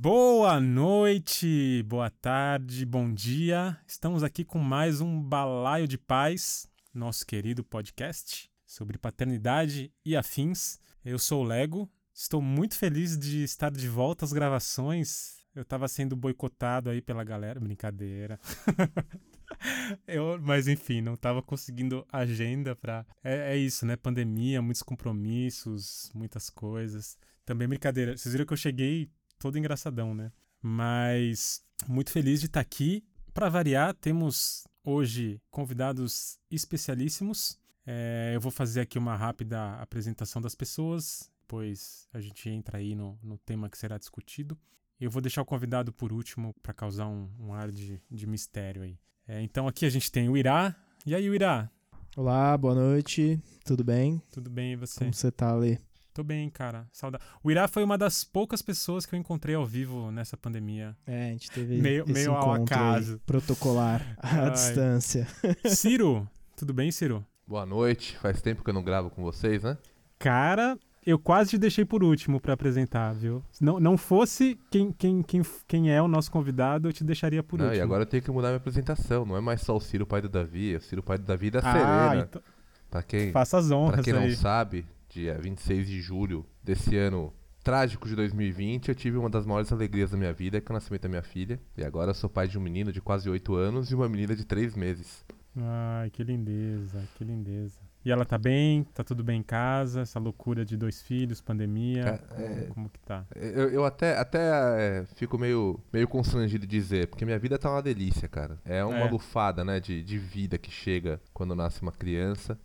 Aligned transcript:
Boa 0.00 0.60
noite, 0.60 1.82
boa 1.82 2.08
tarde, 2.08 2.86
bom 2.86 3.12
dia. 3.12 3.76
Estamos 3.84 4.22
aqui 4.22 4.44
com 4.44 4.60
mais 4.60 5.00
um 5.00 5.20
Balaio 5.20 5.88
de 5.88 5.98
Paz, 5.98 6.68
nosso 6.94 7.26
querido 7.26 7.64
podcast 7.64 8.48
sobre 8.64 8.96
paternidade 8.96 9.92
e 10.06 10.14
afins. 10.14 10.78
Eu 11.04 11.18
sou 11.18 11.42
o 11.42 11.44
Lego, 11.44 11.90
estou 12.14 12.40
muito 12.40 12.78
feliz 12.78 13.18
de 13.18 13.42
estar 13.42 13.72
de 13.72 13.88
volta 13.88 14.24
às 14.24 14.32
gravações. 14.32 15.38
Eu 15.52 15.62
estava 15.62 15.88
sendo 15.88 16.14
boicotado 16.14 16.90
aí 16.90 17.02
pela 17.02 17.24
galera, 17.24 17.58
brincadeira. 17.58 18.38
Eu, 20.06 20.38
mas 20.40 20.68
enfim, 20.68 21.00
não 21.00 21.14
estava 21.14 21.42
conseguindo 21.42 22.06
agenda 22.12 22.76
para. 22.76 23.04
É, 23.24 23.54
é, 23.54 23.56
isso, 23.56 23.84
né? 23.84 23.96
Pandemia, 23.96 24.62
muitos 24.62 24.82
compromissos, 24.82 26.12
muitas 26.14 26.48
coisas. 26.48 27.18
Também 27.44 27.66
brincadeira. 27.66 28.16
Vocês 28.16 28.32
viram 28.32 28.46
que 28.46 28.52
eu 28.52 28.56
cheguei 28.58 29.10
todo 29.38 29.58
engraçadão, 29.58 30.14
né? 30.14 30.32
Mas 30.60 31.62
muito 31.86 32.10
feliz 32.10 32.40
de 32.40 32.46
estar 32.46 32.60
aqui. 32.60 33.04
Para 33.32 33.48
variar, 33.48 33.94
temos 33.94 34.66
hoje 34.82 35.40
convidados 35.50 36.38
especialíssimos. 36.50 37.58
É, 37.86 38.32
eu 38.34 38.40
vou 38.40 38.50
fazer 38.50 38.80
aqui 38.80 38.98
uma 38.98 39.16
rápida 39.16 39.74
apresentação 39.74 40.42
das 40.42 40.54
pessoas, 40.54 41.30
depois 41.40 42.06
a 42.12 42.20
gente 42.20 42.48
entra 42.50 42.78
aí 42.78 42.94
no, 42.94 43.18
no 43.22 43.38
tema 43.38 43.70
que 43.70 43.78
será 43.78 43.96
discutido. 43.96 44.58
Eu 45.00 45.10
vou 45.10 45.22
deixar 45.22 45.42
o 45.42 45.46
convidado 45.46 45.92
por 45.92 46.12
último 46.12 46.54
para 46.62 46.74
causar 46.74 47.06
um, 47.06 47.30
um, 47.38 47.54
ar 47.54 47.70
de, 47.70 48.02
de 48.10 48.26
mistério 48.26 48.82
aí. 48.82 48.98
É, 49.26 49.40
então 49.40 49.68
aqui 49.68 49.86
a 49.86 49.90
gente 49.90 50.10
tem 50.10 50.28
o 50.28 50.36
Irá. 50.36 50.74
E 51.06 51.14
aí, 51.14 51.24
Irá? 51.24 51.70
Olá, 52.16 52.58
boa 52.58 52.74
noite. 52.74 53.40
Tudo 53.64 53.84
bem? 53.84 54.20
Tudo 54.30 54.50
bem, 54.50 54.72
e 54.72 54.76
você? 54.76 54.98
Como 54.98 55.14
você 55.14 55.30
tá 55.30 55.54
ali? 55.54 55.78
Tô 56.18 56.24
bem, 56.24 56.50
cara. 56.50 56.84
Saudade. 56.90 57.22
O 57.44 57.48
Irá 57.48 57.68
foi 57.68 57.84
uma 57.84 57.96
das 57.96 58.24
poucas 58.24 58.60
pessoas 58.60 59.06
que 59.06 59.14
eu 59.14 59.18
encontrei 59.20 59.54
ao 59.54 59.64
vivo 59.64 60.10
nessa 60.10 60.36
pandemia. 60.36 60.96
É, 61.06 61.28
a 61.28 61.30
gente 61.30 61.48
teve 61.48 61.80
meio, 61.80 62.02
esse 62.02 62.12
meio 62.12 62.32
ao 62.32 62.54
acaso. 62.54 63.20
protocolar 63.24 64.04
à 64.20 64.46
Ai. 64.46 64.50
distância. 64.50 65.28
Ciro, 65.66 66.28
tudo 66.56 66.74
bem, 66.74 66.90
Ciro? 66.90 67.24
Boa 67.46 67.64
noite. 67.64 68.18
Faz 68.18 68.42
tempo 68.42 68.64
que 68.64 68.70
eu 68.70 68.74
não 68.74 68.82
gravo 68.82 69.10
com 69.10 69.22
vocês, 69.22 69.62
né? 69.62 69.78
Cara, 70.18 70.76
eu 71.06 71.20
quase 71.20 71.50
te 71.50 71.58
deixei 71.58 71.84
por 71.84 72.02
último 72.02 72.40
para 72.40 72.54
apresentar, 72.54 73.14
viu? 73.14 73.40
Não, 73.60 73.78
não 73.78 73.96
fosse 73.96 74.58
quem, 74.72 74.90
quem, 74.90 75.22
quem, 75.22 75.42
quem 75.68 75.92
é 75.92 76.02
o 76.02 76.08
nosso 76.08 76.32
convidado, 76.32 76.88
eu 76.88 76.92
te 76.92 77.04
deixaria 77.04 77.44
por 77.44 77.60
não, 77.60 77.66
último. 77.66 77.80
E 77.80 77.84
agora 77.84 78.02
eu 78.02 78.06
tenho 78.06 78.24
que 78.24 78.30
mudar 78.32 78.48
minha 78.48 78.56
apresentação. 78.56 79.24
Não 79.24 79.36
é 79.36 79.40
mais 79.40 79.60
só 79.60 79.76
o 79.76 79.80
Ciro, 79.80 80.04
pai 80.04 80.20
do 80.20 80.28
Davi, 80.28 80.74
é 80.74 80.78
o 80.78 80.80
Ciro, 80.80 81.00
pai 81.00 81.16
do 81.16 81.24
Davi 81.24 81.48
da 81.48 81.60
ah, 81.60 81.72
Serena. 81.72 82.26
Então... 82.28 82.42
Pra 82.90 83.02
quem, 83.02 83.32
Faça 83.32 83.58
as 83.58 83.70
honras 83.70 83.96
Pra 83.96 84.02
quem 84.02 84.14
aí. 84.14 84.30
não 84.30 84.36
sabe, 84.36 84.84
dia 85.08 85.38
26 85.38 85.86
de 85.86 86.00
julho 86.00 86.46
desse 86.62 86.96
ano 86.96 87.32
trágico 87.62 88.08
de 88.08 88.16
2020, 88.16 88.88
eu 88.88 88.94
tive 88.94 89.16
uma 89.16 89.28
das 89.28 89.44
maiores 89.44 89.72
alegrias 89.72 90.10
da 90.10 90.16
minha 90.16 90.32
vida, 90.32 90.60
que 90.60 90.70
é 90.70 90.72
o 90.72 90.74
nascimento 90.74 91.02
da 91.02 91.08
minha 91.08 91.22
filha. 91.22 91.60
E 91.76 91.84
agora 91.84 92.10
eu 92.10 92.14
sou 92.14 92.30
pai 92.30 92.48
de 92.48 92.56
um 92.56 92.62
menino 92.62 92.92
de 92.92 93.00
quase 93.00 93.28
8 93.28 93.54
anos 93.54 93.90
e 93.90 93.94
uma 93.94 94.08
menina 94.08 94.34
de 94.34 94.44
3 94.44 94.74
meses. 94.74 95.24
Ai, 95.56 96.10
que 96.10 96.22
lindeza, 96.22 97.02
que 97.16 97.24
lindeza. 97.24 97.78
E 98.04 98.10
ela 98.10 98.24
tá 98.24 98.38
bem? 98.38 98.84
Tá 98.94 99.02
tudo 99.02 99.24
bem 99.24 99.40
em 99.40 99.42
casa? 99.42 100.02
Essa 100.02 100.18
loucura 100.18 100.64
de 100.64 100.76
dois 100.76 101.02
filhos, 101.02 101.40
pandemia? 101.40 102.20
É, 102.30 102.62
como, 102.62 102.74
como, 102.74 102.88
que 102.88 103.00
tá? 103.00 103.26
Eu, 103.34 103.68
eu 103.68 103.84
até, 103.84 104.16
até 104.16 104.38
é, 104.40 105.06
fico 105.16 105.36
meio, 105.36 105.78
meio 105.92 106.06
constrangido 106.06 106.66
de 106.66 106.78
dizer, 106.78 107.08
porque 107.08 107.24
minha 107.24 107.38
vida 107.38 107.58
tá 107.58 107.70
uma 107.70 107.82
delícia, 107.82 108.28
cara. 108.28 108.58
É 108.64 108.84
uma 108.84 109.06
é. 109.06 109.10
lufada, 109.10 109.64
né, 109.64 109.80
de, 109.80 110.02
de 110.02 110.16
vida 110.16 110.56
que 110.56 110.70
chega 110.70 111.20
quando 111.34 111.54
nasce 111.54 111.82
uma 111.82 111.92
criança. 111.92 112.58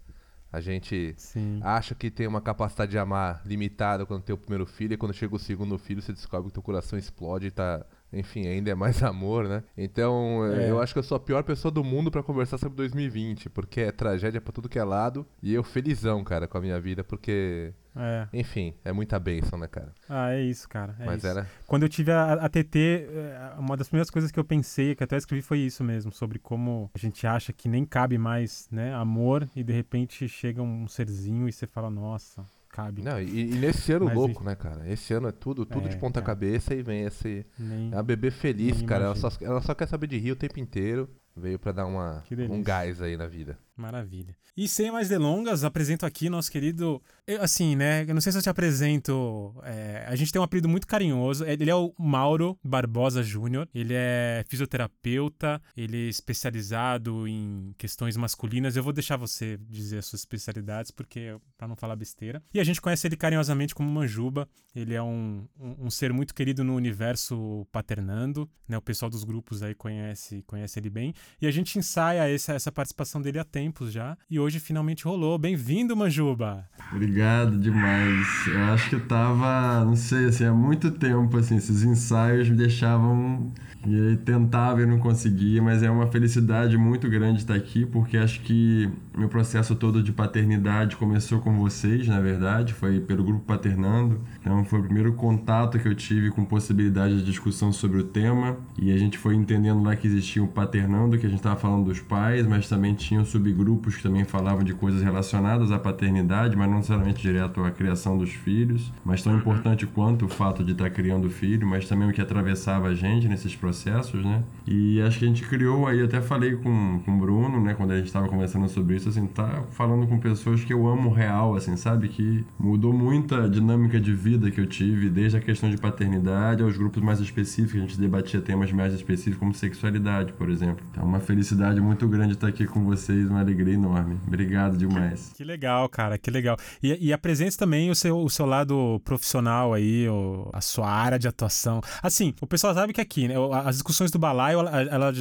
A 0.54 0.62
gente 0.62 1.16
Sim. 1.18 1.60
acha 1.64 1.96
que 1.96 2.12
tem 2.12 2.28
uma 2.28 2.40
capacidade 2.40 2.92
de 2.92 2.98
amar 3.00 3.42
limitada 3.44 4.06
quando 4.06 4.22
tem 4.22 4.36
o 4.36 4.38
primeiro 4.38 4.68
filho, 4.68 4.94
e 4.94 4.98
quando 4.98 5.12
chega 5.12 5.36
o 5.36 5.40
segundo 5.40 5.80
filho, 5.80 6.00
você 6.00 6.14
descobre 6.14 6.50
que 6.50 6.54
teu 6.54 6.62
coração 6.62 6.98
explode 7.00 7.48
e 7.48 7.52
tá 7.52 7.84
enfim, 8.14 8.48
ainda 8.48 8.72
é 8.72 8.76
mais 8.76 9.02
amor, 9.04 9.48
né? 9.48 9.64
Então, 9.78 10.46
é. 10.46 10.70
eu 10.70 10.80
acho 10.82 10.94
que 10.94 11.00
eu 11.00 11.04
sou 11.04 11.16
a 11.16 11.20
pior 11.20 11.44
pessoa 11.44 11.72
do 11.72 11.84
mundo 11.84 12.12
para 12.12 12.24
conversar 12.24 12.58
sobre 12.58 12.78
2020, 12.78 13.50
porque 13.50 13.82
é 13.82 13.92
tragédia 13.92 14.40
para 14.40 14.54
tudo 14.54 14.70
que 14.70 14.80
é 14.80 14.84
lado, 14.84 15.26
e 15.42 15.54
eu 15.54 15.64
felizão, 15.64 16.24
cara, 16.24 16.48
com 16.48 16.58
a 16.58 16.62
minha 16.62 16.80
vida, 16.80 17.04
porque 17.04 17.74
é. 17.96 18.28
Enfim, 18.34 18.74
é 18.84 18.92
muita 18.92 19.20
bênção, 19.20 19.58
né, 19.58 19.68
cara? 19.68 19.94
Ah, 20.10 20.32
é 20.32 20.42
isso, 20.42 20.68
cara. 20.68 20.96
É 21.00 21.06
Mas 21.06 21.18
isso. 21.18 21.28
era. 21.28 21.48
Quando 21.68 21.84
eu 21.84 21.90
tive 21.90 22.12
a, 22.12 22.34
a 22.34 22.50
TT, 22.50 23.08
é, 23.10 23.54
uma 23.58 23.78
das 23.78 23.88
primeiras 23.88 24.10
coisas 24.10 24.32
que 24.32 24.40
eu 24.40 24.44
pensei, 24.44 24.96
que 24.96 25.04
até 25.04 25.16
escrevi, 25.16 25.42
foi 25.42 25.60
isso 25.60 25.84
mesmo, 25.84 26.12
sobre 26.12 26.40
como 26.40 26.90
a 26.94 26.98
gente 26.98 27.26
acha 27.28 27.54
que 27.54 27.70
nem 27.70 27.86
cabe 27.86 28.18
mais, 28.18 28.68
né, 28.72 28.94
amor, 28.96 29.48
e 29.56 29.64
de 29.64 29.74
repente 29.74 30.28
chega 30.28 30.62
um 30.62 30.88
serzinho 30.88 31.48
e 31.48 31.52
você 31.52 31.68
fala, 31.68 31.90
nossa, 31.90 32.44
cabe. 32.74 33.04
Não, 33.04 33.22
e, 33.22 33.54
e 33.54 33.56
nesse 33.56 33.94
ano 33.94 34.06
Mas 34.06 34.16
louco, 34.16 34.42
e... 34.42 34.46
né, 34.46 34.56
cara? 34.56 34.92
Esse 34.92 35.14
ano 35.14 35.28
é 35.28 35.32
tudo, 35.32 35.64
tudo 35.64 35.86
é, 35.86 35.90
de 35.90 35.98
ponta 35.98 36.22
cabeça 36.22 36.74
e 36.74 36.82
vem 36.82 37.04
esse. 37.04 37.46
Nem, 37.58 37.94
é 37.94 37.98
a 37.98 38.04
bebê 38.04 38.32
feliz, 38.32 38.82
cara. 38.82 39.06
Ela 39.06 39.16
só, 39.16 39.30
ela 39.40 39.62
só 39.62 39.76
quer 39.76 39.88
saber 39.88 40.08
de 40.08 40.18
rir 40.18 40.32
o 40.32 40.36
tempo 40.36 40.60
inteiro. 40.60 41.08
Veio 41.36 41.58
para 41.58 41.72
dar 41.72 41.86
uma, 41.86 42.24
um 42.50 42.62
gás 42.62 43.02
aí 43.02 43.16
na 43.16 43.28
vida. 43.28 43.58
Maravilha. 43.76 44.36
E 44.56 44.68
sem 44.68 44.92
mais 44.92 45.10
delongas, 45.10 45.64
apresento 45.64 46.06
aqui 46.06 46.30
nosso 46.30 46.52
querido. 46.52 47.02
Eu, 47.26 47.42
assim, 47.42 47.76
né? 47.76 48.04
Eu 48.08 48.14
não 48.14 48.22
sei 48.22 48.32
se 48.32 48.38
eu 48.38 48.42
te 48.42 48.50
apresento. 48.50 49.56
É, 49.64 50.06
a 50.08 50.16
gente 50.16 50.32
tem 50.32 50.40
um 50.40 50.44
apelido 50.44 50.70
muito 50.70 50.86
carinhoso. 50.86 51.44
Ele 51.44 51.72
é 51.72 51.76
o 51.76 51.92
Mauro 51.98 52.58
Barbosa 52.64 53.24
Júnior. 53.24 53.68
Ele 53.74 53.96
é 53.96 54.46
fisioterapeuta. 54.48 55.60
Ele 55.76 56.06
é 56.06 56.10
especializado 56.10 57.28
em 57.28 57.74
questões 57.80 58.16
masculinas. 58.16 58.76
Eu 58.76 58.84
vou 58.84 58.94
deixar 58.94 59.18
você 59.18 59.58
dizer 59.58 59.98
as 59.98 60.06
suas 60.06 60.22
especialidades, 60.22 60.92
porque 60.92 61.36
para 61.58 61.68
não 61.68 61.76
falar 61.76 61.96
besteira. 61.96 62.44
E 62.54 62.60
a 62.60 62.64
gente 62.64 62.80
conhece 62.80 63.08
ele 63.08 63.18
carinhosamente 63.18 63.74
como 63.74 63.90
Manjuba. 63.90 64.48
Ele 64.76 64.94
é 64.94 65.02
um, 65.02 65.48
um, 65.60 65.86
um 65.86 65.90
ser 65.90 66.14
muito 66.14 66.36
querido 66.36 66.64
no 66.64 66.76
universo 66.76 67.66
paternando. 67.72 68.48
Né? 68.68 68.78
O 68.78 68.82
pessoal 68.82 69.10
dos 69.10 69.24
grupos 69.24 69.64
aí 69.64 69.74
conhece, 69.74 70.44
conhece 70.44 70.80
ele 70.80 70.92
bem. 70.92 71.14
E 71.42 71.48
a 71.48 71.52
gente 71.52 71.80
ensaia 71.80 72.30
essa, 72.30 72.54
essa 72.54 72.72
participação 72.72 73.20
dele 73.20 73.40
há 73.40 73.44
tempos 73.64 73.94
já. 73.94 74.18
E 74.30 74.40
hoje 74.40 74.60
finalmente 74.60 75.06
rolou. 75.06 75.38
Bem-vindo, 75.38 75.96
Manjuba! 75.96 76.66
Obrigado 76.92 77.58
demais. 77.58 78.28
Eu 78.48 78.64
acho 78.66 78.90
que 78.90 78.96
eu 78.96 79.08
tava, 79.08 79.86
não 79.86 79.96
sei, 79.96 80.26
assim, 80.26 80.44
há 80.44 80.54
muito 80.54 80.92
tempo, 80.92 81.38
assim, 81.38 81.56
esses 81.56 81.82
ensaios 81.84 82.50
me 82.50 82.58
deixavam. 82.58 83.54
E 83.86 83.96
aí 83.96 84.18
tentava 84.18 84.82
e 84.82 84.86
não 84.86 84.98
conseguia, 84.98 85.62
mas 85.62 85.84
é 85.84 85.92
uma 85.92 86.08
felicidade 86.08 86.78
muito 86.78 87.10
grande 87.10 87.40
estar 87.40 87.54
aqui, 87.54 87.86
porque 87.86 88.16
acho 88.16 88.40
que 88.42 88.90
meu 89.18 89.28
processo 89.28 89.76
todo 89.76 90.02
de 90.02 90.14
paternidade 90.14 90.96
começou 90.96 91.40
com 91.42 91.58
vocês, 91.58 92.08
na 92.08 92.22
verdade, 92.22 92.74
foi 92.74 93.02
pelo 93.02 93.26
grupo 93.26 93.44
Paternando. 93.44 94.22
Então 94.40 94.64
foi 94.64 94.80
o 94.80 94.84
primeiro 94.84 95.14
contato 95.14 95.78
que 95.78 95.88
eu 95.88 95.94
tive 95.94 96.32
com 96.32 96.46
possibilidade 96.46 97.18
de 97.18 97.26
discussão 97.26 97.74
sobre 97.74 98.00
o 98.00 98.04
tema, 98.06 98.56
e 98.80 98.90
a 98.90 98.98
gente 98.98 99.18
foi 99.18 99.36
entendendo 99.36 99.84
lá 99.84 99.98
que 99.98 100.08
existia 100.08 100.42
o 100.42 100.48
Paternando 100.48 101.18
que 101.18 101.26
a 101.26 101.30
gente 101.30 101.40
estava 101.40 101.60
falando 101.60 101.86
dos 101.86 102.00
pais, 102.00 102.48
mas 102.48 102.70
também 102.70 102.94
tinham 102.94 103.26
subgrupos 103.54 103.96
que 103.96 104.04
também 104.04 104.26
falavam 104.26 104.64
de 104.64 104.74
coisas 104.74 105.02
relacionadas 105.02 105.72
à 105.72 105.78
paternidade, 105.78 106.58
mas 106.58 106.68
não 106.68 106.78
necessariamente 106.78 107.22
direto 107.22 107.64
à 107.64 107.72
criação 107.72 108.18
dos 108.18 108.32
filhos, 108.32 108.92
mas 109.06 109.22
tão 109.22 109.36
importante 109.38 109.86
quanto 109.86 110.26
o 110.26 110.28
fato 110.28 110.64
de 110.64 110.72
estar 110.72 110.86
tá 110.86 110.90
criando 110.90 111.30
filho, 111.30 111.68
mas 111.68 111.88
também 111.88 112.10
o 112.10 112.12
que 112.12 112.22
atravessava 112.22 112.88
a 112.88 112.96
gente 112.96 113.28
nesses 113.28 113.56
processos, 113.56 114.26
né? 114.26 114.44
E 114.68 115.02
acho 115.02 115.20
que 115.20 115.26
a 115.26 115.28
gente 115.28 115.44
criou 115.44 115.88
aí, 115.88 116.02
até 116.02 116.20
falei 116.20 116.56
com, 116.56 117.00
com 117.06 117.16
o 117.16 117.20
Bruno, 117.20 117.62
né, 117.62 117.74
quando 117.76 117.92
a 117.92 117.98
gente 117.98 118.08
estava 118.08 118.28
conversando 118.28 118.68
sobre 118.68 118.96
isso, 118.96 119.10
assim, 119.10 119.28
tá 119.28 119.64
falando 119.72 120.08
com 120.08 120.18
pessoas 120.20 120.64
que 120.64 120.74
eu 120.74 120.88
amo 120.88 121.10
real, 121.10 121.56
assim, 121.56 121.76
sabe? 121.76 122.08
Que 122.08 122.44
mudou 122.60 122.92
muita 122.92 123.48
dinâmica 123.48 124.00
de 124.00 124.14
vida 124.14 124.50
que 124.50 124.60
eu 124.60 124.66
tive, 124.66 125.10
desde 125.10 125.38
a 125.38 125.40
questão 125.40 125.70
de 125.70 125.78
paternidade 125.78 126.64
aos 126.64 126.78
grupos 126.78 127.02
mais 127.04 127.20
específicos, 127.20 127.78
a 127.78 127.86
gente 127.86 128.00
debatia 128.00 128.42
temas 128.42 128.72
mais 128.72 128.94
específicos, 128.94 129.40
como 129.40 129.54
sexualidade, 129.54 130.34
por 130.34 130.50
exemplo. 130.50 130.84
É 130.98 131.02
uma 131.02 131.20
felicidade 131.20 131.80
muito 131.80 132.08
grande 132.08 132.34
estar 132.34 132.48
aqui 132.48 132.66
com 132.66 132.84
vocês, 132.84 133.30
uma 133.30 133.43
alegria 133.44 133.74
enorme. 133.74 134.20
Obrigado 134.28 134.78
demais. 134.78 135.34
Que 135.36 135.44
legal, 135.44 135.88
cara, 135.90 136.18
que 136.18 136.32
legal. 136.32 136.58
E, 136.82 137.08
e 137.08 137.14
apresente 137.14 137.58
também 137.58 137.90
o 137.90 137.96
seu, 137.96 138.18
o 138.18 138.30
seu 138.30 138.46
lado 138.46 139.00
profissional 139.04 139.74
aí, 139.74 140.08
o, 140.10 140.50
a 140.54 140.62
sua 140.62 140.90
área 140.90 141.20
de 141.20 141.28
atuação. 141.28 141.82
Assim, 142.02 142.34
o 142.42 142.48
pessoal 142.48 142.74
sabe 142.74 142.94
que 142.94 143.02
aqui, 143.02 143.28
né, 143.28 143.36
as 143.64 143.76
discussões 143.76 144.12
do 144.12 144.20
balaio, 144.20 144.60
ela, 144.60 144.82
ela 144.82 145.14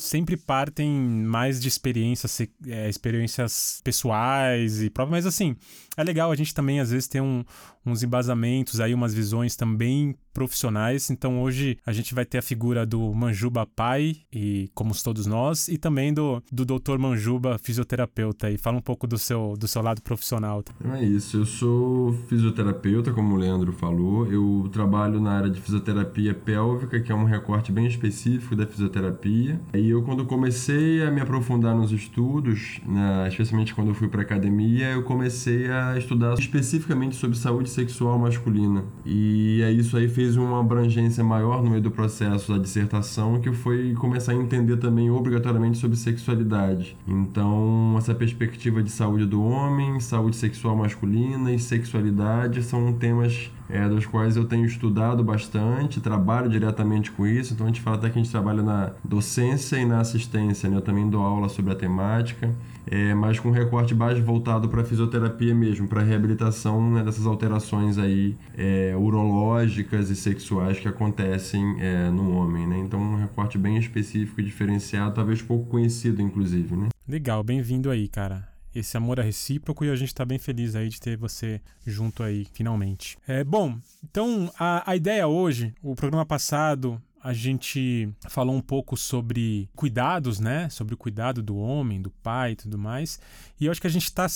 sempre 0.00 0.36
partem 0.36 0.90
mais 0.90 1.60
de 1.60 1.68
experiências, 1.68 2.40
é, 2.66 2.88
experiências 2.88 3.80
pessoais 3.84 4.82
e 4.82 4.90
próprias, 4.90 5.24
mas 5.24 5.26
assim, 5.26 5.56
é 5.96 6.02
legal 6.02 6.32
a 6.32 6.34
gente 6.34 6.54
também 6.54 6.80
às 6.80 6.90
vezes 6.90 7.08
ter 7.08 7.20
um, 7.20 7.44
uns 7.84 8.02
embasamentos 8.02 8.80
aí, 8.80 8.94
umas 8.94 9.14
visões 9.14 9.56
também 9.56 10.14
profissionais. 10.32 11.10
Então 11.10 11.42
hoje 11.42 11.76
a 11.84 11.92
gente 11.92 12.14
vai 12.14 12.24
ter 12.24 12.38
a 12.38 12.42
figura 12.42 12.86
do 12.86 13.12
Manjuba 13.12 13.66
pai, 13.66 14.16
e 14.32 14.70
como 14.74 14.94
todos 15.02 15.26
nós, 15.26 15.68
e 15.68 15.78
também 15.78 16.12
do, 16.12 16.42
do 16.50 16.64
Dr. 16.64 16.98
Manjuba, 16.98 17.58
fisioterapeuta. 17.58 18.50
E 18.50 18.58
fala 18.58 18.78
um 18.78 18.82
pouco 18.82 19.06
do 19.06 19.18
seu, 19.18 19.54
do 19.58 19.66
seu 19.66 19.82
lado 19.82 20.02
profissional. 20.02 20.62
É 20.92 21.04
isso, 21.04 21.38
eu 21.38 21.46
sou 21.46 22.12
fisioterapeuta, 22.28 23.12
como 23.12 23.34
o 23.34 23.38
Leandro 23.38 23.72
falou. 23.72 24.30
Eu 24.30 24.68
trabalho 24.72 25.20
na 25.20 25.32
área 25.32 25.50
de 25.50 25.60
fisioterapia 25.60 26.34
pélvica, 26.34 27.00
que 27.00 27.10
é 27.10 27.14
um 27.14 27.24
recorte 27.24 27.72
bem 27.72 27.86
específico 27.86 28.54
da 28.54 28.66
fisioterapia. 28.66 29.60
E 29.74 29.89
eu, 29.90 30.02
quando 30.02 30.24
comecei 30.24 31.02
a 31.02 31.10
me 31.10 31.20
aprofundar 31.20 31.74
nos 31.74 31.92
estudos, 31.92 32.80
né, 32.86 33.26
especialmente 33.28 33.74
quando 33.74 33.88
eu 33.88 33.94
fui 33.94 34.08
para 34.08 34.22
academia, 34.22 34.90
eu 34.90 35.02
comecei 35.02 35.70
a 35.70 35.96
estudar 35.98 36.34
especificamente 36.38 37.16
sobre 37.16 37.36
saúde 37.36 37.70
sexual 37.70 38.18
masculina. 38.18 38.84
E 39.04 39.60
isso 39.78 39.96
aí 39.96 40.08
fez 40.08 40.36
uma 40.36 40.60
abrangência 40.60 41.22
maior 41.24 41.62
no 41.62 41.70
meio 41.70 41.82
do 41.82 41.90
processo 41.90 42.52
da 42.52 42.58
dissertação, 42.58 43.40
que 43.40 43.52
foi 43.52 43.94
começar 43.94 44.32
a 44.32 44.34
entender 44.34 44.76
também 44.76 45.10
obrigatoriamente 45.10 45.78
sobre 45.78 45.96
sexualidade. 45.96 46.96
Então, 47.06 47.94
essa 47.96 48.14
perspectiva 48.14 48.82
de 48.82 48.90
saúde 48.90 49.26
do 49.26 49.42
homem, 49.42 50.00
saúde 50.00 50.36
sexual 50.36 50.76
masculina 50.76 51.52
e 51.52 51.58
sexualidade 51.58 52.62
são 52.62 52.92
temas 52.92 53.50
é, 53.72 53.88
dos 53.88 54.06
quais 54.06 54.36
eu 54.36 54.44
tenho 54.44 54.64
estudado 54.64 55.22
bastante, 55.22 56.00
trabalho 56.00 56.48
diretamente 56.48 57.10
com 57.10 57.26
isso. 57.26 57.54
Então, 57.54 57.66
a 57.66 57.68
gente 57.68 57.80
fala 57.80 57.96
até 57.96 58.10
que 58.10 58.18
a 58.18 58.22
gente 58.22 58.30
trabalha 58.30 58.62
na 58.62 58.92
docência 59.02 59.76
e 59.76 59.84
na 59.84 60.00
assistência, 60.00 60.68
né? 60.68 60.76
Eu 60.76 60.82
também 60.82 61.08
dou 61.08 61.22
aula 61.22 61.48
sobre 61.48 61.72
a 61.72 61.76
temática 61.76 62.50
é, 62.86 63.14
mas 63.14 63.38
com 63.38 63.50
recorte 63.50 63.94
mais 63.94 64.18
voltado 64.18 64.68
para 64.68 64.84
fisioterapia 64.84 65.54
mesmo, 65.54 65.86
para 65.86 66.02
reabilitação 66.02 66.90
né, 66.92 67.02
dessas 67.04 67.24
alterações 67.24 67.98
aí 67.98 68.36
é, 68.56 68.94
urológicas 68.96 70.10
e 70.10 70.16
sexuais 70.16 70.78
que 70.80 70.88
acontecem 70.88 71.76
é, 71.78 72.10
no 72.10 72.36
homem, 72.36 72.66
né? 72.66 72.78
Então 72.78 73.00
um 73.00 73.16
recorte 73.16 73.56
bem 73.56 73.76
específico, 73.76 74.42
diferenciado, 74.42 75.14
talvez 75.14 75.40
pouco 75.40 75.66
conhecido, 75.70 76.20
inclusive, 76.20 76.74
né? 76.76 76.88
Legal, 77.06 77.42
bem-vindo 77.42 77.90
aí, 77.90 78.08
cara. 78.08 78.49
Esse 78.74 78.96
amor 78.96 79.18
é 79.18 79.22
recíproco 79.22 79.84
e 79.84 79.90
a 79.90 79.96
gente 79.96 80.08
está 80.08 80.24
bem 80.24 80.38
feliz 80.38 80.76
aí 80.76 80.88
de 80.88 81.00
ter 81.00 81.16
você 81.16 81.60
junto 81.86 82.22
aí, 82.22 82.46
finalmente. 82.52 83.18
É, 83.26 83.42
bom, 83.42 83.78
então 84.04 84.50
a, 84.58 84.90
a 84.90 84.96
ideia 84.96 85.26
hoje, 85.26 85.74
o 85.82 85.94
programa 85.94 86.24
passado 86.24 87.00
a 87.22 87.34
gente 87.34 88.08
falou 88.28 88.56
um 88.56 88.62
pouco 88.62 88.96
sobre 88.96 89.68
cuidados, 89.76 90.40
né? 90.40 90.68
Sobre 90.70 90.94
o 90.94 90.96
cuidado 90.96 91.42
do 91.42 91.56
homem, 91.56 92.00
do 92.00 92.10
pai 92.10 92.52
e 92.52 92.56
tudo 92.56 92.78
mais. 92.78 93.20
E 93.60 93.66
eu 93.66 93.70
acho 93.70 93.80
que 93.80 93.86
a 93.86 93.90
gente 93.90 94.04
está 94.04 94.26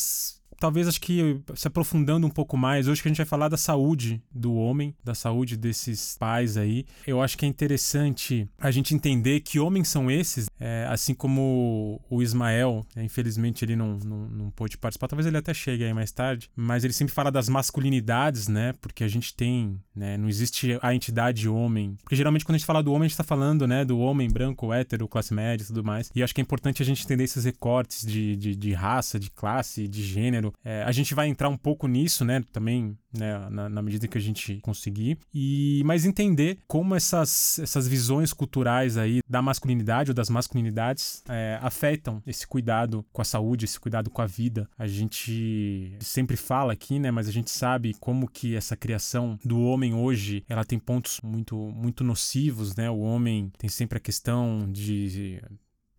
talvez 0.64 0.88
acho 0.88 0.99
que 0.99 1.43
se 1.55 1.69
aprofundando 1.69 2.26
um 2.26 2.31
pouco 2.31 2.56
mais, 2.56 2.88
hoje 2.88 3.02
que 3.02 3.08
a 3.08 3.11
gente 3.11 3.19
vai 3.19 3.26
falar 3.26 3.50
da 3.50 3.56
saúde 3.58 4.22
do 4.34 4.55
homem, 4.55 4.94
da 5.05 5.14
saúde 5.14 5.58
desses 5.58 6.16
pais 6.19 6.56
aí, 6.56 6.87
eu 7.06 7.20
acho 7.20 7.37
que 7.37 7.44
é 7.44 7.49
interessante 7.49 8.49
a 8.58 8.70
gente 8.70 8.94
entender 8.94 9.40
que 9.40 9.61
homens 9.61 9.88
são 9.88 10.11
esses, 10.11 10.46
é, 10.58 10.87
assim 10.88 11.12
como 11.12 12.00
o 12.08 12.22
Ismael, 12.22 12.87
né, 12.96 13.05
infelizmente 13.05 13.62
ele 13.62 13.76
não, 13.76 13.99
não, 13.99 14.26
não 14.26 14.50
pôde 14.50 14.78
participar, 14.78 15.06
talvez 15.06 15.26
ele 15.26 15.37
até 15.37 15.52
chegue 15.52 15.84
aí 15.84 15.93
mais 15.93 16.11
tarde, 16.11 16.49
mas 16.56 16.82
ele 16.82 16.94
sempre 16.94 17.12
fala 17.12 17.31
das 17.31 17.46
masculinidades, 17.46 18.49
né, 18.49 18.72
porque 18.81 19.05
a 19.05 19.08
gente 19.08 19.34
tem, 19.34 19.78
né, 19.94 20.17
não 20.17 20.31
existe 20.31 20.78
a 20.81 20.94
entidade 20.94 21.46
homem, 21.46 21.94
porque 22.02 22.17
geralmente 22.17 22.43
quando 22.43 22.55
a 22.55 22.58
gente 22.58 22.67
fala 22.67 22.82
do 22.82 22.90
homem, 22.90 23.05
a 23.05 23.08
gente 23.08 23.19
tá 23.19 23.25
falando, 23.25 23.67
né, 23.67 23.84
do 23.84 23.99
homem 23.99 24.31
branco, 24.31 24.72
hétero, 24.72 25.06
classe 25.06 25.34
média 25.34 25.62
e 25.62 25.67
tudo 25.67 25.84
mais, 25.84 26.10
e 26.14 26.22
acho 26.22 26.34
que 26.34 26.40
é 26.40 26.43
importante 26.43 26.82
a 26.82 26.87
gente 26.87 27.05
entender 27.05 27.25
esses 27.25 27.44
recortes 27.44 28.06
de, 28.06 28.34
de, 28.34 28.56
de 28.56 28.72
raça, 28.72 29.20
de 29.20 29.31
classe, 29.31 29.87
de 29.87 30.02
gênero, 30.02 30.54
é, 30.65 30.83
a 30.83 30.93
gente 30.93 31.15
vai 31.15 31.29
entrar 31.29 31.49
um 31.49 31.56
pouco 31.56 31.87
nisso, 31.87 32.25
né? 32.25 32.43
Também, 32.53 32.97
né? 33.17 33.49
Na, 33.51 33.69
na, 33.69 33.83
medida 33.83 34.09
que 34.09 34.19
a 34.19 34.21
gente 34.21 34.61
conseguir. 34.61 35.19
E 35.33 35.83
mas 35.85 36.05
entender 36.05 36.59
como 36.67 36.95
essas, 36.95 37.59
essas 37.59 37.87
visões 37.87 38.33
culturais 38.33 38.97
aí 38.97 39.21
da 39.29 39.43
masculinidade 39.43 40.11
ou 40.11 40.15
das 40.15 40.31
masculinidades 40.31 41.23
é, 41.29 41.59
afetam 41.61 42.23
esse 42.27 42.47
cuidado 42.47 43.05
com 43.12 43.21
a 43.21 43.25
saúde, 43.25 43.65
esse 43.65 43.79
cuidado 43.79 44.11
com 44.11 44.23
a 44.23 44.27
vida. 44.27 44.69
A 44.79 44.87
gente 44.87 45.97
sempre 46.01 46.37
fala 46.37 46.73
aqui, 46.73 46.99
né? 46.99 47.11
Mas 47.11 47.29
a 47.29 47.33
gente 47.33 47.51
sabe 47.51 47.95
como 48.01 48.29
que 48.29 48.56
essa 48.56 48.77
criação 48.77 49.39
do 49.45 49.61
homem 49.61 49.95
hoje 49.95 50.45
ela 50.49 50.65
tem 50.65 50.79
pontos 50.79 51.21
muito 51.23 51.56
muito 51.56 52.03
nocivos, 52.03 52.75
né? 52.75 52.91
O 52.91 53.01
homem 53.01 53.53
tem 53.59 53.69
sempre 53.69 53.99
a 53.99 54.01
questão 54.01 54.67
de 54.71 55.41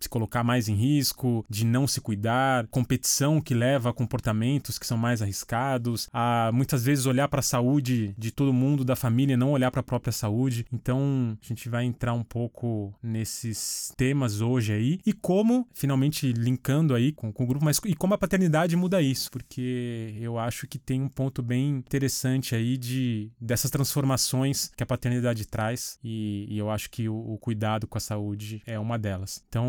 se 0.06 0.10
colocar 0.10 0.44
mais 0.44 0.70
em 0.70 0.76
risco, 0.76 1.46
de 1.50 1.66
não 1.66 1.88
se 1.88 2.00
cuidar, 2.00 2.68
competição 2.68 3.42
que 3.42 3.54
leva 3.54 3.90
a 3.90 3.94
comportamentos 3.94 4.78
que 4.80 4.86
são 4.86 4.98
mais 4.98 5.22
arriscados, 5.22 6.08
a 6.14 6.52
muitas 6.54 6.84
vezes 6.84 7.06
olhar 7.06 7.28
para 7.28 7.40
a 7.40 7.44
saúde 7.44 8.14
de 8.18 8.32
todo 8.32 8.54
mundo, 8.54 8.86
da 8.86 8.96
família, 8.96 9.36
não 9.36 9.52
olhar 9.52 9.72
para 9.72 9.80
a 9.82 9.84
própria 9.84 10.12
saúde. 10.12 10.66
Então, 10.72 11.38
a 11.42 11.48
gente 11.48 11.68
vai 11.68 11.84
entrar 11.86 12.14
um 12.14 12.24
pouco 12.24 12.94
nesses 13.02 13.92
temas 13.98 14.42
hoje 14.42 14.74
aí 14.74 15.00
e 15.06 15.12
como, 15.12 15.68
finalmente 15.74 16.32
linkando 16.32 16.94
aí 16.94 17.12
com, 17.12 17.32
com 17.32 17.44
o 17.44 17.48
grupo, 17.48 17.66
mas 17.66 17.80
e 17.86 17.96
como 17.96 18.14
a 18.14 18.18
paternidade 18.18 18.76
muda 18.76 19.02
isso, 19.02 19.32
porque 19.32 20.16
eu 20.20 20.38
acho 20.38 20.68
que 20.68 20.78
tem 20.78 21.02
um 21.02 21.10
ponto 21.10 21.42
bem 21.42 21.70
interessante 21.70 22.56
aí 22.56 22.78
de 22.78 23.32
dessas 23.40 23.72
transformações 23.72 24.72
que 24.76 24.84
a 24.84 24.86
paternidade 24.86 25.48
traz 25.48 25.98
e, 26.04 26.46
e 26.50 26.58
eu 26.58 26.70
acho 26.70 26.90
que 26.90 27.10
o, 27.10 27.16
o 27.16 27.38
cuidado 27.38 27.88
com 27.88 27.98
a 27.98 28.02
saúde 28.02 28.62
é 28.66 28.78
uma 28.78 29.00
delas. 29.00 29.44
Então, 29.48 29.66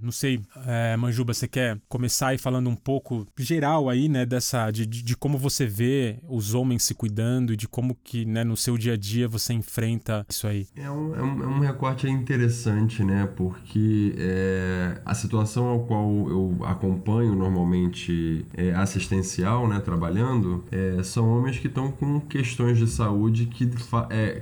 não 0.00 0.12
sei, 0.12 0.40
é, 0.66 0.96
Manjuba, 0.96 1.34
você 1.34 1.48
quer 1.48 1.78
começar 1.88 2.28
aí 2.28 2.38
falando 2.38 2.68
um 2.68 2.76
pouco 2.76 3.26
geral 3.38 3.88
aí, 3.88 4.08
né, 4.08 4.24
dessa, 4.24 4.70
de, 4.70 4.86
de 4.86 5.16
como 5.16 5.38
você 5.38 5.66
vê 5.66 6.18
os 6.28 6.54
homens 6.54 6.82
se 6.82 6.94
cuidando 6.94 7.52
e 7.52 7.56
de 7.56 7.68
como 7.68 7.96
que, 8.02 8.24
né, 8.24 8.44
no 8.44 8.56
seu 8.56 8.76
dia 8.76 8.94
a 8.94 8.96
dia 8.96 9.28
você 9.28 9.52
enfrenta 9.52 10.24
isso 10.28 10.46
aí? 10.46 10.66
É 10.76 10.90
um, 10.90 11.14
é 11.14 11.22
um, 11.22 11.42
é 11.42 11.46
um 11.46 11.60
recorte 11.60 12.08
interessante, 12.08 13.02
né, 13.04 13.28
porque 13.36 14.14
é, 14.18 15.00
a 15.04 15.14
situação 15.14 15.66
ao 15.66 15.80
qual 15.80 16.08
eu 16.28 16.58
acompanho 16.62 17.34
normalmente 17.34 18.44
é, 18.54 18.72
assistencial, 18.72 19.68
né, 19.68 19.80
trabalhando, 19.80 20.64
são 21.04 21.28
homens 21.28 21.58
que 21.58 21.66
estão 21.66 21.90
com 21.90 22.20
questões 22.20 22.78
de 22.78 22.86
saúde 22.86 23.46
que 23.46 23.68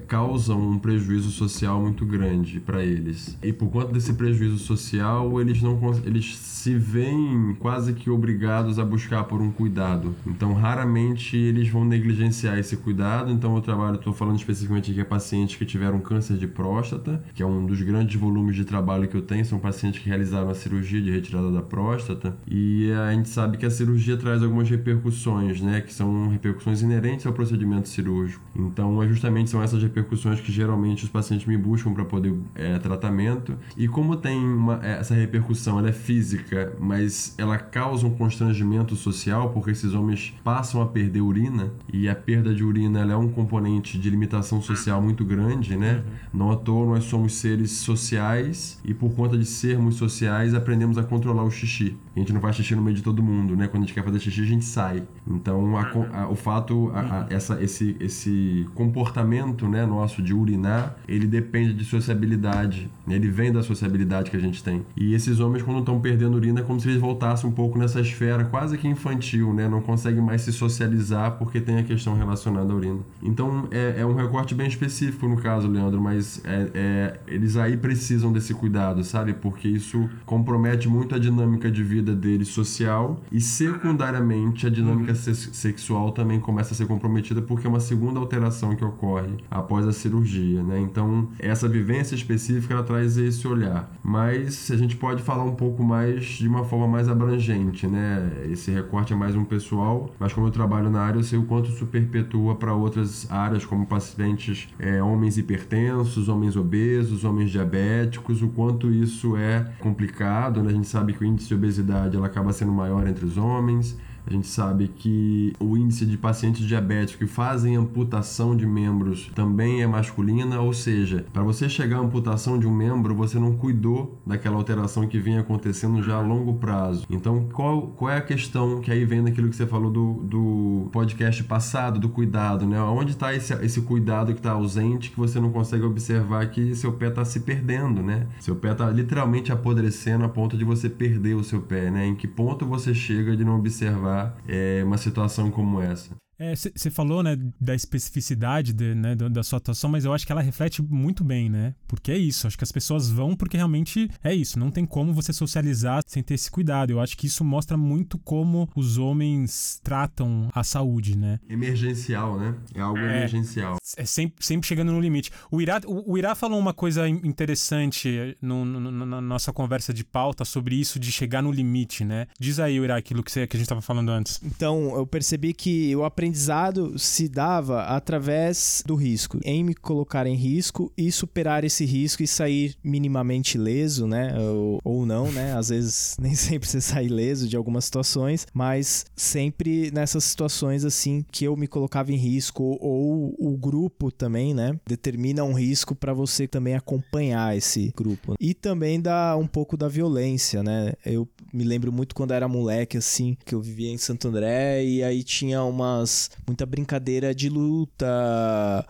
causam 0.06 0.60
um 0.60 0.78
prejuízo 0.78 1.30
social 1.30 1.80
muito 1.80 2.04
grande 2.04 2.60
para 2.60 2.84
eles. 2.84 3.36
E 3.42 3.52
por 3.52 3.70
conta 3.70 3.92
desse 3.92 4.12
prejuízo 4.14 4.58
social, 4.58 4.95
social, 4.96 5.40
eles 5.40 5.62
não 5.62 5.76
eles 6.04 6.36
se 6.66 6.74
veem 6.74 7.54
quase 7.60 7.92
que 7.92 8.10
obrigados 8.10 8.78
a 8.78 8.84
buscar 8.84 9.22
por 9.24 9.40
um 9.40 9.52
cuidado. 9.52 10.16
Então, 10.26 10.52
raramente 10.52 11.36
eles 11.36 11.68
vão 11.68 11.84
negligenciar 11.84 12.58
esse 12.58 12.76
cuidado. 12.76 13.30
Então, 13.30 13.54
eu 13.54 13.62
trabalho, 13.62 13.96
estou 13.96 14.12
falando 14.12 14.36
especificamente 14.36 14.90
aqui 14.90 15.00
a 15.00 15.04
pacientes 15.04 15.54
que 15.54 15.64
tiveram 15.64 16.00
câncer 16.00 16.36
de 16.36 16.48
próstata, 16.48 17.22
que 17.34 17.42
é 17.42 17.46
um 17.46 17.64
dos 17.64 17.80
grandes 17.82 18.18
volumes 18.20 18.56
de 18.56 18.64
trabalho 18.64 19.06
que 19.06 19.16
eu 19.16 19.22
tenho, 19.22 19.44
são 19.44 19.60
pacientes 19.60 20.02
que 20.02 20.08
realizaram 20.08 20.50
a 20.50 20.54
cirurgia 20.54 21.00
de 21.00 21.10
retirada 21.10 21.52
da 21.52 21.62
próstata. 21.62 22.36
E 22.48 22.90
a 22.90 23.12
gente 23.12 23.28
sabe 23.28 23.58
que 23.58 23.66
a 23.66 23.70
cirurgia 23.70 24.16
traz 24.16 24.42
algumas 24.42 24.68
repercussões, 24.68 25.60
né, 25.60 25.80
que 25.80 25.94
são 25.94 26.28
repercussões 26.28 26.82
inerentes 26.82 27.26
ao 27.26 27.32
procedimento 27.32 27.88
cirúrgico. 27.88 28.42
Então, 28.56 29.00
é 29.00 29.06
justamente 29.06 29.50
são 29.50 29.62
essas 29.62 29.80
repercussões 29.80 30.40
que 30.40 30.50
geralmente 30.50 31.04
os 31.04 31.10
pacientes 31.10 31.46
me 31.46 31.56
buscam 31.56 31.92
para 31.92 32.04
poder 32.04 32.34
é, 32.56 32.76
tratamento. 32.78 33.56
E 33.76 33.86
como 33.86 34.16
tem 34.16 34.36
uma, 34.36 34.80
essa 34.92 35.14
repercussão 35.14 35.78
ela 35.78 35.88
é 35.88 35.92
física, 35.92 36.72
mas 36.78 37.34
ela 37.36 37.58
causa 37.58 38.06
um 38.06 38.10
constrangimento 38.10 38.94
social 38.96 39.50
porque 39.50 39.70
esses 39.70 39.94
homens 39.94 40.34
passam 40.44 40.80
a 40.80 40.86
perder 40.86 41.20
urina 41.20 41.72
e 41.92 42.08
a 42.08 42.14
perda 42.14 42.54
de 42.54 42.64
urina 42.64 43.00
ela 43.00 43.12
é 43.12 43.16
um 43.16 43.28
componente 43.28 43.98
de 43.98 44.08
limitação 44.10 44.62
social 44.62 45.00
muito 45.02 45.24
grande, 45.24 45.76
né? 45.76 45.96
Uhum. 46.32 46.38
Não 46.40 46.50
à 46.50 46.56
toa 46.56 46.86
nós 46.86 47.04
somos 47.04 47.34
seres 47.34 47.70
sociais 47.72 48.80
e 48.84 48.94
por 48.94 49.14
conta 49.14 49.36
de 49.36 49.44
sermos 49.44 49.96
sociais 49.96 50.54
aprendemos 50.54 50.98
a 50.98 51.02
controlar 51.02 51.44
o 51.44 51.50
xixi. 51.50 51.96
A 52.14 52.18
gente 52.18 52.32
não 52.32 52.40
faz 52.40 52.56
xixi 52.56 52.74
no 52.74 52.82
meio 52.82 52.96
de 52.96 53.02
todo 53.02 53.22
mundo, 53.22 53.56
né? 53.56 53.66
Quando 53.68 53.82
a 53.82 53.86
gente 53.86 53.94
quer 53.94 54.04
fazer 54.04 54.20
xixi 54.20 54.42
a 54.42 54.46
gente 54.46 54.64
sai. 54.64 55.02
Então 55.26 55.76
a, 55.76 56.22
a, 56.22 56.28
o 56.28 56.34
fato, 56.34 56.90
a, 56.94 57.26
essa, 57.30 57.62
esse, 57.62 57.96
esse 58.00 58.66
comportamento, 58.74 59.68
né, 59.68 59.84
nosso 59.84 60.22
de 60.22 60.32
urinar, 60.32 60.96
ele 61.08 61.26
depende 61.26 61.74
de 61.74 61.84
sociabilidade. 61.84 62.90
Ele 63.08 63.28
vem 63.28 63.52
da 63.52 63.62
sociabilidade 63.62 64.30
que 64.30 64.36
a 64.36 64.40
gente 64.40 64.62
tem. 64.62 64.75
E 64.96 65.14
esses 65.14 65.40
homens, 65.40 65.62
quando 65.62 65.80
estão 65.80 66.00
perdendo 66.00 66.36
urina, 66.36 66.60
é 66.60 66.62
como 66.62 66.80
se 66.80 66.88
eles 66.88 67.00
voltassem 67.00 67.48
um 67.48 67.52
pouco 67.52 67.78
nessa 67.78 68.00
esfera 68.00 68.44
quase 68.44 68.76
que 68.78 68.88
infantil, 68.88 69.52
né? 69.52 69.68
Não 69.68 69.80
conseguem 69.80 70.22
mais 70.22 70.42
se 70.42 70.52
socializar 70.52 71.32
porque 71.38 71.60
tem 71.60 71.78
a 71.78 71.82
questão 71.82 72.14
relacionada 72.14 72.72
à 72.72 72.76
urina. 72.76 73.00
Então 73.22 73.68
é, 73.70 73.96
é 73.98 74.06
um 74.06 74.14
recorte 74.14 74.54
bem 74.54 74.66
específico 74.66 75.28
no 75.28 75.36
caso, 75.36 75.68
Leandro, 75.68 76.00
mas 76.00 76.40
é, 76.44 76.70
é, 76.74 77.20
eles 77.26 77.56
aí 77.56 77.76
precisam 77.76 78.32
desse 78.32 78.54
cuidado, 78.54 79.02
sabe? 79.04 79.32
Porque 79.34 79.68
isso 79.68 80.08
compromete 80.24 80.88
muito 80.88 81.14
a 81.14 81.18
dinâmica 81.18 81.70
de 81.70 81.82
vida 81.82 82.14
deles 82.14 82.48
social 82.48 83.20
e 83.30 83.40
secundariamente 83.40 84.66
a 84.66 84.70
dinâmica 84.70 85.12
uhum. 85.12 85.16
se 85.16 85.34
sexual 85.54 86.12
também 86.12 86.40
começa 86.40 86.72
a 86.72 86.76
ser 86.76 86.86
comprometida 86.86 87.42
porque 87.42 87.66
é 87.66 87.70
uma 87.70 87.80
segunda 87.80 88.18
alteração 88.18 88.74
que 88.74 88.84
ocorre 88.84 89.34
após 89.50 89.86
a 89.86 89.92
cirurgia, 89.92 90.62
né? 90.62 90.80
Então 90.80 91.28
essa 91.38 91.68
vivência 91.68 92.14
específica 92.14 92.74
ela 92.74 92.82
traz 92.82 93.16
esse 93.16 93.46
olhar, 93.46 93.90
mas 94.02 94.65
a 94.72 94.76
gente 94.76 94.96
pode 94.96 95.22
falar 95.22 95.44
um 95.44 95.54
pouco 95.54 95.82
mais 95.82 96.24
de 96.24 96.48
uma 96.48 96.64
forma 96.64 96.86
mais 96.86 97.08
abrangente, 97.08 97.86
né? 97.86 98.30
Esse 98.50 98.70
recorte 98.70 99.12
é 99.12 99.16
mais 99.16 99.34
um 99.36 99.44
pessoal, 99.44 100.10
mas 100.18 100.32
como 100.32 100.46
eu 100.46 100.50
trabalho 100.50 100.90
na 100.90 101.00
área, 101.00 101.18
eu 101.18 101.22
sei 101.22 101.38
o 101.38 101.44
quanto 101.44 101.70
isso 101.70 101.86
perpetua 101.86 102.54
para 102.54 102.74
outras 102.74 103.30
áreas, 103.30 103.64
como 103.64 103.86
pacientes 103.86 104.68
é, 104.78 105.02
homens 105.02 105.38
hipertensos, 105.38 106.28
homens 106.28 106.56
obesos, 106.56 107.24
homens 107.24 107.50
diabéticos, 107.50 108.42
o 108.42 108.48
quanto 108.48 108.90
isso 108.90 109.36
é 109.36 109.72
complicado, 109.78 110.62
né? 110.62 110.70
A 110.70 110.74
gente 110.74 110.88
sabe 110.88 111.12
que 111.12 111.22
o 111.22 111.26
índice 111.26 111.48
de 111.48 111.54
obesidade 111.54 112.16
ela 112.16 112.26
acaba 112.26 112.52
sendo 112.52 112.72
maior 112.72 113.06
entre 113.06 113.24
os 113.24 113.36
homens, 113.36 113.96
A 114.26 114.32
gente 114.32 114.48
sabe 114.48 114.88
que 114.88 115.52
o 115.60 115.76
índice 115.76 116.04
de 116.04 116.18
pacientes 116.18 116.66
diabéticos 116.66 117.16
que 117.16 117.26
fazem 117.26 117.76
amputação 117.76 118.56
de 118.56 118.66
membros 118.66 119.30
também 119.34 119.82
é 119.82 119.86
masculina, 119.86 120.60
ou 120.60 120.72
seja, 120.72 121.24
para 121.32 121.44
você 121.44 121.68
chegar 121.68 121.98
à 121.98 122.00
amputação 122.00 122.58
de 122.58 122.66
um 122.66 122.74
membro, 122.74 123.14
você 123.14 123.38
não 123.38 123.56
cuidou 123.56 124.18
daquela 124.26 124.56
alteração 124.56 125.06
que 125.06 125.18
vinha 125.18 125.40
acontecendo 125.40 126.02
já 126.02 126.16
a 126.16 126.20
longo 126.20 126.54
prazo. 126.54 127.06
Então, 127.08 127.48
qual, 127.52 127.88
qual 127.88 128.10
é 128.10 128.16
a 128.16 128.20
questão 128.20 128.80
que 128.80 128.90
aí 128.90 129.04
vem 129.04 129.22
daquilo 129.22 129.48
que 129.48 129.54
você 129.54 129.66
falou 129.66 129.90
do, 129.90 130.14
do 130.24 130.88
podcast 130.90 131.44
passado, 131.44 132.00
do 132.00 132.08
cuidado, 132.08 132.66
né? 132.66 132.80
Onde 132.82 133.12
está 133.12 133.32
esse, 133.32 133.52
esse 133.64 133.80
cuidado 133.82 134.32
que 134.32 134.40
está 134.40 134.52
ausente, 134.52 135.10
que 135.10 135.16
você 135.16 135.38
não 135.38 135.52
consegue 135.52 135.84
observar 135.84 136.50
que 136.50 136.74
seu 136.74 136.92
pé 136.92 137.08
está 137.08 137.24
se 137.24 137.40
perdendo, 137.40 138.02
né? 138.02 138.26
Seu 138.40 138.56
pé 138.56 138.72
está 138.72 138.90
literalmente 138.90 139.52
apodrecendo 139.52 140.24
a 140.24 140.28
ponto 140.28 140.56
de 140.56 140.64
você 140.64 140.88
perder 140.88 141.34
o 141.34 141.44
seu 141.44 141.60
pé, 141.60 141.90
né? 141.90 142.06
Em 142.06 142.14
que 142.14 142.26
ponto 142.26 142.66
você 142.66 142.92
chega 142.92 143.36
de 143.36 143.44
não 143.44 143.56
observar 143.56 144.15
é, 144.48 144.82
uma 144.84 144.98
situação 144.98 145.50
como 145.50 145.80
essa? 145.80 146.14
Você 146.38 146.88
é, 146.88 146.90
falou, 146.90 147.22
né, 147.22 147.36
da 147.60 147.74
especificidade 147.74 148.72
de, 148.72 148.94
né, 148.94 149.14
da 149.14 149.42
sua 149.42 149.56
atuação, 149.56 149.88
mas 149.88 150.04
eu 150.04 150.12
acho 150.12 150.26
que 150.26 150.32
ela 150.32 150.42
reflete 150.42 150.82
muito 150.82 151.24
bem, 151.24 151.48
né? 151.48 151.74
Porque 151.88 152.12
é 152.12 152.18
isso. 152.18 152.46
Acho 152.46 152.58
que 152.58 152.64
as 152.64 152.72
pessoas 152.72 153.08
vão 153.08 153.34
porque 153.34 153.56
realmente 153.56 154.10
é 154.22 154.34
isso. 154.34 154.58
Não 154.58 154.70
tem 154.70 154.84
como 154.84 155.14
você 155.14 155.32
socializar 155.32 156.02
sem 156.06 156.22
ter 156.22 156.34
esse 156.34 156.50
cuidado. 156.50 156.90
Eu 156.90 157.00
acho 157.00 157.16
que 157.16 157.26
isso 157.26 157.42
mostra 157.44 157.76
muito 157.76 158.18
como 158.18 158.68
os 158.76 158.98
homens 158.98 159.80
tratam 159.82 160.50
a 160.54 160.62
saúde, 160.62 161.16
né? 161.16 161.40
Emergencial, 161.48 162.38
né? 162.38 162.54
É 162.74 162.80
algo 162.80 162.98
é, 162.98 163.16
emergencial. 163.16 163.76
É 163.96 164.04
sempre, 164.04 164.44
sempre 164.44 164.68
chegando 164.68 164.92
no 164.92 165.00
limite. 165.00 165.30
O 165.50 165.60
Irá, 165.62 165.80
o, 165.86 166.12
o 166.12 166.18
Irá 166.18 166.34
falou 166.34 166.58
uma 166.58 166.74
coisa 166.74 167.08
interessante 167.08 168.36
no, 168.42 168.64
no, 168.64 169.06
na 169.06 169.20
nossa 169.20 169.52
conversa 169.52 169.92
de 169.92 170.04
pauta 170.04 170.44
sobre 170.44 170.76
isso 170.76 170.98
de 170.98 171.10
chegar 171.10 171.42
no 171.42 171.50
limite, 171.50 172.04
né? 172.04 172.26
Diz 172.38 172.60
aí, 172.60 172.76
Irá, 172.76 172.96
aquilo 172.96 173.22
que, 173.22 173.32
você, 173.32 173.46
que 173.46 173.56
a 173.56 173.58
gente 173.58 173.64
estava 173.64 173.80
falando 173.80 174.10
antes. 174.10 174.38
Então, 174.42 174.94
eu 174.96 175.06
percebi 175.06 175.54
que 175.54 175.90
eu 175.90 176.04
aprendi 176.04 176.25
aprendizado 176.26 176.98
se 176.98 177.28
dava 177.28 177.82
através 177.82 178.82
do 178.84 178.94
risco, 178.94 179.38
em 179.44 179.62
me 179.62 179.74
colocar 179.74 180.26
em 180.26 180.34
risco 180.34 180.92
e 180.96 181.10
superar 181.12 181.64
esse 181.64 181.84
risco 181.84 182.22
e 182.22 182.26
sair 182.26 182.74
minimamente 182.82 183.56
leso, 183.56 184.06
né? 184.06 184.34
Ou, 184.38 184.80
ou 184.84 185.06
não, 185.06 185.30
né? 185.30 185.54
Às 185.54 185.68
vezes 185.68 186.16
nem 186.20 186.34
sempre 186.34 186.68
você 186.68 186.80
sai 186.80 187.06
leso 187.06 187.48
de 187.48 187.56
algumas 187.56 187.84
situações, 187.84 188.46
mas 188.52 189.06
sempre 189.14 189.90
nessas 189.92 190.24
situações 190.24 190.84
assim 190.84 191.24
que 191.30 191.44
eu 191.44 191.56
me 191.56 191.66
colocava 191.66 192.12
em 192.12 192.16
risco 192.16 192.76
ou 192.80 193.34
o 193.38 193.56
grupo 193.56 194.10
também, 194.10 194.52
né? 194.52 194.78
Determina 194.86 195.44
um 195.44 195.52
risco 195.52 195.94
para 195.94 196.12
você 196.12 196.48
também 196.48 196.74
acompanhar 196.74 197.56
esse 197.56 197.92
grupo. 197.96 198.34
E 198.40 198.52
também 198.52 199.00
dá 199.00 199.36
um 199.36 199.46
pouco 199.46 199.76
da 199.76 199.88
violência, 199.88 200.62
né? 200.62 200.94
Eu 201.04 201.28
me 201.52 201.64
lembro 201.64 201.92
muito 201.92 202.14
quando 202.14 202.32
era 202.32 202.48
moleque 202.48 202.96
assim, 202.96 203.36
que 203.44 203.54
eu 203.54 203.60
vivia 203.60 203.90
em 203.90 203.98
Santo 203.98 204.28
André 204.28 204.84
e 204.84 205.02
aí 205.02 205.22
tinha 205.22 205.62
umas 205.62 206.15
muita 206.46 206.66
brincadeira 206.66 207.34
de 207.34 207.48
luta, 207.48 208.06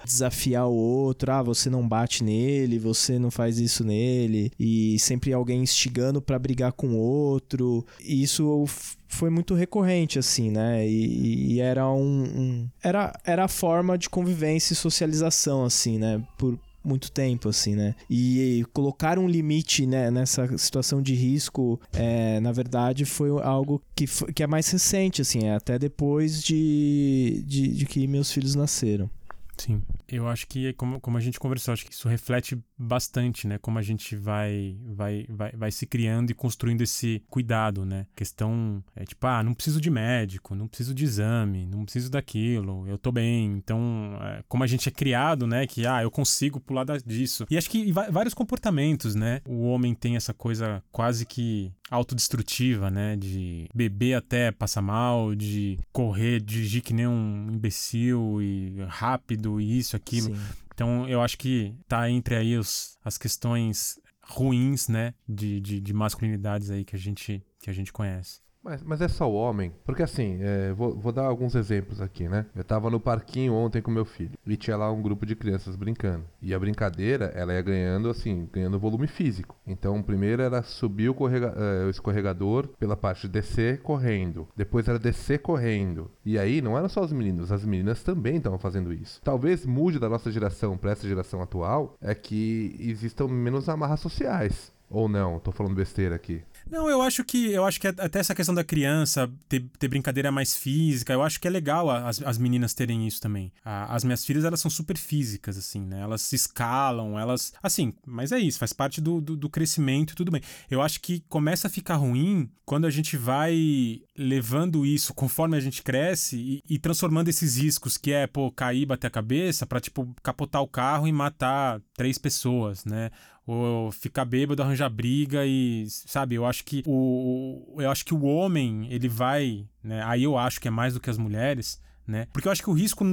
desafiar 0.05 0.67
o 0.67 0.75
outro, 0.75 1.33
ah, 1.33 1.43
você 1.43 1.69
não 1.71 1.87
bate 1.87 2.23
nele, 2.23 2.79
você 2.79 3.19
não 3.19 3.31
faz 3.31 3.59
isso 3.59 3.85
nele, 3.85 4.51
e 4.59 4.99
sempre 4.99 5.33
alguém 5.33 5.63
instigando 5.63 6.21
para 6.21 6.39
brigar 6.39 6.73
com 6.73 6.89
o 6.89 6.99
outro. 6.99 7.85
E 8.01 8.23
isso 8.23 8.65
foi 9.09 9.31
muito 9.31 9.55
recorrente, 9.55 10.19
assim, 10.19 10.51
né? 10.51 10.87
E, 10.87 11.55
e 11.55 11.61
era 11.61 11.89
um, 11.89 12.23
um, 12.23 12.69
era, 12.83 13.19
era 13.25 13.45
a 13.45 13.49
forma 13.49 13.97
de 13.97 14.11
convivência 14.11 14.73
e 14.73 14.77
socialização, 14.77 15.65
assim, 15.65 15.99
né? 15.99 16.23
Por, 16.37 16.59
muito 16.87 17.11
tempo, 17.11 17.49
assim, 17.49 17.75
né? 17.75 17.95
E 18.09 18.65
colocar 18.73 19.19
um 19.19 19.29
limite 19.29 19.87
né, 19.87 20.11
nessa 20.11 20.57
situação 20.57 21.03
de 21.03 21.15
risco, 21.15 21.81
é, 21.93 22.39
na 22.41 22.53
verdade, 22.53 23.05
foi 23.05 23.31
algo 23.43 23.83
que, 23.95 24.07
que 24.33 24.43
é 24.43 24.47
mais 24.47 24.69
recente, 24.71 25.23
assim, 25.23 25.45
é 25.45 25.55
até 25.55 25.79
depois 25.79 26.43
de, 26.43 27.43
de, 27.47 27.69
de 27.69 27.87
que 27.87 28.07
meus 28.07 28.31
filhos 28.31 28.55
nasceram. 28.55 29.11
Sim. 29.57 29.83
Eu 30.09 30.29
acho 30.29 30.47
que, 30.47 30.73
como, 30.75 31.01
como 31.01 31.17
a 31.17 31.21
gente 31.21 31.41
conversou, 31.41 31.73
acho 31.73 31.85
que 31.85 31.93
isso 31.93 32.09
reflete 32.09 32.59
bastante, 32.79 33.47
né? 33.49 33.59
Como 33.59 33.79
a 33.79 33.83
gente 33.83 34.15
vai, 34.15 34.77
vai, 34.85 35.27
vai, 35.29 35.53
vai 35.53 35.71
se 35.71 35.87
criando 35.87 36.31
e 36.31 36.35
construindo 36.35 36.83
esse 36.83 37.23
cuidado, 37.29 37.85
né? 37.85 38.07
Questão 38.15 38.85
é 38.95 39.05
tipo, 39.05 39.27
ah, 39.27 39.43
não 39.43 39.55
preciso 39.55 39.81
de 39.81 39.91
médico, 39.91 40.55
não 40.55 40.69
preciso 40.69 40.95
de 40.95 41.05
exame, 41.05 41.67
não 41.67 41.85
preciso 41.85 42.11
daquilo, 42.11 42.87
eu 42.87 42.99
tô 42.99 43.11
bem. 43.11 43.53
Então, 43.53 44.17
é, 44.21 44.43
como 44.49 44.63
a 44.63 44.67
gente 44.67 44.89
é 44.89 44.93
criado, 44.93 45.47
né? 45.47 45.67
Que, 45.67 45.87
ah, 45.87 46.03
eu 46.03 46.11
consigo 46.11 46.61
pular 46.61 46.85
disso. 47.05 47.47
E 47.51 47.57
acho 47.57 47.71
que 47.71 47.91
vários 47.93 48.35
comportamentos, 48.35 49.15
né? 49.15 49.41
O 49.47 49.63
homem 49.63 49.95
tem 49.95 50.17
essa 50.17 50.35
coisa 50.35 50.83
quase 50.93 51.25
que 51.27 51.73
autodestrutiva, 51.91 52.91
né? 52.91 53.17
De 53.17 53.69
beber 53.75 54.15
até 54.15 54.53
passar 54.53 54.83
mal, 54.83 55.35
de 55.35 55.79
correr, 55.93 56.41
dirigir 56.41 56.83
que 56.83 56.93
nem 56.93 57.07
um 57.07 57.49
imbecil 57.51 58.41
e 58.43 58.85
rápido 58.89 59.46
e 59.61 59.79
isso, 59.79 59.97
aquilo. 59.97 60.35
Sim. 60.35 60.43
Então 60.75 61.09
eu 61.09 61.23
acho 61.23 61.39
que 61.39 61.75
tá 61.89 62.11
entre 62.11 62.37
aí 62.37 62.57
os, 62.57 62.99
as 63.05 63.17
questões 63.17 63.99
ruins, 64.23 64.89
né? 64.89 65.15
De, 65.29 65.61
de, 65.61 65.81
de 65.81 65.93
masculinidades 65.93 66.71
aí 66.71 66.85
que 66.85 66.97
a 66.97 66.99
gente, 66.99 67.43
que 67.61 67.71
a 67.71 67.73
gente 67.73 67.93
conhece. 67.93 68.41
Mas, 68.67 68.83
mas 68.83 69.01
é 69.01 69.07
só 69.07 69.31
o 69.31 69.35
homem? 69.35 69.73
Porque 69.85 70.03
assim, 70.03 70.39
é, 70.41 70.73
vou, 70.73 70.99
vou, 70.99 71.13
dar 71.13 71.25
alguns 71.25 71.55
exemplos 71.55 72.01
aqui, 72.01 72.29
né? 72.29 72.47
Eu 72.53 72.65
tava 72.65 72.91
no 72.91 72.99
parquinho 72.99 73.55
ontem 73.55 73.81
com 73.81 73.93
meu 73.93 74.05
filho 74.05 74.33
e 74.45 74.57
tinha 74.57 74.77
lá 74.77 74.91
um 74.91 75.01
grupo 75.01 75.25
de 75.25 75.37
crianças 75.37 75.77
brincando. 75.77 76.25
E 76.43 76.53
a 76.53 76.59
brincadeira, 76.59 77.27
ela 77.27 77.55
ia 77.55 77.63
ganhando, 77.63 78.11
assim, 78.11 78.49
ganhando 78.53 78.77
volume 78.77 79.07
físico. 79.07 79.55
Então, 79.65 80.03
primeiro 80.03 80.43
era 80.43 80.65
subir 80.65 81.09
o, 81.09 81.15
correga, 81.15 81.55
é, 81.57 81.85
o 81.85 81.91
escorregador 81.91 82.67
pela 82.77 82.97
parte 82.97 83.29
de 83.29 83.35
descer 83.35 83.83
correndo. 83.83 84.49
Depois 84.57 84.89
era 84.89 84.99
descer 84.99 85.39
correndo. 85.39 86.11
E 86.25 86.37
aí, 86.37 86.61
não 86.61 86.77
eram 86.77 86.89
só 86.89 87.05
os 87.05 87.13
meninos, 87.13 87.53
as 87.53 87.65
meninas 87.65 88.03
também 88.03 88.39
estavam 88.39 88.59
fazendo 88.59 88.93
isso. 88.93 89.21
Talvez 89.23 89.65
mude 89.65 90.01
da 90.01 90.09
nossa 90.09 90.33
geração 90.33 90.77
para 90.77 90.91
essa 90.91 91.07
geração 91.07 91.41
atual 91.41 91.97
é 92.01 92.17
que 92.17 92.75
existam 92.81 93.29
menos 93.29 93.69
amarras 93.69 94.01
sociais. 94.01 94.73
Ou 94.89 95.09
não? 95.09 95.39
Tô 95.39 95.51
falando 95.51 95.75
besteira 95.75 96.15
aqui. 96.15 96.43
Não, 96.69 96.91
eu 96.91 97.01
acho 97.01 97.25
que 97.25 97.53
eu 97.53 97.65
acho 97.65 97.81
que 97.81 97.87
até 97.87 98.19
essa 98.19 98.35
questão 98.35 98.55
da 98.55 98.65
criança 98.65 99.31
ter, 99.49 99.65
ter 99.79 99.89
brincadeira 99.89 100.33
mais 100.33 100.57
física, 100.57 101.13
eu 101.13 101.23
acho 101.23 101.41
que 101.41 101.47
é 101.47 101.51
legal 101.51 101.89
as, 101.89 102.21
as 102.23 102.39
meninas 102.39 102.75
terem 102.75 103.07
isso 103.07 103.21
também. 103.21 103.53
as 103.65 104.03
minhas 104.03 104.25
filhas, 104.25 104.45
elas 104.45 104.61
são 104.61 104.71
super 104.71 104.97
físicas, 104.97 105.57
assim, 105.57 105.81
né? 105.81 106.01
Elas 106.01 106.23
se 106.23 106.35
escalam, 106.35 107.19
elas. 107.19 107.53
Assim, 107.63 107.95
mas 108.05 108.33
é 108.33 108.39
isso, 108.39 108.59
faz 108.59 108.73
parte 108.73 109.01
do, 109.01 109.21
do, 109.21 109.37
do 109.37 109.49
crescimento 109.49 110.13
e 110.13 110.17
tudo 110.17 110.33
bem. 110.33 110.43
Eu 110.71 110.83
acho 110.83 111.01
que 111.01 111.21
começa 111.29 111.69
a 111.69 111.71
ficar 111.71 111.97
ruim 111.97 112.51
quando 112.65 112.85
a 112.85 112.91
gente 112.91 113.17
vai 113.17 114.03
levando 114.19 114.85
isso 114.85 115.15
conforme 115.15 115.57
a 115.57 115.61
gente 115.61 115.83
cresce 115.83 116.37
e, 116.37 116.75
e 116.75 116.79
transformando 116.79 117.29
esses 117.29 117.57
riscos, 117.57 117.97
que 117.97 118.13
é, 118.13 118.27
pô, 118.27 118.51
cair, 118.51 118.87
bater 118.87 119.07
a 119.07 119.11
cabeça, 119.11 119.65
pra, 119.65 119.81
tipo, 119.81 120.13
capotar 120.21 120.63
o 120.63 120.69
carro 120.69 121.07
e 121.07 121.13
matar 121.13 121.81
três 121.95 122.19
pessoas, 122.19 122.85
né? 122.85 123.11
Ou 123.47 123.93
ficar 123.93 124.25
bêbado, 124.25 124.63
arranjar 124.63 124.91
briga 124.91 125.47
e, 125.47 125.87
sabe, 125.89 126.35
eu 126.35 126.45
acho 126.45 126.65
que 126.65 126.83
o 126.85 127.77
eu 127.79 127.91
acho 127.91 128.05
que 128.05 128.13
o 128.13 128.25
homem, 128.25 128.89
ele 128.91 129.09
vai, 129.09 129.67
né? 129.83 130.03
Aí 130.05 130.25
eu 130.25 130.37
acho 130.37 130.61
que 130.61 130.67
é 130.67 130.71
mais 130.71 130.95
do 130.95 131.01
que 131.01 131.09
as 131.09 131.17
mulheres, 131.17 131.81
né? 132.07 132.27
Porque 132.33 132.49
eu 132.49 132.53
acho 132.53 132.63
que 132.63 132.71
o 132.71 132.75
risco 132.75 133.05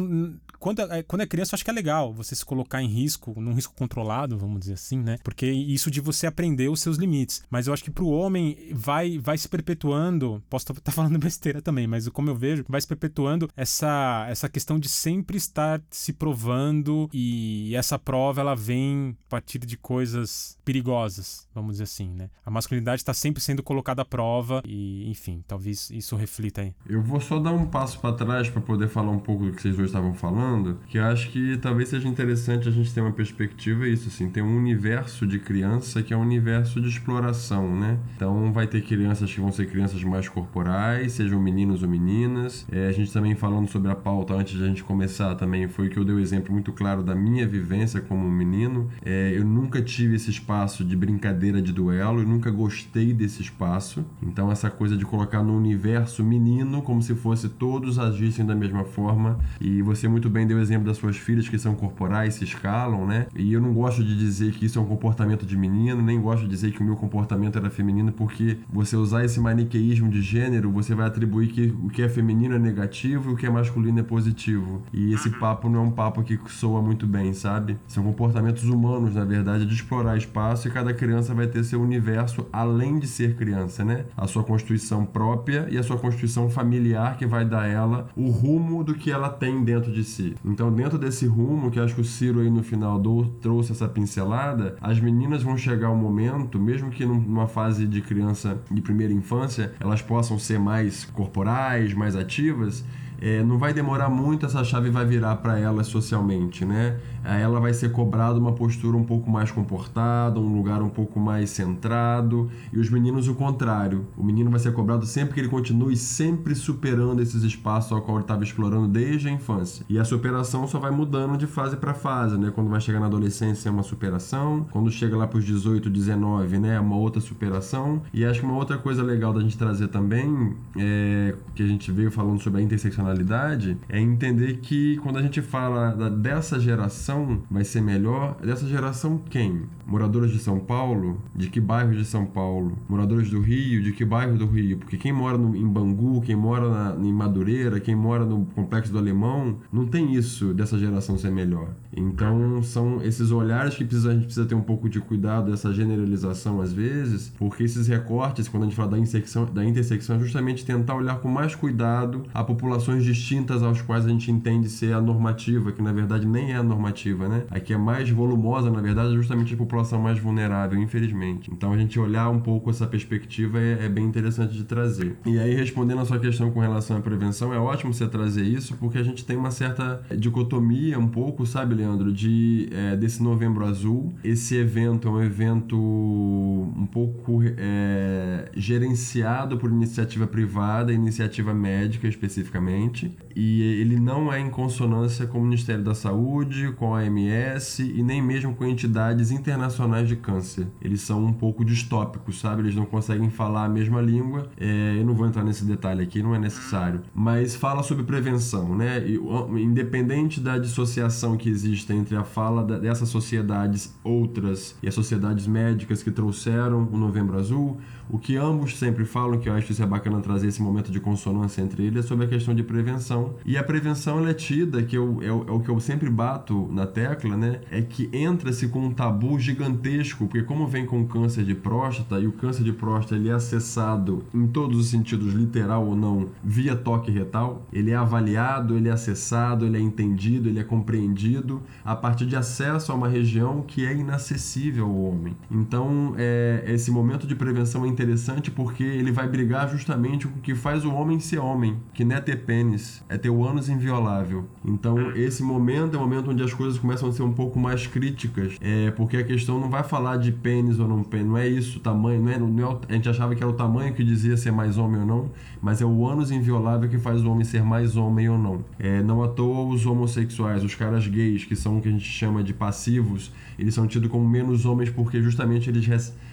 quando 0.63 0.79
é, 0.79 1.03
quando 1.03 1.21
é 1.21 1.25
criança, 1.25 1.53
eu 1.53 1.57
acho 1.57 1.65
que 1.65 1.69
é 1.69 1.73
legal 1.73 2.13
você 2.13 2.33
se 2.33 2.45
colocar 2.45 2.81
em 2.81 2.87
risco, 2.87 3.33
num 3.35 3.53
risco 3.53 3.73
controlado, 3.75 4.37
vamos 4.37 4.61
dizer 4.61 4.75
assim, 4.75 4.97
né? 4.97 5.17
Porque 5.21 5.45
isso 5.45 5.91
de 5.91 5.99
você 5.99 6.25
aprender 6.25 6.69
os 6.69 6.79
seus 6.79 6.95
limites. 6.95 7.43
Mas 7.49 7.67
eu 7.67 7.73
acho 7.73 7.83
que 7.83 7.91
pro 7.91 8.07
homem 8.07 8.69
vai, 8.71 9.19
vai 9.19 9.37
se 9.37 9.49
perpetuando, 9.49 10.41
posso 10.49 10.63
estar 10.63 10.73
tá, 10.75 10.79
tá 10.81 10.91
falando 10.93 11.19
besteira 11.19 11.61
também, 11.61 11.85
mas 11.85 12.07
como 12.07 12.29
eu 12.29 12.35
vejo, 12.35 12.63
vai 12.69 12.79
se 12.79 12.87
perpetuando 12.87 13.49
essa, 13.57 14.25
essa 14.29 14.47
questão 14.47 14.79
de 14.79 14.87
sempre 14.87 15.35
estar 15.35 15.81
se 15.91 16.13
provando 16.13 17.09
e 17.11 17.75
essa 17.75 17.99
prova 17.99 18.39
ela 18.39 18.55
vem 18.55 19.17
a 19.27 19.29
partir 19.29 19.59
de 19.59 19.75
coisas 19.75 20.57
perigosas, 20.63 21.45
vamos 21.53 21.73
dizer 21.73 21.83
assim, 21.83 22.07
né? 22.07 22.29
A 22.45 22.49
masculinidade 22.49 23.01
está 23.01 23.13
sempre 23.13 23.43
sendo 23.43 23.61
colocada 23.61 24.03
à 24.03 24.05
prova 24.05 24.63
e, 24.65 25.11
enfim, 25.11 25.43
talvez 25.45 25.89
isso 25.89 26.15
reflita 26.15 26.61
aí. 26.61 26.73
Eu 26.87 27.01
vou 27.01 27.19
só 27.19 27.37
dar 27.37 27.51
um 27.51 27.65
passo 27.65 27.99
para 27.99 28.15
trás 28.15 28.49
para 28.49 28.61
poder 28.61 28.87
falar 28.87 29.11
um 29.11 29.19
pouco 29.19 29.43
do 29.43 29.51
que 29.51 29.61
vocês 29.61 29.75
dois 29.75 29.89
estavam 29.89 30.13
falando 30.13 30.52
falando, 30.53 30.77
que 30.87 30.99
acho 30.99 31.29
que 31.29 31.57
talvez 31.57 31.89
seja 31.89 32.07
interessante 32.07 32.67
a 32.67 32.71
gente 32.71 32.93
ter 32.93 33.01
uma 33.01 33.11
perspectiva, 33.11 33.85
é 33.85 33.89
isso, 33.89 34.07
assim, 34.07 34.29
tem 34.29 34.43
um 34.43 34.55
universo 34.55 35.25
de 35.25 35.39
criança 35.39 36.03
que 36.03 36.13
é 36.13 36.17
um 36.17 36.21
universo 36.21 36.79
de 36.79 36.87
exploração, 36.87 37.75
né? 37.75 37.97
Então 38.15 38.51
vai 38.53 38.67
ter 38.67 38.81
crianças 38.81 39.33
que 39.33 39.39
vão 39.39 39.51
ser 39.51 39.67
crianças 39.67 40.03
mais 40.03 40.29
corporais, 40.29 41.13
sejam 41.13 41.41
meninos 41.41 41.81
ou 41.81 41.89
meninas. 41.89 42.65
É, 42.71 42.87
a 42.87 42.91
gente 42.91 43.11
também 43.11 43.35
falando 43.35 43.67
sobre 43.69 43.91
a 43.91 43.95
pauta 43.95 44.33
antes 44.33 44.57
de 44.57 44.63
a 44.63 44.67
gente 44.67 44.83
começar 44.83 45.35
também, 45.35 45.67
foi 45.67 45.89
que 45.89 45.97
eu 45.97 46.05
dei 46.05 46.13
o 46.13 46.17
um 46.17 46.21
exemplo 46.21 46.53
muito 46.53 46.71
claro 46.71 47.01
da 47.01 47.15
minha 47.15 47.47
vivência 47.47 47.99
como 48.01 48.29
menino. 48.29 48.89
É, 49.03 49.33
eu 49.35 49.43
nunca 49.43 49.81
tive 49.81 50.15
esse 50.15 50.29
espaço 50.29 50.83
de 50.83 50.95
brincadeira 50.95 51.61
de 51.61 51.71
duelo, 51.71 52.19
eu 52.21 52.27
nunca 52.27 52.51
gostei 52.51 53.13
desse 53.13 53.41
espaço. 53.41 54.05
Então 54.21 54.51
essa 54.51 54.69
coisa 54.69 54.95
de 54.95 55.05
colocar 55.05 55.41
no 55.41 55.57
universo 55.57 56.23
menino 56.23 56.81
como 56.81 57.01
se 57.01 57.15
fosse 57.15 57.49
todos 57.49 57.97
agissem 57.97 58.45
da 58.45 58.55
mesma 58.55 58.83
forma 58.83 59.39
e 59.59 59.81
você 59.81 60.07
muito 60.07 60.29
bem 60.29 60.42
também 60.43 60.47
deu 60.47 60.57
o 60.57 60.61
exemplo 60.61 60.85
das 60.85 60.97
suas 60.97 61.17
filhas 61.17 61.47
que 61.47 61.57
são 61.57 61.73
corporais, 61.75 62.35
se 62.35 62.43
escalam, 62.43 63.07
né? 63.07 63.27
E 63.35 63.53
eu 63.53 63.61
não 63.61 63.73
gosto 63.73 64.03
de 64.03 64.17
dizer 64.17 64.51
que 64.51 64.65
isso 64.65 64.77
é 64.77 64.81
um 64.81 64.85
comportamento 64.85 65.45
de 65.45 65.57
menino, 65.57 66.01
nem 66.01 66.19
gosto 66.19 66.43
de 66.43 66.49
dizer 66.49 66.71
que 66.71 66.81
o 66.81 66.83
meu 66.83 66.95
comportamento 66.95 67.57
era 67.57 67.69
feminino, 67.69 68.11
porque 68.11 68.57
você 68.71 68.95
usar 68.95 69.23
esse 69.23 69.39
maniqueísmo 69.39 70.09
de 70.09 70.21
gênero, 70.21 70.71
você 70.71 70.93
vai 70.93 71.07
atribuir 71.07 71.47
que 71.47 71.73
o 71.83 71.89
que 71.89 72.01
é 72.01 72.09
feminino 72.09 72.55
é 72.55 72.59
negativo 72.59 73.31
e 73.31 73.33
o 73.33 73.37
que 73.37 73.45
é 73.45 73.49
masculino 73.49 73.99
é 73.99 74.03
positivo. 74.03 74.83
E 74.91 75.13
esse 75.13 75.29
papo 75.29 75.69
não 75.69 75.79
é 75.79 75.83
um 75.83 75.91
papo 75.91 76.23
que 76.23 76.39
soa 76.47 76.81
muito 76.81 77.07
bem, 77.07 77.33
sabe? 77.33 77.77
São 77.87 78.03
comportamentos 78.03 78.63
humanos, 78.65 79.15
na 79.15 79.25
verdade, 79.25 79.65
de 79.65 79.73
explorar 79.73 80.17
espaço 80.17 80.67
e 80.67 80.71
cada 80.71 80.93
criança 80.93 81.33
vai 81.33 81.47
ter 81.47 81.63
seu 81.63 81.81
universo 81.81 82.45
além 82.51 82.99
de 82.99 83.07
ser 83.07 83.35
criança, 83.35 83.83
né? 83.83 84.05
A 84.17 84.27
sua 84.27 84.43
constituição 84.43 85.05
própria 85.05 85.67
e 85.69 85.77
a 85.77 85.83
sua 85.83 85.97
constituição 85.97 86.49
familiar 86.49 87.17
que 87.17 87.25
vai 87.25 87.45
dar 87.45 87.63
a 87.63 87.67
ela 87.67 88.09
o 88.15 88.29
rumo 88.29 88.83
do 88.83 88.93
que 88.93 89.11
ela 89.11 89.29
tem 89.29 89.63
dentro 89.63 89.91
de 89.91 90.03
si. 90.03 90.22
Então, 90.45 90.71
dentro 90.71 90.97
desse 90.97 91.25
rumo, 91.25 91.69
que 91.69 91.79
acho 91.79 91.95
que 91.95 92.01
o 92.01 92.05
Ciro 92.05 92.39
aí 92.39 92.49
no 92.49 92.63
final 92.63 92.99
do, 92.99 93.25
trouxe 93.41 93.71
essa 93.71 93.87
pincelada, 93.87 94.75
as 94.81 94.99
meninas 94.99 95.43
vão 95.43 95.57
chegar 95.57 95.87
ao 95.87 95.95
momento, 95.95 96.59
mesmo 96.59 96.89
que 96.89 97.05
numa 97.05 97.47
fase 97.47 97.85
de 97.85 98.01
criança 98.01 98.57
de 98.69 98.81
primeira 98.81 99.13
infância, 99.13 99.73
elas 99.79 100.01
possam 100.01 100.37
ser 100.39 100.59
mais 100.59 101.05
corporais, 101.05 101.93
mais 101.93 102.15
ativas, 102.15 102.83
é, 103.23 103.41
não 103.41 103.57
vai 103.57 103.73
demorar 103.73 104.09
muito, 104.09 104.45
essa 104.45 104.65
chave 104.65 104.89
vai 104.89 105.05
virar 105.05 105.37
para 105.37 105.57
elas 105.57 105.87
socialmente, 105.87 106.65
né? 106.65 106.97
Ela 107.23 107.59
vai 107.59 107.73
ser 107.73 107.91
cobrada 107.91 108.39
uma 108.39 108.51
postura 108.51 108.97
um 108.97 109.03
pouco 109.03 109.29
mais 109.29 109.51
comportada, 109.51 110.39
um 110.39 110.55
lugar 110.55 110.81
um 110.81 110.89
pouco 110.89 111.19
mais 111.19 111.49
centrado, 111.49 112.49
e 112.71 112.79
os 112.79 112.89
meninos 112.89 113.27
o 113.27 113.35
contrário. 113.35 114.05
O 114.17 114.23
menino 114.23 114.49
vai 114.49 114.59
ser 114.59 114.73
cobrado 114.73 115.05
sempre 115.05 115.33
que 115.33 115.39
ele 115.39 115.49
continue 115.49 115.95
sempre 115.95 116.55
superando 116.55 117.21
esses 117.21 117.43
espaços 117.43 117.91
ao 117.91 118.01
qual 118.01 118.17
ele 118.17 118.23
estava 118.23 118.43
explorando 118.43 118.87
desde 118.87 119.27
a 119.27 119.31
infância. 119.31 119.85
E 119.89 119.99
a 119.99 120.05
superação 120.05 120.67
só 120.67 120.79
vai 120.79 120.91
mudando 120.91 121.37
de 121.37 121.47
fase 121.47 121.75
para 121.77 121.93
fase, 121.93 122.37
né? 122.37 122.51
Quando 122.53 122.69
vai 122.69 122.81
chegar 122.81 122.99
na 122.99 123.05
adolescência 123.05 123.69
é 123.69 123.71
uma 123.71 123.83
superação, 123.83 124.67
quando 124.71 124.91
chega 124.91 125.15
lá 125.15 125.27
para 125.27 125.39
os 125.39 125.45
18, 125.45 125.89
19, 125.89 126.59
né, 126.59 126.75
é 126.75 126.79
uma 126.79 126.95
outra 126.95 127.21
superação. 127.21 128.01
E 128.13 128.25
acho 128.25 128.39
que 128.39 128.45
uma 128.45 128.55
outra 128.55 128.77
coisa 128.77 129.03
legal 129.03 129.33
da 129.33 129.41
gente 129.41 129.57
trazer 129.57 129.87
também, 129.87 130.55
é, 130.77 131.35
que 131.55 131.63
a 131.63 131.67
gente 131.67 131.91
veio 131.91 132.11
falando 132.11 132.41
sobre 132.41 132.61
a 132.61 132.63
interseccionalidade, 132.63 133.77
é 133.87 133.99
entender 133.99 134.57
que 134.57 134.97
quando 134.97 135.17
a 135.17 135.21
gente 135.21 135.41
fala 135.41 135.91
dessa 136.09 136.59
geração 136.59 137.12
geração 137.13 137.43
vai 137.49 137.63
ser 137.63 137.81
melhor? 137.81 138.37
Dessa 138.41 138.67
geração 138.67 139.21
quem? 139.29 139.63
Moradores 139.85 140.31
de 140.31 140.39
São 140.39 140.59
Paulo? 140.59 141.21
De 141.35 141.49
que 141.49 141.59
bairro 141.59 141.93
de 141.93 142.05
São 142.05 142.25
Paulo? 142.25 142.77
Moradores 142.89 143.29
do 143.29 143.39
Rio? 143.39 143.83
De 143.83 143.91
que 143.91 144.03
bairro 144.03 144.37
do 144.37 144.45
Rio? 144.47 144.77
Porque 144.77 144.97
quem 144.97 145.11
mora 145.11 145.37
no, 145.37 145.55
em 145.55 145.67
Bangu, 145.67 146.21
quem 146.21 146.35
mora 146.35 146.69
na, 146.69 147.05
em 147.05 147.13
Madureira, 147.13 147.79
quem 147.79 147.95
mora 147.95 148.25
no 148.25 148.45
Complexo 148.45 148.91
do 148.91 148.97
Alemão, 148.97 149.57
não 149.71 149.85
tem 149.85 150.13
isso 150.13 150.53
dessa 150.53 150.77
geração 150.77 151.17
ser 151.17 151.31
melhor. 151.31 151.69
Então 151.95 152.63
são 152.63 153.01
esses 153.03 153.31
olhares 153.31 153.75
que 153.75 153.83
precisa, 153.83 154.11
a 154.11 154.13
gente 154.13 154.25
precisa 154.25 154.45
ter 154.45 154.55
um 154.55 154.61
pouco 154.61 154.89
de 154.89 154.99
cuidado 154.99 155.51
dessa 155.51 155.71
generalização 155.73 156.61
às 156.61 156.73
vezes, 156.73 157.31
porque 157.37 157.63
esses 157.63 157.87
recortes, 157.87 158.47
quando 158.47 158.63
a 158.63 158.65
gente 158.65 158.75
fala 158.75 158.91
da 158.91 158.97
intersecção, 158.97 159.45
da 159.45 159.63
intersecção 159.63 160.15
é 160.15 160.19
justamente 160.19 160.65
tentar 160.65 160.95
olhar 160.95 161.19
com 161.19 161.27
mais 161.27 161.53
cuidado 161.53 162.23
a 162.33 162.43
populações 162.43 163.03
distintas 163.03 163.61
aos 163.61 163.81
quais 163.81 164.05
a 164.05 164.09
gente 164.09 164.31
entende 164.31 164.69
ser 164.69 164.93
a 164.93 165.01
normativa, 165.01 165.71
que 165.71 165.81
na 165.81 165.91
verdade 165.91 166.25
nem 166.25 166.53
é 166.53 166.55
a 166.55 166.63
normativa 166.63 167.02
né? 167.11 167.43
A 167.49 167.59
que 167.59 167.73
é 167.73 167.77
mais 167.77 168.09
volumosa, 168.09 168.69
na 168.69 168.81
verdade, 168.81 169.13
é 169.13 169.15
justamente 169.15 169.53
a 169.53 169.57
população 169.57 170.01
mais 170.01 170.19
vulnerável, 170.19 170.79
infelizmente. 170.79 171.51
Então 171.51 171.73
a 171.73 171.77
gente 171.77 171.99
olhar 171.99 172.29
um 172.29 172.39
pouco 172.39 172.69
essa 172.69 172.87
perspectiva 172.87 173.59
é, 173.59 173.85
é 173.85 173.89
bem 173.89 174.05
interessante 174.05 174.53
de 174.53 174.63
trazer. 174.63 175.15
E 175.25 175.37
aí, 175.39 175.53
respondendo 175.55 175.99
a 175.99 176.05
sua 176.05 176.19
questão 176.19 176.51
com 176.51 176.59
relação 176.59 176.97
à 176.97 177.01
prevenção, 177.01 177.53
é 177.53 177.57
ótimo 177.57 177.93
você 177.93 178.07
trazer 178.07 178.43
isso, 178.43 178.75
porque 178.77 178.97
a 178.97 179.03
gente 179.03 179.25
tem 179.25 179.37
uma 179.37 179.51
certa 179.51 180.01
dicotomia 180.17 180.97
um 180.99 181.07
pouco, 181.07 181.45
sabe, 181.45 181.75
Leandro, 181.75 182.11
de 182.11 182.69
é, 182.71 182.95
desse 182.95 183.21
Novembro 183.21 183.65
Azul. 183.65 184.13
Esse 184.23 184.55
evento 184.55 185.07
é 185.07 185.11
um 185.11 185.23
evento 185.23 185.77
um 185.77 186.85
pouco 186.85 187.41
é, 187.43 188.49
gerenciado 188.55 189.57
por 189.57 189.69
iniciativa 189.71 190.27
privada, 190.27 190.93
iniciativa 190.93 191.53
médica 191.53 192.07
especificamente, 192.07 193.15
e 193.35 193.61
ele 193.61 193.99
não 193.99 194.31
é 194.31 194.39
em 194.39 194.49
consonância 194.49 195.25
com 195.25 195.39
o 195.39 195.43
Ministério 195.43 195.83
da 195.83 195.95
Saúde, 195.95 196.71
com 196.77 196.92
a 196.92 196.92
OMS 196.93 197.83
e 197.83 198.01
nem 198.03 198.21
mesmo 198.21 198.55
com 198.55 198.65
entidades 198.65 199.31
internacionais 199.31 200.07
de 200.07 200.15
câncer. 200.15 200.67
Eles 200.81 201.01
são 201.01 201.23
um 201.23 201.33
pouco 201.33 201.63
distópicos, 201.63 202.39
sabe? 202.39 202.61
Eles 202.61 202.75
não 202.75 202.85
conseguem 202.85 203.29
falar 203.29 203.65
a 203.65 203.69
mesma 203.69 204.01
língua. 204.01 204.49
É, 204.57 204.97
eu 204.97 205.05
não 205.05 205.13
vou 205.13 205.27
entrar 205.27 205.43
nesse 205.43 205.65
detalhe 205.65 206.03
aqui, 206.03 206.21
não 206.21 206.35
é 206.35 206.39
necessário. 206.39 207.01
Mas 207.13 207.55
fala 207.55 207.83
sobre 207.83 208.03
prevenção, 208.03 208.75
né? 208.75 209.03
E, 209.05 209.19
independente 209.61 210.39
da 210.39 210.57
dissociação 210.57 211.37
que 211.37 211.49
existe 211.49 211.91
entre 211.93 212.15
a 212.15 212.23
fala 212.23 212.63
dessas 212.63 213.09
sociedades 213.09 213.93
outras 214.03 214.75
e 214.81 214.87
as 214.87 214.93
sociedades 214.93 215.47
médicas 215.47 216.03
que 216.03 216.11
trouxeram 216.11 216.87
o 216.91 216.97
Novembro 216.97 217.37
Azul, 217.37 217.79
o 218.09 218.17
que 218.17 218.35
ambos 218.35 218.77
sempre 218.77 219.05
falam, 219.05 219.39
que 219.39 219.49
eu 219.49 219.53
acho 219.53 219.65
que 219.65 219.71
isso 219.71 219.83
é 219.83 219.85
bacana 219.85 220.19
trazer 220.19 220.47
esse 220.47 220.61
momento 220.61 220.91
de 220.91 220.99
consonância 220.99 221.61
entre 221.61 221.83
eles, 221.83 222.05
é 222.05 222.07
sobre 222.07 222.25
a 222.25 222.27
questão 222.27 222.53
de 222.53 222.63
prevenção. 222.63 223.35
E 223.45 223.57
a 223.57 223.63
prevenção 223.63 224.27
é 224.27 224.33
tida, 224.33 224.83
que 224.83 224.97
eu, 224.97 225.19
é, 225.21 225.27
é 225.27 225.31
o 225.31 225.59
que 225.59 225.69
eu 225.69 225.79
sempre 225.79 226.09
bato 226.09 226.67
na 226.71 226.82
tecla, 226.85 227.35
né? 227.35 227.61
É 227.71 227.81
que 227.81 228.09
entra-se 228.13 228.67
com 228.67 228.79
um 228.79 228.91
tabu 228.91 229.39
gigantesco, 229.39 230.27
porque 230.27 230.43
como 230.43 230.67
vem 230.67 230.85
com 230.85 231.05
câncer 231.05 231.43
de 231.43 231.55
próstata, 231.55 232.19
e 232.19 232.27
o 232.27 232.31
câncer 232.31 232.63
de 232.63 232.73
próstata 232.73 233.15
ele 233.15 233.29
é 233.29 233.33
acessado 233.33 234.23
em 234.33 234.47
todos 234.47 234.79
os 234.79 234.87
sentidos, 234.87 235.33
literal 235.33 235.85
ou 235.85 235.95
não, 235.95 236.29
via 236.43 236.75
toque 236.75 237.11
retal, 237.11 237.65
ele 237.71 237.91
é 237.91 237.95
avaliado, 237.95 238.75
ele 238.75 238.89
é 238.89 238.91
acessado, 238.91 239.65
ele 239.65 239.77
é 239.77 239.81
entendido, 239.81 240.49
ele 240.49 240.59
é 240.59 240.63
compreendido 240.63 241.61
a 241.83 241.95
partir 241.95 242.25
de 242.25 242.35
acesso 242.35 242.91
a 242.91 242.95
uma 242.95 243.07
região 243.07 243.61
que 243.61 243.85
é 243.85 243.93
inacessível 243.93 244.85
ao 244.85 245.03
homem. 245.03 245.35
Então, 245.49 246.15
é, 246.17 246.63
esse 246.67 246.91
momento 246.91 247.27
de 247.27 247.35
prevenção 247.35 247.85
é 247.85 247.87
interessante 247.87 248.51
porque 248.51 248.83
ele 248.83 249.11
vai 249.11 249.27
brigar 249.27 249.69
justamente 249.69 250.27
com 250.27 250.39
o 250.39 250.41
que 250.41 250.55
faz 250.55 250.85
o 250.85 250.93
homem 250.93 251.19
ser 251.19 251.39
homem, 251.39 251.77
que 251.93 252.03
não 252.03 252.15
é 252.15 252.21
ter 252.21 252.43
pênis, 252.45 253.03
é 253.09 253.17
ter 253.17 253.29
o 253.29 253.43
ânus 253.45 253.69
inviolável. 253.69 254.45
Então, 254.63 255.11
esse 255.15 255.43
momento 255.43 255.95
é 255.95 255.97
o 255.97 256.01
momento 256.01 256.31
onde 256.31 256.43
as 256.43 256.53
coisas 256.53 256.62
começam 256.77 257.09
a 257.09 257.11
ser 257.11 257.23
um 257.23 257.33
pouco 257.33 257.59
mais 257.59 257.87
críticas, 257.87 258.57
é, 258.61 258.91
porque 258.91 259.17
a 259.17 259.23
questão 259.23 259.59
não 259.59 259.69
vai 259.69 259.83
falar 259.83 260.17
de 260.17 260.31
pênis 260.31 260.79
ou 260.79 260.87
não 260.87 261.03
pênis, 261.03 261.27
não 261.27 261.37
é 261.37 261.47
isso, 261.47 261.79
tamanho, 261.79 262.21
não 262.21 262.31
é, 262.31 262.37
não 262.37 262.71
é, 262.71 262.77
a 262.89 262.93
gente 262.93 263.09
achava 263.09 263.35
que 263.35 263.43
era 263.43 263.51
o 263.51 263.55
tamanho 263.55 263.93
que 263.93 264.03
dizia 264.03 264.37
ser 264.37 264.51
mais 264.51 264.77
homem 264.77 265.01
ou 265.01 265.05
não, 265.05 265.29
mas 265.61 265.81
é 265.81 265.85
o 265.85 266.07
ânus 266.07 266.31
inviolável 266.31 266.89
que 266.89 266.97
faz 266.97 267.23
o 267.23 267.31
homem 267.31 267.43
ser 267.43 267.63
mais 267.63 267.95
homem 267.95 268.29
ou 268.29 268.37
não. 268.37 268.63
É, 268.79 269.01
não 269.01 269.23
à 269.23 269.27
toa 269.27 269.73
os 269.73 269.85
homossexuais, 269.85 270.63
os 270.63 270.75
caras 270.75 271.07
gays, 271.07 271.45
que 271.45 271.55
são 271.55 271.77
o 271.77 271.81
que 271.81 271.87
a 271.87 271.91
gente 271.91 272.05
chama 272.05 272.43
de 272.43 272.53
passivos, 272.53 273.31
eles 273.57 273.73
são 273.73 273.87
tidos 273.87 274.09
como 274.09 274.27
menos 274.27 274.65
homens 274.65 274.89
porque 274.89 275.21
justamente 275.21 275.69
eles 275.69 275.85